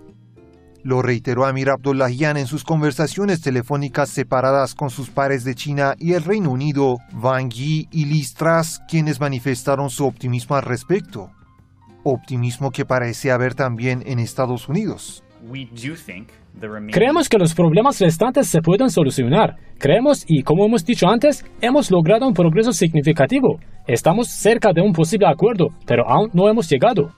Lo 0.81 1.01
reiteró 1.01 1.45
Amir 1.45 1.69
Abdullahian 1.71 2.37
en 2.37 2.47
sus 2.47 2.63
conversaciones 2.63 3.41
telefónicas 3.41 4.09
separadas 4.09 4.75
con 4.75 4.89
sus 4.89 5.09
pares 5.09 5.43
de 5.43 5.55
China 5.55 5.95
y 5.99 6.13
el 6.13 6.23
Reino 6.23 6.51
Unido, 6.51 6.99
Wang 7.21 7.49
Yi 7.49 7.89
y 7.91 8.05
Liz 8.05 8.33
Truss, 8.33 8.79
quienes 8.87 9.19
manifestaron 9.19 9.89
su 9.89 10.05
optimismo 10.05 10.55
al 10.55 10.63
respecto. 10.63 11.31
Optimismo 12.03 12.71
que 12.71 12.85
parece 12.85 13.29
haber 13.31 13.55
también 13.55 14.03
en 14.05 14.19
Estados 14.19 14.69
Unidos. 14.69 15.21
Creemos 16.91 17.27
que 17.27 17.37
los 17.37 17.53
problemas 17.53 17.99
restantes 17.99 18.47
se 18.47 18.61
pueden 18.61 18.89
solucionar. 18.89 19.57
Creemos 19.79 20.23
y, 20.27 20.43
como 20.43 20.65
hemos 20.65 20.85
dicho 20.85 21.07
antes, 21.07 21.43
hemos 21.61 21.91
logrado 21.91 22.27
un 22.27 22.33
progreso 22.33 22.71
significativo. 22.71 23.59
Estamos 23.87 24.29
cerca 24.29 24.71
de 24.73 24.81
un 24.81 24.93
posible 24.93 25.27
acuerdo, 25.27 25.67
pero 25.85 26.07
aún 26.07 26.29
no 26.33 26.47
hemos 26.47 26.69
llegado. 26.69 27.11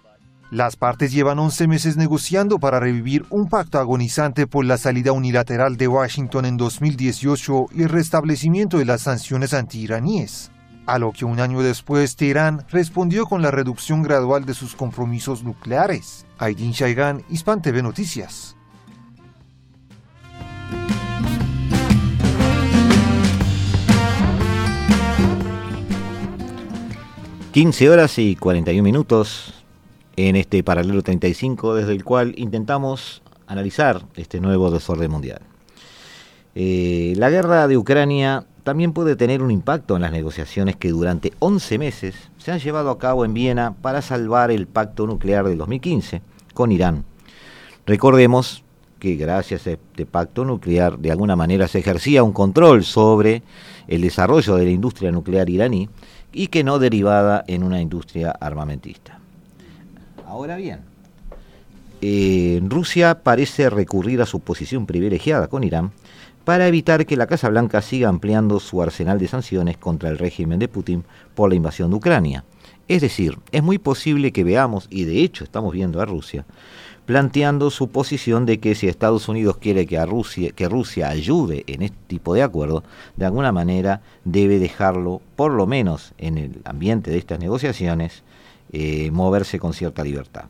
Las 0.52 0.76
partes 0.76 1.12
llevan 1.12 1.40
11 1.40 1.68
meses 1.68 1.98
negociando 1.98 2.60
para 2.60 2.80
revivir 2.80 3.26
un 3.30 3.48
pacto 3.48 3.78
agonizante 3.80 4.48
por 4.48 4.64
la 4.64 4.78
salida 4.78 5.12
unilateral 5.12 5.76
de 5.76 5.88
Washington 5.88 6.46
en 6.46 6.56
2018 6.56 7.66
y 7.76 7.84
el 7.84 7.90
restablecimiento 7.90 8.78
de 8.78 8.86
las 8.86 9.02
sanciones 9.02 9.54
antiiraníes. 9.54 10.52
A 10.86 11.00
lo 11.00 11.12
que 11.12 11.26
un 11.26 11.40
año 11.40 11.62
después 11.62 12.16
Teherán 12.16 12.64
respondió 12.70 13.26
con 13.26 13.42
la 13.42 13.50
reducción 13.50 14.04
gradual 14.04 14.46
de 14.46 14.54
sus 14.54 14.76
compromisos 14.76 15.44
nucleares. 15.44 16.26
Aydin 16.38 16.72
Shaigan, 16.72 17.24
Hispan 17.30 17.62
TV 17.62 17.82
Noticias. 17.82 18.56
15 27.56 27.90
horas 27.90 28.20
y 28.20 28.36
41 28.36 28.84
minutos 28.84 29.54
en 30.18 30.36
este 30.36 30.62
paralelo 30.62 31.02
35 31.02 31.76
desde 31.76 31.94
el 31.94 32.04
cual 32.04 32.34
intentamos 32.36 33.22
analizar 33.48 34.02
este 34.18 34.42
nuevo 34.42 34.72
desorden 34.72 35.10
mundial. 35.10 35.40
Eh, 36.54 37.14
la 37.16 37.30
guerra 37.30 37.70
de 37.70 37.78
Ucrania 37.78 38.46
también 38.66 38.92
puede 38.92 39.16
tener 39.16 39.42
un 39.42 39.52
impacto 39.52 39.96
en 39.96 40.02
las 40.02 40.12
negociaciones 40.12 40.76
que 40.76 40.90
durante 40.90 41.32
11 41.40 41.78
meses 41.78 42.16
se 42.40 42.52
han 42.52 42.60
llevado 42.60 42.90
a 42.90 43.00
cabo 43.00 43.24
en 43.24 43.34
Viena 43.34 43.74
para 43.82 44.02
salvar 44.02 44.52
el 44.52 44.68
pacto 44.68 45.08
nuclear 45.08 45.48
del 45.48 45.58
2015 45.58 46.22
con 46.54 46.74
Irán. 46.74 47.06
Recordemos 47.86 48.66
que 49.00 49.16
gracias 49.16 49.66
a 49.68 49.72
este 49.72 50.06
pacto 50.06 50.44
nuclear 50.44 51.00
de 51.00 51.12
alguna 51.12 51.38
manera 51.38 51.70
se 51.70 51.80
ejercía 51.80 52.22
un 52.22 52.34
control 52.34 52.84
sobre 52.84 53.44
el 53.88 54.02
desarrollo 54.02 54.58
de 54.58 54.66
la 54.66 54.72
industria 54.72 55.10
nuclear 55.14 55.50
iraní 55.50 55.88
y 56.36 56.48
que 56.48 56.66
no 56.66 56.80
derivada 56.80 57.46
en 57.48 57.64
una 57.64 57.80
industria 57.80 58.32
armamentista. 58.32 59.20
Ahora 60.28 60.58
bien, 60.58 60.82
eh, 62.02 62.60
Rusia 62.62 63.24
parece 63.24 63.70
recurrir 63.70 64.22
a 64.22 64.26
su 64.26 64.42
posición 64.42 64.86
privilegiada 64.86 65.48
con 65.48 65.64
Irán 65.64 65.94
para 66.44 66.68
evitar 66.68 67.06
que 67.06 67.16
la 67.16 67.26
Casa 67.26 67.48
Blanca 67.48 67.82
siga 67.82 68.10
ampliando 68.10 68.60
su 68.60 68.82
arsenal 68.82 69.18
de 69.18 69.30
sanciones 69.30 69.78
contra 69.78 70.10
el 70.10 70.18
régimen 70.18 70.60
de 70.60 70.68
Putin 70.68 71.06
por 71.36 71.50
la 71.50 71.56
invasión 71.56 71.90
de 71.90 71.96
Ucrania. 71.96 72.44
Es 72.90 73.02
decir, 73.02 73.40
es 73.54 73.64
muy 73.64 73.78
posible 73.78 74.34
que 74.34 74.44
veamos, 74.44 74.88
y 74.90 75.06
de 75.06 75.22
hecho 75.22 75.46
estamos 75.46 75.74
viendo 75.74 76.02
a 76.02 76.06
Rusia, 76.06 76.46
planteando 77.06 77.70
su 77.70 77.90
posición 77.90 78.46
de 78.46 78.60
que 78.60 78.76
si 78.76 78.88
Estados 78.88 79.30
Unidos 79.30 79.58
quiere 79.58 79.86
que, 79.86 80.04
Rusia, 80.06 80.52
que 80.52 80.68
Rusia 80.68 81.10
ayude 81.10 81.64
en 81.68 81.84
este 81.84 81.98
tipo 82.08 82.34
de 82.34 82.44
acuerdo, 82.44 82.84
de 83.16 83.26
alguna 83.26 83.52
manera 83.52 84.02
debe 84.24 84.60
dejarlo, 84.60 85.22
por 85.36 85.52
lo 85.52 85.68
menos 85.68 86.14
en 86.18 86.38
el 86.38 86.62
ambiente 86.66 87.12
de 87.12 87.18
estas 87.18 87.40
negociaciones, 87.40 88.24
eh, 88.72 89.12
moverse 89.12 89.60
con 89.60 89.74
cierta 89.74 90.04
libertad. 90.04 90.46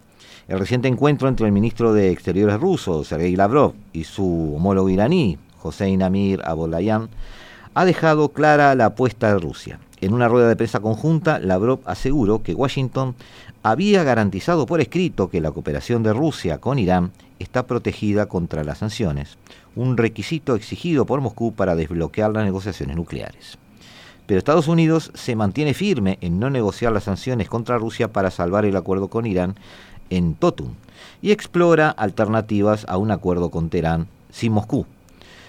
El 0.48 0.60
reciente 0.60 0.88
encuentro 0.88 1.28
entre 1.28 1.48
el 1.48 1.52
ministro 1.52 1.94
de 1.94 2.12
Exteriores 2.12 2.60
ruso, 2.60 3.04
Sergei 3.04 3.36
Lavrov, 3.36 3.74
y 3.94 4.04
su 4.04 4.54
homólogo 4.56 4.90
iraní, 4.90 5.38
Hossein 5.62 6.04
Amir 6.04 6.42
Abolayan, 6.46 7.10
ha 7.74 7.84
dejado 7.84 8.30
clara 8.30 8.76
la 8.76 8.86
apuesta 8.86 9.34
de 9.34 9.40
Rusia. 9.40 9.80
En 10.02 10.14
una 10.14 10.28
rueda 10.28 10.48
de 10.48 10.56
prensa 10.56 10.82
conjunta, 10.82 11.40
Lavrov 11.40 11.80
aseguró 11.86 12.44
que 12.44 12.54
Washington 12.54 13.16
había 13.66 14.04
garantizado 14.04 14.68
por 14.68 14.80
escrito 14.80 15.32
que 15.32 15.42
la 15.42 15.50
cooperación 15.50 16.04
de 16.04 16.14
Rusia 16.14 16.60
con 16.60 16.78
Irán 16.78 17.12
está 17.40 17.66
protegida 17.66 18.28
contra 18.28 18.64
las 18.64 18.78
sanciones, 18.78 19.40
un 19.76 19.98
requisito 19.98 20.54
exigido 20.54 21.08
por 21.08 21.20
Moscú 21.20 21.52
para 21.52 21.76
desbloquear 21.76 22.32
las 22.32 22.46
negociaciones 22.46 22.96
nucleares. 22.96 23.58
Pero 24.28 24.38
Estados 24.38 24.68
Unidos 24.68 25.10
se 25.16 25.36
mantiene 25.36 25.74
firme 25.74 26.20
en 26.22 26.40
no 26.40 26.52
negociar 26.52 26.92
las 26.92 27.06
sanciones 27.06 27.50
contra 27.50 27.80
Rusia 27.80 28.14
para 28.14 28.30
salvar 28.30 28.66
el 28.66 28.76
acuerdo 28.76 29.08
con 29.08 29.26
Irán 29.26 29.56
en 30.12 30.36
Totum 30.36 30.76
y 31.24 31.32
explora 31.32 31.90
alternativas 31.90 32.86
a 32.88 32.98
un 32.98 33.10
acuerdo 33.10 33.50
con 33.50 33.72
Teherán 33.72 34.06
sin 34.30 34.52
Moscú. 34.52 34.86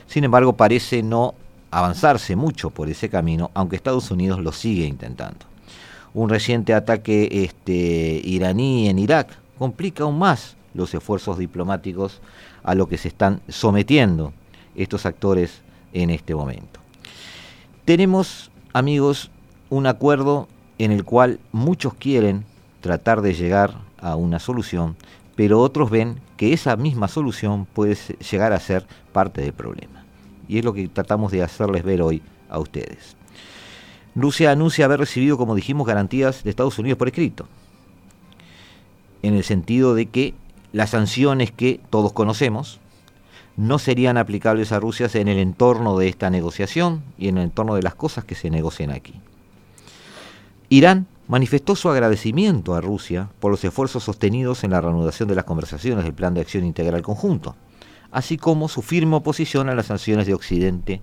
Sin 0.06 0.24
embargo, 0.24 0.54
parece 0.54 1.02
no 1.02 1.34
avanzarse 1.70 2.34
mucho 2.34 2.70
por 2.70 2.88
ese 2.88 3.10
camino, 3.10 3.50
aunque 3.52 3.76
Estados 3.76 4.10
Unidos 4.10 4.40
lo 4.40 4.52
sigue 4.52 4.86
intentando. 4.86 5.55
Un 6.16 6.30
reciente 6.30 6.72
ataque 6.72 7.28
este, 7.30 8.22
iraní 8.24 8.88
en 8.88 8.98
Irak 8.98 9.36
complica 9.58 10.04
aún 10.04 10.18
más 10.18 10.56
los 10.72 10.94
esfuerzos 10.94 11.36
diplomáticos 11.36 12.22
a 12.62 12.74
lo 12.74 12.88
que 12.88 12.96
se 12.96 13.08
están 13.08 13.42
sometiendo 13.48 14.32
estos 14.74 15.04
actores 15.04 15.60
en 15.92 16.08
este 16.08 16.34
momento. 16.34 16.80
Tenemos, 17.84 18.50
amigos, 18.72 19.30
un 19.68 19.86
acuerdo 19.86 20.48
en 20.78 20.90
el 20.90 21.04
cual 21.04 21.38
muchos 21.52 21.92
quieren 21.92 22.46
tratar 22.80 23.20
de 23.20 23.34
llegar 23.34 23.74
a 24.00 24.16
una 24.16 24.38
solución, 24.38 24.96
pero 25.34 25.60
otros 25.60 25.90
ven 25.90 26.18
que 26.38 26.54
esa 26.54 26.76
misma 26.76 27.08
solución 27.08 27.66
puede 27.66 27.94
llegar 28.30 28.54
a 28.54 28.60
ser 28.60 28.86
parte 29.12 29.42
del 29.42 29.52
problema. 29.52 30.06
Y 30.48 30.56
es 30.56 30.64
lo 30.64 30.72
que 30.72 30.88
tratamos 30.88 31.30
de 31.30 31.42
hacerles 31.42 31.84
ver 31.84 32.00
hoy 32.00 32.22
a 32.48 32.58
ustedes. 32.58 33.16
Rusia 34.16 34.50
anuncia 34.50 34.86
haber 34.86 35.00
recibido, 35.00 35.36
como 35.36 35.54
dijimos, 35.54 35.86
garantías 35.86 36.42
de 36.42 36.48
Estados 36.48 36.78
Unidos 36.78 36.98
por 36.98 37.08
escrito, 37.08 37.46
en 39.22 39.34
el 39.34 39.44
sentido 39.44 39.94
de 39.94 40.06
que 40.06 40.34
las 40.72 40.90
sanciones 40.90 41.52
que 41.52 41.80
todos 41.90 42.14
conocemos 42.14 42.80
no 43.56 43.78
serían 43.78 44.16
aplicables 44.16 44.72
a 44.72 44.80
Rusia 44.80 45.08
en 45.12 45.28
el 45.28 45.38
entorno 45.38 45.98
de 45.98 46.08
esta 46.08 46.30
negociación 46.30 47.02
y 47.18 47.28
en 47.28 47.36
el 47.38 47.44
entorno 47.44 47.74
de 47.74 47.82
las 47.82 47.94
cosas 47.94 48.24
que 48.24 48.34
se 48.34 48.50
negocian 48.50 48.90
aquí. 48.90 49.20
Irán 50.70 51.06
manifestó 51.28 51.76
su 51.76 51.90
agradecimiento 51.90 52.74
a 52.74 52.80
Rusia 52.80 53.28
por 53.38 53.50
los 53.50 53.64
esfuerzos 53.64 54.04
sostenidos 54.04 54.64
en 54.64 54.70
la 54.70 54.80
reanudación 54.80 55.28
de 55.28 55.34
las 55.34 55.44
conversaciones 55.44 56.04
del 56.04 56.14
Plan 56.14 56.32
de 56.34 56.40
Acción 56.40 56.64
Integral 56.64 57.02
Conjunto, 57.02 57.54
así 58.10 58.38
como 58.38 58.68
su 58.68 58.80
firme 58.80 59.16
oposición 59.16 59.68
a 59.68 59.74
las 59.74 59.86
sanciones 59.86 60.26
de 60.26 60.34
Occidente 60.34 61.02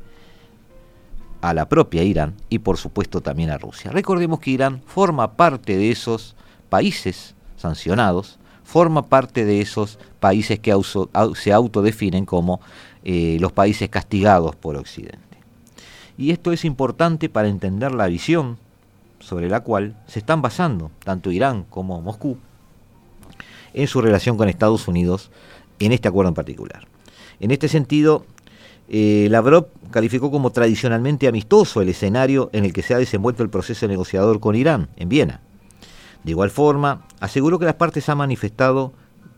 a 1.44 1.54
la 1.54 1.68
propia 1.68 2.04
Irán 2.04 2.36
y 2.50 2.60
por 2.60 2.78
supuesto 2.78 3.20
también 3.20 3.50
a 3.50 3.58
Rusia. 3.58 3.92
Recordemos 3.92 4.40
que 4.40 4.52
Irán 4.52 4.82
forma 4.86 5.34
parte 5.34 5.76
de 5.76 5.92
esos 5.92 6.38
países 6.70 7.36
sancionados, 7.58 8.40
forma 8.64 9.08
parte 9.08 9.44
de 9.44 9.60
esos 9.60 10.00
países 10.22 10.60
que 10.60 10.74
se 11.36 11.52
autodefinen 11.52 12.26
como 12.26 12.62
eh, 13.04 13.36
los 13.42 13.52
países 13.52 13.90
castigados 13.90 14.56
por 14.56 14.78
Occidente. 14.78 15.20
Y 16.18 16.32
esto 16.32 16.54
es 16.54 16.64
importante 16.64 17.28
para 17.28 17.50
entender 17.50 17.92
la 17.92 18.08
visión 18.08 18.58
sobre 19.20 19.50
la 19.50 19.60
cual 19.60 19.98
se 20.08 20.20
están 20.20 20.42
basando 20.42 20.92
tanto 21.04 21.30
Irán 21.30 21.66
como 21.70 22.00
Moscú 22.00 22.38
en 23.74 23.90
su 23.90 24.00
relación 24.00 24.38
con 24.38 24.48
Estados 24.48 24.88
Unidos 24.88 25.30
en 25.80 25.92
este 25.92 26.08
acuerdo 26.08 26.30
en 26.30 26.36
particular. 26.36 26.88
En 27.42 27.52
este 27.52 27.68
sentido, 27.68 28.26
eh, 28.90 29.28
Lavrov 29.30 29.68
calificó 29.92 30.32
como 30.32 30.52
tradicionalmente 30.52 31.28
amistoso 31.28 31.82
el 31.82 31.90
escenario 31.90 32.50
en 32.54 32.66
el 32.66 32.74
que 32.74 32.82
se 32.82 32.94
ha 32.94 32.98
desenvuelto 32.98 33.44
el 33.44 33.50
proceso 33.50 33.88
negociador 33.88 34.40
con 34.40 34.56
Irán, 34.56 34.90
en 34.96 35.10
Viena. 35.10 35.42
De 36.24 36.32
igual 36.32 36.50
forma, 36.50 37.06
aseguró 37.20 37.60
que 37.60 37.66
las 37.66 37.76
partes 37.76 38.08
han 38.10 38.18
manifestado, 38.18 38.94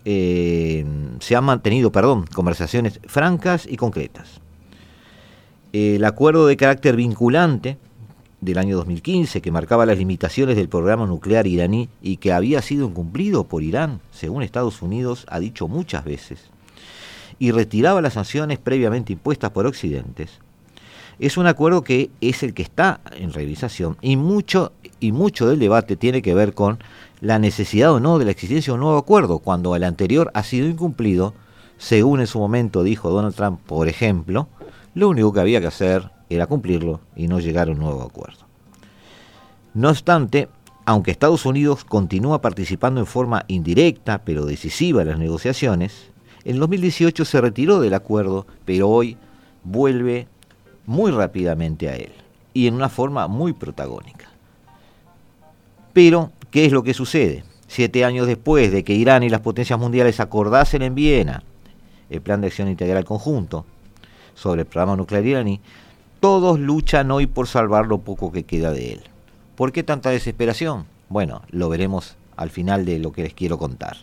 eh, 0.05 0.85
se 1.19 1.35
han 1.35 1.43
mantenido, 1.43 1.91
perdón, 1.91 2.25
conversaciones 2.33 2.99
francas 3.05 3.67
y 3.69 3.75
concretas. 3.75 4.41
El 5.73 6.05
acuerdo 6.05 6.47
de 6.47 6.55
carácter 6.55 6.95
vinculante 6.95 7.77
del 8.39 8.57
año 8.59 8.77
2015 8.77 9.41
que 9.41 9.51
marcaba 9.51 9.85
las 9.85 9.97
limitaciones 9.97 10.55
del 10.55 10.69
programa 10.69 11.05
nuclear 11.05 11.47
iraní 11.47 11.89
y 12.01 12.17
que 12.17 12.31
había 12.31 12.61
sido 12.61 12.87
incumplido 12.87 13.45
por 13.45 13.63
Irán, 13.63 13.99
según 14.11 14.43
Estados 14.43 14.81
Unidos 14.81 15.25
ha 15.29 15.39
dicho 15.39 15.67
muchas 15.67 16.05
veces, 16.05 16.49
y 17.39 17.51
retiraba 17.51 18.01
las 18.01 18.13
sanciones 18.13 18.59
previamente 18.59 19.13
impuestas 19.13 19.51
por 19.51 19.65
Occidentes, 19.65 20.39
es 21.19 21.37
un 21.37 21.47
acuerdo 21.47 21.83
que 21.83 22.09
es 22.21 22.43
el 22.43 22.53
que 22.53 22.63
está 22.63 22.99
en 23.11 23.31
revisación 23.31 23.97
y 24.01 24.17
mucho, 24.17 24.73
y 24.99 25.11
mucho 25.11 25.47
del 25.47 25.59
debate 25.59 25.95
tiene 25.95 26.21
que 26.21 26.33
ver 26.33 26.53
con 26.53 26.79
la 27.21 27.39
necesidad 27.39 27.93
o 27.93 27.99
no 27.99 28.19
de 28.19 28.25
la 28.25 28.31
existencia 28.31 28.71
de 28.71 28.75
un 28.75 28.81
nuevo 28.81 28.97
acuerdo, 28.97 29.39
cuando 29.39 29.75
el 29.75 29.83
anterior 29.83 30.29
ha 30.33 30.43
sido 30.43 30.67
incumplido, 30.67 31.33
según 31.77 32.19
en 32.19 32.27
su 32.27 32.39
momento 32.39 32.83
dijo 32.83 33.09
Donald 33.09 33.35
Trump, 33.35 33.61
por 33.65 33.87
ejemplo, 33.87 34.47
lo 34.93 35.09
único 35.09 35.31
que 35.33 35.39
había 35.39 35.61
que 35.61 35.67
hacer 35.67 36.11
era 36.29 36.47
cumplirlo 36.47 36.99
y 37.15 37.27
no 37.27 37.39
llegar 37.39 37.69
a 37.69 37.71
un 37.71 37.79
nuevo 37.79 38.01
acuerdo. 38.01 38.45
No 39.73 39.89
obstante, 39.89 40.49
aunque 40.85 41.11
Estados 41.11 41.45
Unidos 41.45 41.83
continúa 41.83 42.41
participando 42.41 42.99
en 42.99 43.05
forma 43.05 43.45
indirecta 43.47 44.23
pero 44.23 44.45
decisiva 44.45 45.01
en 45.01 45.09
las 45.09 45.19
negociaciones, 45.19 46.11
en 46.45 46.59
2018 46.59 47.25
se 47.25 47.41
retiró 47.41 47.79
del 47.79 47.93
acuerdo, 47.93 48.45
pero 48.63 48.89
hoy 48.89 49.17
vuelve 49.63 50.27
muy 50.85 51.11
rápidamente 51.11 51.89
a 51.89 51.95
él 51.95 52.11
y 52.53 52.67
en 52.67 52.75
una 52.75 52.89
forma 52.89 53.27
muy 53.27 53.53
protagónica. 53.53 54.29
Pero, 55.91 56.31
¿qué 56.51 56.65
es 56.65 56.71
lo 56.71 56.83
que 56.83 56.93
sucede? 56.93 57.43
Siete 57.67 58.05
años 58.05 58.27
después 58.27 58.71
de 58.71 58.83
que 58.83 58.93
Irán 58.93 59.23
y 59.23 59.29
las 59.29 59.41
potencias 59.41 59.79
mundiales 59.79 60.19
acordasen 60.19 60.83
en 60.83 60.95
Viena 60.95 61.43
el 62.09 62.21
Plan 62.21 62.41
de 62.41 62.47
Acción 62.47 62.69
Integral 62.69 63.05
Conjunto 63.05 63.65
sobre 64.35 64.61
el 64.61 64.67
programa 64.67 64.95
nuclear 64.95 65.25
iraní, 65.25 65.61
todos 66.19 66.59
luchan 66.59 67.11
hoy 67.11 67.27
por 67.27 67.47
salvar 67.47 67.87
lo 67.87 67.99
poco 67.99 68.31
que 68.31 68.43
queda 68.43 68.71
de 68.71 68.93
él. 68.93 69.01
¿Por 69.55 69.71
qué 69.71 69.83
tanta 69.83 70.09
desesperación? 70.09 70.85
Bueno, 71.09 71.41
lo 71.49 71.69
veremos 71.69 72.17
al 72.35 72.49
final 72.49 72.85
de 72.85 72.99
lo 72.99 73.11
que 73.11 73.23
les 73.23 73.33
quiero 73.33 73.57
contar. 73.57 73.97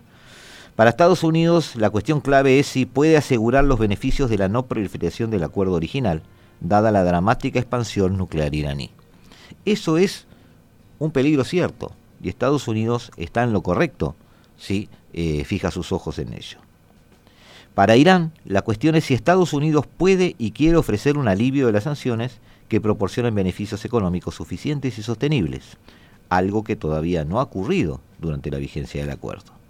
Para 0.76 0.88
Estados 0.88 1.22
Unidos, 1.22 1.76
la 1.76 1.90
cuestión 1.90 2.22
clave 2.22 2.58
es 2.58 2.66
si 2.66 2.86
puede 2.86 3.18
asegurar 3.18 3.64
los 3.64 3.78
beneficios 3.78 4.30
de 4.30 4.38
la 4.38 4.48
no 4.48 4.66
proliferación 4.66 5.30
del 5.30 5.44
acuerdo 5.44 5.74
original, 5.74 6.22
dada 6.60 6.90
la 6.90 7.04
dramática 7.04 7.58
expansión 7.58 8.16
nuclear 8.16 8.54
iraní. 8.54 8.90
Eso 9.66 9.98
es 9.98 10.26
un 10.98 11.10
peligro 11.10 11.44
cierto, 11.44 11.92
y 12.22 12.30
Estados 12.30 12.68
Unidos 12.68 13.10
está 13.18 13.42
en 13.42 13.52
lo 13.52 13.62
correcto 13.62 14.16
si 14.56 14.88
eh, 15.12 15.44
fija 15.44 15.70
sus 15.70 15.92
ojos 15.92 16.18
en 16.18 16.32
ello. 16.32 16.58
Para 17.74 17.96
Irán, 17.96 18.32
la 18.46 18.62
cuestión 18.62 18.94
es 18.94 19.04
si 19.04 19.14
Estados 19.14 19.52
Unidos 19.52 19.86
puede 19.86 20.36
y 20.38 20.52
quiere 20.52 20.78
ofrecer 20.78 21.18
un 21.18 21.28
alivio 21.28 21.66
de 21.66 21.72
las 21.72 21.84
sanciones 21.84 22.38
que 22.68 22.80
proporcionen 22.80 23.34
beneficios 23.34 23.84
económicos 23.84 24.36
suficientes 24.36 24.98
y 24.98 25.02
sostenibles, 25.02 25.76
algo 26.30 26.64
que 26.64 26.76
todavía 26.76 27.26
no 27.26 27.40
ha 27.40 27.42
ocurrido 27.42 28.00
durante 28.18 28.50
la 28.50 28.58
vigencia 28.58 29.02
del 29.02 29.10
acuerdo. 29.10 29.61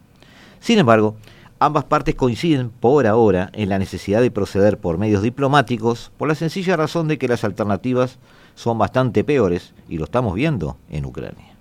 Sin 0.62 0.78
embargo, 0.78 1.16
ambas 1.58 1.82
partes 1.82 2.14
coinciden 2.14 2.70
por 2.70 3.08
ahora 3.08 3.50
en 3.52 3.68
la 3.68 3.80
necesidad 3.80 4.20
de 4.20 4.30
proceder 4.30 4.78
por 4.78 4.96
medios 4.96 5.20
diplomáticos 5.20 6.12
por 6.16 6.28
la 6.28 6.36
sencilla 6.36 6.76
razón 6.76 7.08
de 7.08 7.18
que 7.18 7.26
las 7.26 7.42
alternativas 7.42 8.18
son 8.54 8.78
bastante 8.78 9.24
peores 9.24 9.74
y 9.88 9.98
lo 9.98 10.04
estamos 10.04 10.34
viendo 10.34 10.76
en 10.88 11.04
Ucrania. 11.04 11.56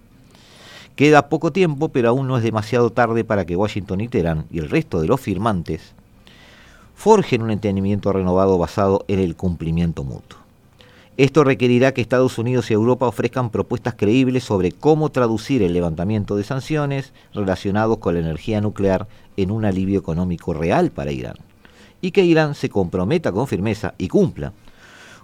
Queda 0.95 1.29
poco 1.29 1.51
tiempo, 1.51 1.89
pero 1.89 2.09
aún 2.09 2.27
no 2.27 2.37
es 2.37 2.43
demasiado 2.43 2.91
tarde 2.91 3.23
para 3.23 3.43
que 3.43 3.55
Washington 3.55 4.01
y 4.01 4.07
Teherán 4.07 4.45
y 4.51 4.59
el 4.59 4.69
resto 4.69 5.01
de 5.01 5.07
los 5.07 5.19
firmantes 5.19 5.93
forjen 6.93 7.41
un 7.41 7.49
entendimiento 7.49 8.13
renovado 8.13 8.59
basado 8.59 9.03
en 9.07 9.17
el 9.17 9.35
cumplimiento 9.35 10.03
mutuo. 10.03 10.40
Esto 11.17 11.43
requerirá 11.43 11.93
que 11.93 11.99
Estados 11.99 12.37
Unidos 12.37 12.71
y 12.71 12.73
Europa 12.73 13.05
ofrezcan 13.05 13.49
propuestas 13.49 13.95
creíbles 13.95 14.45
sobre 14.45 14.71
cómo 14.71 15.09
traducir 15.09 15.61
el 15.61 15.73
levantamiento 15.73 16.37
de 16.37 16.45
sanciones 16.45 17.11
relacionados 17.33 17.97
con 17.97 18.13
la 18.13 18.21
energía 18.21 18.61
nuclear 18.61 19.07
en 19.35 19.51
un 19.51 19.65
alivio 19.65 19.99
económico 19.99 20.53
real 20.53 20.89
para 20.89 21.11
Irán. 21.11 21.35
Y 21.99 22.11
que 22.11 22.23
Irán 22.23 22.55
se 22.55 22.69
comprometa 22.69 23.31
con 23.33 23.45
firmeza 23.47 23.93
y 23.97 24.07
cumpla 24.07 24.53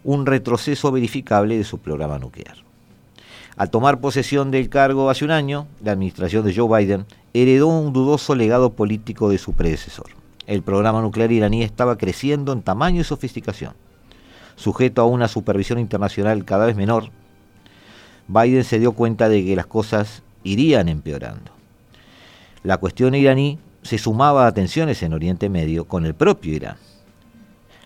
un 0.04 0.26
retroceso 0.26 0.92
verificable 0.92 1.58
de 1.58 1.64
su 1.64 1.78
programa 1.78 2.20
nuclear. 2.20 2.58
Al 3.56 3.72
tomar 3.72 4.02
posesión 4.02 4.52
del 4.52 4.70
cargo 4.70 5.10
hace 5.10 5.24
un 5.24 5.32
año, 5.32 5.68
la 5.82 5.94
administración 5.94 6.46
de 6.46 6.54
Joe 6.54 6.80
Biden 6.80 7.06
heredó 7.34 7.68
un 7.68 7.94
dudoso 7.94 8.36
legado 8.36 8.74
político 8.74 9.30
de 9.30 9.38
su 9.38 9.54
predecesor. 9.54 10.08
El 10.48 10.64
programa 10.64 11.02
nuclear 11.02 11.32
iraní 11.32 11.64
estaba 11.64 11.98
creciendo 11.98 12.52
en 12.52 12.62
tamaño 12.62 13.02
y 13.02 13.06
sofisticación 13.06 13.74
sujeto 14.58 15.02
a 15.02 15.06
una 15.06 15.30
supervisión 15.30 15.80
internacional 15.80 16.44
cada 16.44 16.66
vez 16.66 16.76
menor, 16.76 17.12
Biden 18.28 18.66
se 18.66 18.80
dio 18.80 18.92
cuenta 18.92 19.30
de 19.30 19.46
que 19.46 19.56
las 19.56 19.68
cosas 19.68 20.24
irían 20.44 20.90
empeorando. 20.90 21.52
La 22.64 22.78
cuestión 22.78 23.16
iraní 23.16 23.60
se 23.84 23.98
sumaba 23.98 24.48
a 24.48 24.54
tensiones 24.54 25.02
en 25.04 25.14
Oriente 25.14 25.48
Medio 25.48 25.86
con 25.86 26.06
el 26.06 26.14
propio 26.14 26.54
Irán. 26.54 26.76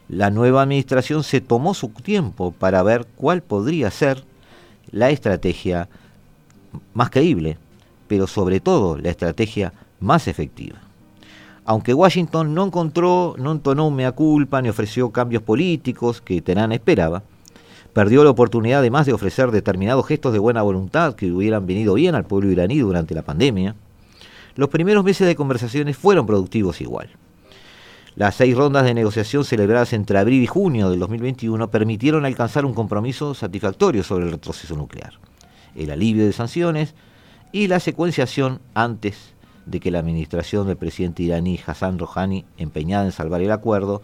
La 0.08 0.32
nueva 0.32 0.64
administración 0.64 1.24
se 1.24 1.42
tomó 1.42 1.74
su 1.76 1.90
tiempo 1.90 2.52
para 2.52 2.82
ver 2.82 3.06
cuál 3.16 3.44
podría 3.44 3.92
ser 3.92 4.24
la 4.90 5.10
estrategia 5.12 5.88
más 6.94 7.12
creíble, 7.12 7.58
pero 8.08 8.28
sobre 8.28 8.60
todo 8.60 8.98
la 8.98 9.10
estrategia 9.10 9.74
más 10.00 10.28
efectiva. 10.28 10.80
Aunque 11.66 11.94
Washington 11.94 12.56
no 12.56 12.66
encontró, 12.66 13.36
no 13.38 13.52
entonó 13.52 13.92
mea 13.92 14.14
culpa 14.14 14.62
ni 14.62 14.70
ofreció 14.70 15.12
cambios 15.12 15.44
políticos 15.44 16.22
que 16.22 16.42
Teherán 16.42 16.72
esperaba, 16.72 17.24
perdió 17.94 18.24
la 18.24 18.32
oportunidad 18.32 18.80
además 18.80 19.06
de 19.06 19.14
ofrecer 19.14 19.52
determinados 19.52 20.08
gestos 20.08 20.34
de 20.34 20.40
buena 20.40 20.64
voluntad 20.64 21.14
que 21.14 21.32
hubieran 21.32 21.68
venido 21.68 21.94
bien 21.94 22.16
al 22.16 22.26
pueblo 22.26 22.52
iraní 22.52 22.80
durante 22.80 23.14
la 23.14 23.22
pandemia. 23.22 23.76
Los 24.56 24.70
primeros 24.70 25.04
meses 25.04 25.28
de 25.28 25.36
conversaciones 25.36 25.98
fueron 25.98 26.26
productivos 26.26 26.82
igual. 26.82 27.10
Las 28.16 28.36
seis 28.36 28.58
rondas 28.58 28.84
de 28.84 28.94
negociación 28.94 29.46
celebradas 29.46 29.94
entre 29.94 30.18
abril 30.18 30.42
y 30.42 30.48
junio 30.48 30.90
del 30.90 31.00
2021 31.00 31.70
permitieron 31.70 32.26
alcanzar 32.26 32.66
un 32.66 32.74
compromiso 32.74 33.34
satisfactorio 33.34 34.04
sobre 34.04 34.26
el 34.26 34.32
retroceso 34.32 34.76
nuclear, 34.76 35.14
el 35.76 35.92
alivio 35.92 36.26
de 36.26 36.34
sanciones 36.34 36.96
y 37.54 37.68
la 37.68 37.80
secuenciación 37.80 38.60
antes 38.74 39.34
de 39.66 39.80
que 39.80 39.92
la 39.92 40.00
administración 40.00 40.68
del 40.68 40.78
presidente 40.78 41.24
iraní 41.24 41.60
Hassan 41.66 42.00
Rouhani, 42.00 42.46
empeñada 42.58 43.06
en 43.06 43.12
salvar 43.12 43.42
el 43.42 43.52
acuerdo, 43.52 44.02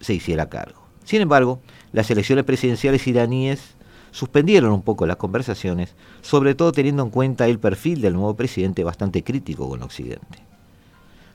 se 0.00 0.14
hiciera 0.14 0.48
cargo. 0.48 0.82
Sin 1.04 1.20
embargo, 1.20 1.60
las 1.92 2.10
elecciones 2.10 2.44
presidenciales 2.44 3.06
iraníes 3.06 3.74
suspendieron 4.12 4.72
un 4.72 4.82
poco 4.82 5.06
las 5.06 5.16
conversaciones, 5.16 5.94
sobre 6.20 6.54
todo 6.54 6.72
teniendo 6.72 7.02
en 7.02 7.10
cuenta 7.10 7.46
el 7.46 7.58
perfil 7.58 8.00
del 8.00 8.12
nuevo 8.14 8.34
presidente 8.34 8.84
bastante 8.84 9.24
crítico 9.24 9.68
con 9.68 9.82
Occidente. 9.82 10.38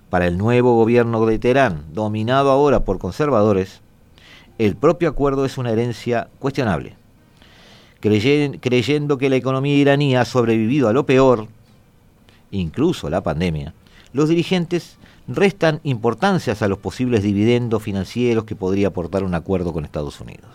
Para 0.10 0.28
el 0.28 0.38
nuevo 0.38 0.76
gobierno 0.76 1.26
de 1.26 1.40
Teherán, 1.40 1.84
dominado 1.92 2.52
ahora 2.52 2.86
por 2.86 2.98
conservadores, 3.00 3.82
el 4.58 4.76
propio 4.76 5.10
acuerdo 5.10 5.44
es 5.46 5.58
una 5.58 5.72
herencia 5.72 6.30
cuestionable. 6.40 6.96
creyendo 8.00 9.18
que 9.18 9.30
la 9.30 9.36
economía 9.36 9.76
iraní 9.76 10.16
ha 10.16 10.24
sobrevivido 10.24 10.88
a 10.88 10.94
lo 10.94 11.06
peor, 11.06 11.48
incluso 12.52 13.10
la 13.10 13.22
pandemia, 13.22 13.74
los 14.14 14.30
dirigentes 14.30 14.98
restan 15.28 15.80
importancias 15.84 16.62
a 16.62 16.68
los 16.68 16.78
posibles 16.78 17.24
dividendos 17.24 17.84
financieros 17.84 18.46
que 18.46 18.56
podría 18.56 18.88
aportar 18.88 19.24
un 19.24 19.36
acuerdo 19.36 19.74
con 19.74 19.84
Estados 19.84 20.22
Unidos. 20.22 20.50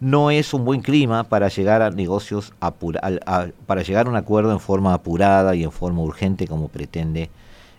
No 0.00 0.30
es 0.30 0.54
un 0.54 0.64
buen 0.64 0.80
clima 0.80 1.24
para 1.24 1.48
llegar 1.48 1.82
a 1.82 1.90
negocios 1.90 2.52
para 2.58 3.82
llegar 3.82 4.06
a 4.06 4.10
un 4.10 4.16
acuerdo 4.16 4.52
en 4.52 4.60
forma 4.60 4.94
apurada 4.94 5.54
y 5.54 5.64
en 5.64 5.72
forma 5.72 6.00
urgente 6.00 6.46
como 6.46 6.68
pretende 6.68 7.30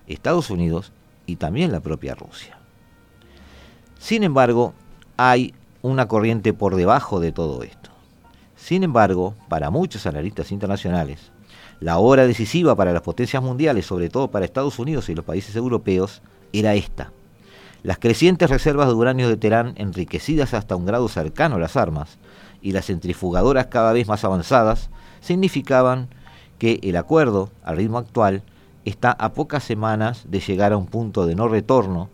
Estados 0.08 0.50
Unidos 0.50 0.92
y 1.26 1.38
también 1.38 1.72
la 1.72 1.80
propia 1.80 2.14
Rusia. 2.14 2.58
Sin 3.98 4.24
embargo, 4.24 4.74
hay 5.18 5.54
una 5.82 6.08
corriente 6.08 6.54
por 6.54 6.76
debajo 6.76 7.20
de 7.20 7.32
todo 7.32 7.64
esto. 7.64 7.90
Sin 8.56 8.84
embargo, 8.84 9.34
para 9.50 9.72
muchos 9.72 10.06
analistas 10.06 10.52
internacionales, 10.52 11.32
la 11.82 11.98
hora 11.98 12.28
decisiva 12.28 12.76
para 12.76 12.94
las 12.94 13.02
potencias 13.02 13.42
mundiales, 13.42 13.88
sobre 13.88 14.08
todo 14.10 14.30
para 14.30 14.46
Estados 14.46 14.78
Unidos 14.78 15.10
y 15.10 15.16
los 15.16 15.26
países 15.26 15.56
europeos, 15.56 16.22
era 16.54 16.76
esta. 16.76 17.12
Las 17.82 17.98
crecientes 17.98 18.52
reservas 18.52 18.88
de 18.88 18.94
uranio 18.94 19.28
de 19.28 19.36
Teherán, 19.36 19.74
enriquecidas 19.78 20.54
hasta 20.54 20.76
un 20.76 20.86
grado 20.86 21.08
cercano 21.10 21.56
a 21.56 21.60
las 21.60 21.76
armas, 21.76 22.20
y 22.62 22.72
las 22.74 22.86
centrifugadoras 22.86 23.66
cada 23.66 23.94
vez 23.94 24.08
más 24.08 24.24
avanzadas, 24.24 24.92
significaban 25.22 26.08
que 26.60 26.80
el 26.84 26.96
acuerdo, 26.98 27.50
al 27.64 27.78
ritmo 27.78 27.98
actual, 27.98 28.44
está 28.86 29.12
a 29.12 29.34
pocas 29.34 29.64
semanas 29.64 30.26
de 30.30 30.40
llegar 30.40 30.74
a 30.74 30.78
un 30.78 30.86
punto 30.86 31.26
de 31.26 31.34
no 31.34 31.48
retorno 31.48 32.10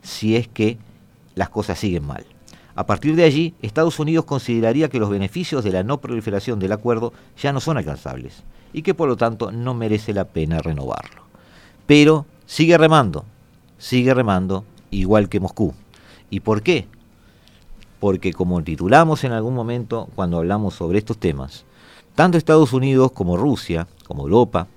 si 0.00 0.36
es 0.36 0.46
que 0.46 0.78
las 1.34 1.48
cosas 1.48 1.80
siguen 1.80 2.06
mal. 2.06 2.24
A 2.78 2.86
partir 2.86 3.16
de 3.16 3.24
allí, 3.24 3.54
Estados 3.60 3.98
Unidos 3.98 4.24
consideraría 4.24 4.88
que 4.88 5.00
los 5.00 5.10
beneficios 5.10 5.64
de 5.64 5.72
la 5.72 5.82
no 5.82 6.00
proliferación 6.00 6.60
del 6.60 6.70
acuerdo 6.70 7.12
ya 7.36 7.52
no 7.52 7.58
son 7.58 7.76
alcanzables 7.76 8.44
y 8.72 8.82
que 8.82 8.94
por 8.94 9.08
lo 9.08 9.16
tanto 9.16 9.50
no 9.50 9.74
merece 9.74 10.14
la 10.14 10.26
pena 10.26 10.60
renovarlo. 10.60 11.22
Pero 11.88 12.24
sigue 12.46 12.78
remando, 12.78 13.24
sigue 13.78 14.14
remando 14.14 14.64
igual 14.92 15.28
que 15.28 15.40
Moscú. 15.40 15.74
¿Y 16.30 16.38
por 16.38 16.62
qué? 16.62 16.86
Porque 17.98 18.32
como 18.32 18.62
titulamos 18.62 19.24
en 19.24 19.32
algún 19.32 19.54
momento 19.54 20.08
cuando 20.14 20.38
hablamos 20.38 20.74
sobre 20.74 20.98
estos 20.98 21.18
temas, 21.18 21.64
tanto 22.14 22.38
Estados 22.38 22.72
Unidos 22.72 23.10
como 23.10 23.36
Rusia, 23.36 23.88
como 24.06 24.22
Europa, 24.22 24.68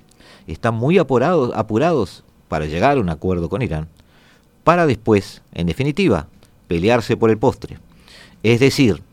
están 0.47 0.73
muy 0.73 0.97
apurados, 0.97 1.51
apurados 1.53 2.23
para 2.47 2.65
llegar 2.65 2.97
a 2.97 3.01
un 3.01 3.09
acuerdo 3.09 3.47
con 3.47 3.61
Irán, 3.61 3.89
para 4.63 4.87
después, 4.87 5.43
en 5.53 5.67
definitiva, 5.67 6.25
pelearse 6.67 7.15
por 7.15 7.29
el 7.29 7.37
postre. 7.37 7.77
Es 8.43 8.59
decir, 8.59 9.03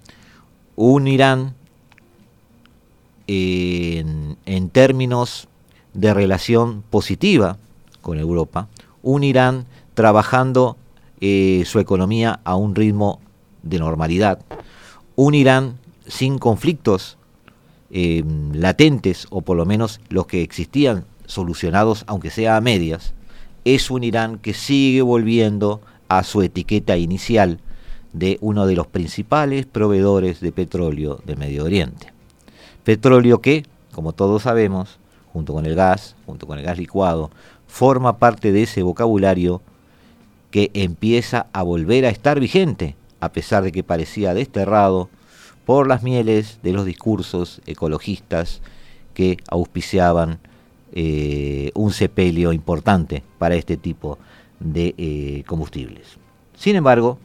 un 0.77 1.07
Irán 1.07 1.55
en, 3.27 4.71
términos 4.71 5.49
de 5.93 6.15
relación 6.15 6.83
positiva 6.89 7.59
con 8.01 8.19
Europa, 8.19 8.69
un 9.03 9.25
Irán 9.25 9.67
trabajando 9.95 10.77
eh, 11.21 11.65
su 11.67 11.79
economía 11.79 12.41
a 12.45 12.57
un 12.57 12.75
ritmo 12.75 13.21
de 13.63 13.79
normalidad, 13.79 14.41
un 15.17 15.35
Irán 15.35 15.79
sin 16.07 16.39
conflictos 16.39 17.19
eh, 17.91 18.25
latentes, 18.53 19.27
o 19.31 19.43
por 19.43 19.57
lo 19.57 19.67
menos 19.67 20.01
los 20.09 20.27
que 20.27 20.43
existían 20.43 21.05
solucionados, 21.27 22.05
aunque 22.07 22.31
sea 22.31 22.57
a 22.57 22.61
medias, 22.61 23.13
es 23.65 23.91
un 23.91 24.05
Irán 24.05 24.39
que 24.39 24.55
sigue 24.55 25.03
volviendo 25.03 25.83
a 26.09 26.23
su 26.23 26.41
etiqueta 26.41 26.97
inicial 26.97 27.61
de 28.19 28.39
uno 28.41 28.67
de 28.67 28.75
los 28.75 28.87
principales 28.87 29.67
proveedores 29.67 30.41
de 30.41 30.53
petróleo 30.53 31.21
de 31.25 31.37
Medio 31.37 31.65
Oriente. 31.65 32.13
Petróleo 32.85 33.41
que, 33.41 33.65
como 33.93 34.13
todos 34.13 34.43
sabemos, 34.43 34.99
junto 35.33 35.53
con 35.53 35.67
el 35.67 35.75
gas, 35.75 36.17
junto 36.27 36.47
con 36.47 36.59
el 36.59 36.65
gas 36.65 36.79
licuado, 36.79 37.31
forma 37.67 38.19
parte 38.19 38.51
de 38.51 38.63
ese 38.63 38.83
vocabulario 38.83 39.63
que 40.51 40.71
empieza 40.75 41.47
a 41.53 41.63
volver 41.63 42.07
a 42.07 42.11
estar 42.11 42.41
vigente, 42.41 42.97
a 43.21 43.31
pesar 43.31 43.63
de 43.63 43.73
que 43.73 43.85
parecía 43.85 44.35
desterrado 44.35 45.09
por 45.65 45.87
las 45.87 46.03
mieles 46.03 46.61
de 46.63 46.73
los 46.73 46.87
discursos 46.87 47.61
ecologistas 47.67 48.63
que 49.13 49.37
auspiciaban 49.51 50.39
eh, 50.93 51.71
un 51.75 51.93
sepelio 51.93 52.53
importante 52.53 53.23
para 53.39 53.55
este 53.55 53.77
tipo 53.77 54.19
de 54.59 54.95
eh, 54.97 55.45
combustibles. 55.47 56.17
Sin 56.57 56.75
embargo, 56.75 57.19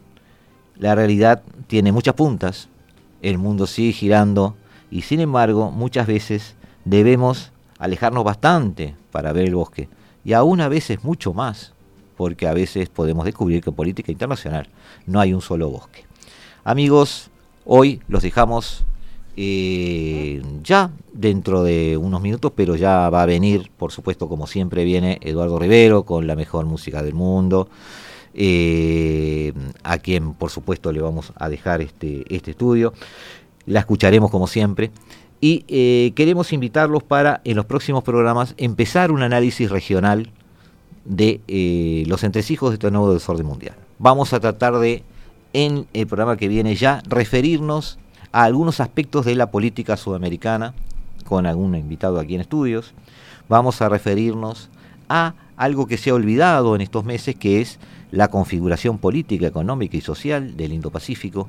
la 0.76 0.94
realidad 0.94 1.42
tiene 1.66 1.92
muchas 1.92 2.14
puntas, 2.14 2.68
el 3.22 3.38
mundo 3.38 3.66
sigue 3.66 3.92
girando 3.92 4.54
y 4.90 5.02
sin 5.02 5.20
embargo 5.20 5.70
muchas 5.70 6.06
veces 6.06 6.54
debemos 6.84 7.52
alejarnos 7.78 8.24
bastante 8.24 8.94
para 9.10 9.32
ver 9.32 9.46
el 9.46 9.54
bosque 9.54 9.88
y 10.24 10.32
aún 10.32 10.60
a 10.60 10.68
veces 10.68 11.04
mucho 11.04 11.32
más 11.32 11.72
porque 12.16 12.46
a 12.46 12.54
veces 12.54 12.88
podemos 12.88 13.24
descubrir 13.24 13.62
que 13.62 13.70
en 13.70 13.76
política 13.76 14.12
internacional 14.12 14.68
no 15.06 15.20
hay 15.20 15.34
un 15.34 15.40
solo 15.40 15.70
bosque. 15.70 16.04
Amigos, 16.62 17.30
hoy 17.64 18.00
los 18.08 18.22
dejamos 18.22 18.84
eh, 19.36 20.42
ya 20.62 20.90
dentro 21.12 21.64
de 21.64 21.96
unos 21.96 22.22
minutos, 22.22 22.52
pero 22.54 22.76
ya 22.76 23.10
va 23.10 23.22
a 23.22 23.26
venir, 23.26 23.70
por 23.76 23.90
supuesto, 23.90 24.28
como 24.28 24.46
siempre 24.46 24.84
viene 24.84 25.18
Eduardo 25.22 25.58
Rivero 25.58 26.04
con 26.04 26.26
la 26.26 26.36
mejor 26.36 26.66
música 26.66 27.02
del 27.02 27.14
mundo. 27.14 27.68
Eh, 28.36 29.52
a 29.84 29.98
quien 29.98 30.34
por 30.34 30.50
supuesto 30.50 30.90
le 30.90 31.00
vamos 31.00 31.32
a 31.36 31.48
dejar 31.48 31.80
este, 31.80 32.24
este 32.34 32.50
estudio 32.50 32.92
la 33.66 33.80
escucharemos 33.80 34.30
como 34.30 34.46
siempre. 34.46 34.90
Y 35.40 35.64
eh, 35.68 36.12
queremos 36.14 36.52
invitarlos 36.52 37.02
para 37.02 37.40
en 37.44 37.56
los 37.56 37.66
próximos 37.66 38.02
programas 38.02 38.54
empezar 38.56 39.12
un 39.12 39.22
análisis 39.22 39.70
regional 39.70 40.30
de 41.04 41.40
eh, 41.48 42.04
los 42.06 42.24
entresijos 42.24 42.70
de 42.70 42.74
este 42.74 42.90
nuevo 42.90 43.12
desorden 43.12 43.46
mundial. 43.46 43.74
Vamos 43.98 44.32
a 44.32 44.40
tratar 44.40 44.78
de, 44.78 45.02
en 45.52 45.86
el 45.92 46.06
programa 46.06 46.36
que 46.36 46.48
viene 46.48 46.74
ya, 46.76 47.02
referirnos 47.06 47.98
a 48.32 48.44
algunos 48.44 48.80
aspectos 48.80 49.26
de 49.26 49.34
la 49.34 49.50
política 49.50 49.96
sudamericana, 49.96 50.74
con 51.26 51.46
algún 51.46 51.74
invitado 51.74 52.18
aquí 52.18 52.34
en 52.34 52.40
estudios. 52.40 52.94
Vamos 53.48 53.82
a 53.82 53.88
referirnos 53.88 54.70
a 55.08 55.34
algo 55.56 55.86
que 55.86 55.98
se 55.98 56.10
ha 56.10 56.14
olvidado 56.14 56.74
en 56.74 56.80
estos 56.80 57.04
meses, 57.04 57.36
que 57.36 57.60
es 57.60 57.78
la 58.14 58.28
configuración 58.28 58.98
política, 58.98 59.46
económica 59.46 59.96
y 59.96 60.00
social 60.00 60.56
del 60.56 60.72
Indo-Pacífico, 60.72 61.48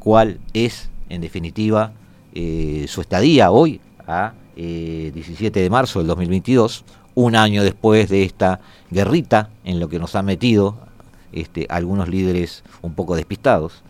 cuál 0.00 0.40
es, 0.52 0.90
en 1.08 1.20
definitiva, 1.20 1.92
eh, 2.34 2.86
su 2.88 3.00
estadía 3.00 3.52
hoy, 3.52 3.80
a 4.06 4.34
17 4.56 5.46
eh, 5.46 5.62
de 5.62 5.70
marzo 5.70 6.00
del 6.00 6.08
2022, 6.08 6.84
un 7.14 7.36
año 7.36 7.62
después 7.62 8.08
de 8.08 8.24
esta 8.24 8.60
guerrita 8.90 9.50
en 9.64 9.78
lo 9.78 9.88
que 9.88 10.00
nos 10.00 10.16
han 10.16 10.24
metido 10.24 10.76
este, 11.30 11.66
algunos 11.70 12.08
líderes 12.08 12.64
un 12.82 12.94
poco 12.94 13.14
despistados. 13.14 13.84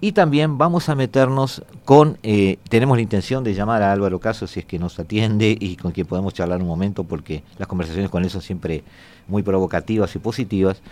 Y 0.00 0.12
también 0.12 0.58
vamos 0.58 0.88
a 0.88 0.94
meternos 0.94 1.62
con, 1.84 2.18
eh, 2.22 2.58
tenemos 2.68 2.96
la 2.96 3.02
intención 3.02 3.44
de 3.44 3.54
llamar 3.54 3.82
a 3.82 3.92
Álvaro 3.92 4.18
Caso 4.18 4.46
si 4.46 4.60
es 4.60 4.66
que 4.66 4.78
nos 4.78 4.98
atiende 4.98 5.56
y 5.58 5.76
con 5.76 5.92
quien 5.92 6.06
podemos 6.06 6.34
charlar 6.34 6.60
un 6.60 6.68
momento 6.68 7.04
porque 7.04 7.42
las 7.58 7.68
conversaciones 7.68 8.10
con 8.10 8.24
él 8.24 8.30
son 8.30 8.42
siempre 8.42 8.82
muy 9.28 9.42
provocativas 9.42 10.14
y 10.14 10.18
positivas. 10.18 10.82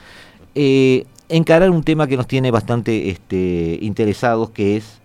Eh, 0.55 1.07
encarar 1.29 1.71
un 1.71 1.83
tema 1.83 2.07
que 2.07 2.17
nos 2.17 2.27
tiene 2.27 2.51
bastante 2.51 3.11
este, 3.11 3.79
interesados, 3.81 4.51
que 4.51 4.77
es 4.77 5.01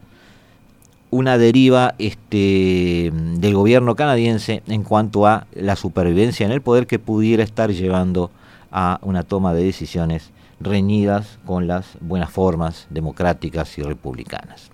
una 1.10 1.38
deriva 1.38 1.95
este, 2.00 3.12
del 3.14 3.54
gobierno 3.54 3.95
canadiense 3.95 4.62
en 4.68 4.84
cuanto 4.84 5.26
a 5.26 5.48
la 5.54 5.76
supervivencia 5.76 6.45
en 6.45 6.52
el 6.52 6.62
poder 6.62 6.86
que 6.86 7.00
pudiera 7.00 7.43
estar 7.43 7.72
llevando 7.72 8.30
a 8.72 9.00
una 9.02 9.24
toma 9.24 9.54
de 9.54 9.64
decisiones 9.64 10.32
reñidas 10.60 11.39
con 11.45 11.68
las 11.68 11.86
buenas 12.02 12.30
formas 12.30 12.88
democráticas 12.89 13.78
y 13.78 13.84
republicanas. 13.84 14.70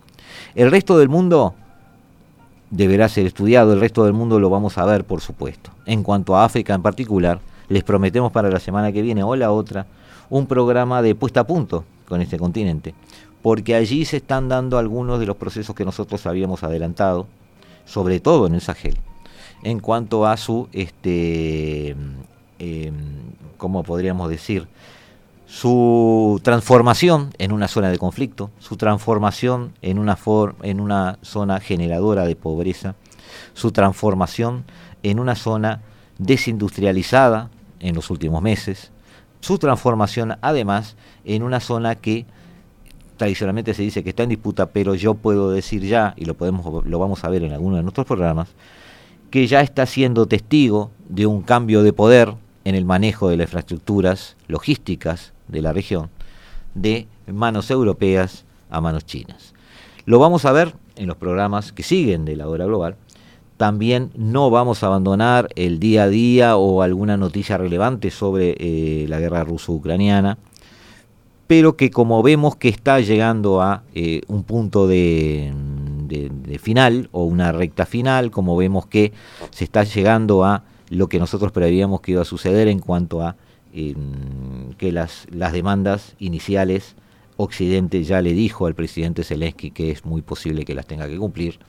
El 0.56 0.72
resto 0.72 0.98
del 0.98 1.10
mundo 1.10 1.54
deberá 2.72 3.08
ser 3.10 3.28
estudiado, 3.28 3.74
el 3.74 3.80
resto 3.80 4.04
del 4.06 4.14
mundo 4.14 4.40
lo 4.40 4.50
vamos 4.50 4.80
a 4.80 4.86
ver, 4.86 5.04
por 5.04 5.22
supuesto. 5.22 5.70
En 5.86 6.02
cuanto 6.02 6.36
a 6.36 6.46
África 6.46 6.74
en 6.74 6.82
particular, 6.82 7.40
les 7.70 7.84
prometemos 7.84 8.32
para 8.32 8.50
la 8.50 8.60
semana 8.60 8.92
que 8.92 9.04
viene 9.04 9.22
o 9.22 9.36
la 9.36 9.52
otra 9.52 9.86
un 10.30 10.48
programa 10.48 11.02
de 11.02 11.16
puesta 11.16 11.42
a 11.42 11.48
punto 11.48 11.84
con 12.08 12.22
este 12.22 12.38
continente, 12.38 12.94
porque 13.42 13.76
allí 13.76 14.06
se 14.06 14.18
están 14.18 14.50
dando 14.50 14.78
algunos 14.78 15.20
de 15.20 15.26
los 15.26 15.38
procesos 15.38 15.76
que 15.76 15.86
nosotros 15.86 16.26
habíamos 16.26 16.64
adelantado, 16.64 17.28
sobre 17.86 18.20
todo 18.20 18.48
en 18.48 18.56
el 18.56 18.62
Sahel, 18.62 18.98
en 19.64 19.80
cuanto 19.80 20.26
a 20.26 20.38
su, 20.38 20.70
este, 20.72 21.90
em, 22.60 22.94
¿cómo 23.58 23.84
podríamos 23.84 24.30
decir? 24.30 24.68
Su 25.46 26.40
transformación 26.42 27.32
en 27.38 27.52
una 27.52 27.68
zona 27.68 27.92
de 27.92 28.00
conflicto, 28.00 28.50
su 28.60 28.78
transformación 28.78 29.74
en 29.82 30.00
una, 30.00 30.18
en 30.64 30.80
una 30.80 31.20
zona 31.22 31.60
generadora 31.60 32.26
de 32.26 32.36
pobreza, 32.36 32.96
su 33.54 33.72
transformación 33.72 34.64
en 35.04 35.20
una 35.20 35.36
zona 35.36 35.82
desindustrializada 36.18 37.50
en 37.80 37.96
los 37.96 38.10
últimos 38.10 38.42
meses, 38.42 38.93
su 39.44 39.58
transformación 39.58 40.38
además 40.40 40.96
en 41.26 41.44
una 41.44 41.60
zona 41.60 41.96
que 41.96 42.26
tradicionalmente 43.18 43.74
se 43.74 43.82
dice 43.82 44.02
que 44.02 44.12
está 44.12 44.24
en 44.24 44.30
disputa, 44.30 44.68
pero 44.68 44.96
yo 44.96 45.16
puedo 45.16 45.52
decir 45.52 45.84
ya, 45.84 46.14
y 46.16 46.24
lo, 46.24 46.34
podemos, 46.34 46.86
lo 46.86 46.98
vamos 46.98 47.26
a 47.26 47.30
ver 47.30 47.44
en 47.44 47.52
alguno 47.52 47.76
de 47.76 47.84
nuestros 47.84 48.08
programas, 48.08 48.48
que 49.32 49.46
ya 49.46 49.60
está 49.60 49.86
siendo 49.86 50.28
testigo 50.28 50.92
de 51.10 51.26
un 51.26 51.42
cambio 51.42 51.84
de 51.84 51.92
poder 51.92 52.34
en 52.64 52.76
el 52.76 52.86
manejo 52.86 53.28
de 53.28 53.36
las 53.36 53.48
infraestructuras 53.48 54.38
logísticas 54.48 55.34
de 55.50 55.62
la 55.62 55.74
región, 55.74 56.10
de 56.74 57.08
manos 57.28 57.70
europeas 57.70 58.46
a 58.70 58.80
manos 58.80 59.06
chinas. 59.06 59.54
Lo 60.06 60.20
vamos 60.20 60.46
a 60.46 60.54
ver 60.54 60.74
en 60.96 61.08
los 61.08 61.18
programas 61.18 61.74
que 61.74 61.84
siguen 61.84 62.24
de 62.24 62.38
la 62.38 62.48
hora 62.48 62.66
global, 62.66 62.96
también 63.58 64.12
no 64.16 64.50
vamos 64.50 64.84
a 64.84 64.88
abandonar 64.88 65.50
el 65.56 65.80
día 65.80 66.04
a 66.04 66.10
día 66.10 66.58
o 66.58 66.82
alguna 66.82 67.18
noticia 67.18 67.58
relevante 67.58 68.12
sobre 68.12 68.56
eh, 68.58 69.06
la 69.08 69.20
guerra 69.20 69.44
ruso-ucraniana, 69.44 70.38
pero 71.48 71.76
que 71.76 71.92
como 71.92 72.24
vemos 72.24 72.56
que 72.56 72.70
está 72.70 73.00
llegando 73.00 73.62
a 73.62 73.84
eh, 73.94 74.22
un 74.28 74.44
punto 74.44 74.88
de, 74.88 75.54
final 76.60 77.10
o 77.12 77.24
una 77.24 77.52
recta 77.52 77.86
final, 77.86 78.32
como 78.32 78.56
vemos 78.56 78.86
que 78.86 79.12
se 79.52 79.64
está 79.64 79.84
llegando 79.84 80.44
a 80.46 80.64
lo 80.90 81.10
que 81.10 81.20
nosotros 81.20 81.52
preveíamos 81.52 82.02
que 82.02 82.14
iba 82.14 82.22
a 82.22 82.26
suceder 82.26 82.68
en 82.68 82.80
cuanto 82.80 83.22
a 83.22 83.36
que 83.74 84.92
las, 84.92 85.26
las 85.32 85.52
demandas 85.52 86.16
iniciales, 86.20 86.96
Occidente 87.38 88.04
ya 88.04 88.22
le 88.22 88.34
dijo 88.34 88.68
al 88.68 88.76
presidente 88.76 89.24
Zelensky 89.24 89.72
que 89.72 89.90
es 89.90 90.06
muy 90.06 90.22
posible 90.22 90.64
que 90.64 90.76
las 90.76 90.86
tenga 90.86 91.08
que 91.08 91.18
cumplir, 91.18 91.60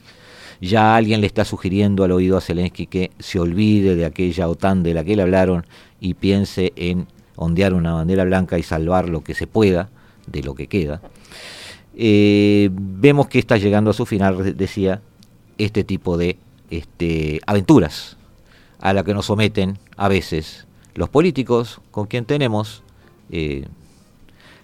ya 0.66 0.96
alguien 0.96 1.20
le 1.20 1.26
está 1.26 1.44
sugiriendo 1.44 2.04
al 2.04 2.12
oído 2.12 2.36
a 2.36 2.40
Zelensky 2.40 2.86
que 2.86 3.10
se 3.18 3.38
olvide 3.38 3.96
de 3.96 4.04
aquella 4.04 4.48
OTAN 4.48 4.82
de 4.82 4.94
la 4.94 5.04
que 5.04 5.16
le 5.16 5.22
hablaron 5.22 5.66
y 6.00 6.14
piense 6.14 6.72
en 6.76 7.06
ondear 7.36 7.74
una 7.74 7.94
bandera 7.94 8.24
blanca 8.24 8.58
y 8.58 8.62
salvar 8.62 9.08
lo 9.08 9.22
que 9.22 9.34
se 9.34 9.46
pueda 9.46 9.88
de 10.26 10.42
lo 10.42 10.54
que 10.54 10.66
queda. 10.66 11.00
Eh, 11.96 12.70
vemos 12.72 13.28
que 13.28 13.38
está 13.38 13.56
llegando 13.56 13.90
a 13.90 13.94
su 13.94 14.06
final, 14.06 14.56
decía, 14.56 15.00
este 15.58 15.84
tipo 15.84 16.16
de 16.16 16.38
este, 16.70 17.40
aventuras 17.46 18.16
a 18.80 18.92
la 18.92 19.04
que 19.04 19.14
nos 19.14 19.26
someten 19.26 19.78
a 19.96 20.08
veces 20.08 20.66
los 20.94 21.08
políticos 21.08 21.80
con 21.90 22.06
quien 22.06 22.24
tenemos 22.24 22.82
eh, 23.30 23.66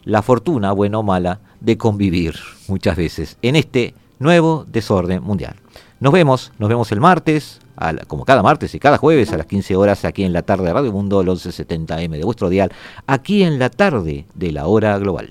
la 0.05 0.23
fortuna, 0.23 0.73
buena 0.73 0.99
o 0.99 1.03
mala, 1.03 1.41
de 1.61 1.77
convivir 1.77 2.35
muchas 2.69 2.97
veces 2.97 3.37
en 3.43 3.57
este 3.57 3.95
nuevo 4.19 4.65
desorden 4.69 5.23
mundial. 5.23 5.60
Nos 6.01 6.15
vemos, 6.15 6.51
nos 6.59 6.71
vemos 6.71 6.91
el 6.93 7.01
martes, 7.01 7.61
como 8.07 8.25
cada 8.25 8.43
martes 8.43 8.75
y 8.75 8.79
cada 8.79 8.97
jueves 8.97 9.35
a 9.35 9.37
las 9.37 9.45
15 9.45 9.77
horas 9.77 10.07
aquí 10.07 10.25
en 10.25 10.33
la 10.33 10.41
tarde 10.41 10.65
de 10.65 10.73
Radio 10.73 10.93
Mundo, 10.93 11.21
el 11.21 11.29
1170M 11.29 12.13
de 12.13 12.25
vuestro 12.25 12.49
dial, 12.49 12.73
aquí 13.07 13.43
en 13.43 13.59
la 13.59 13.69
tarde 13.69 14.25
de 14.35 14.51
la 14.51 14.67
hora 14.67 14.97
global. 14.97 15.31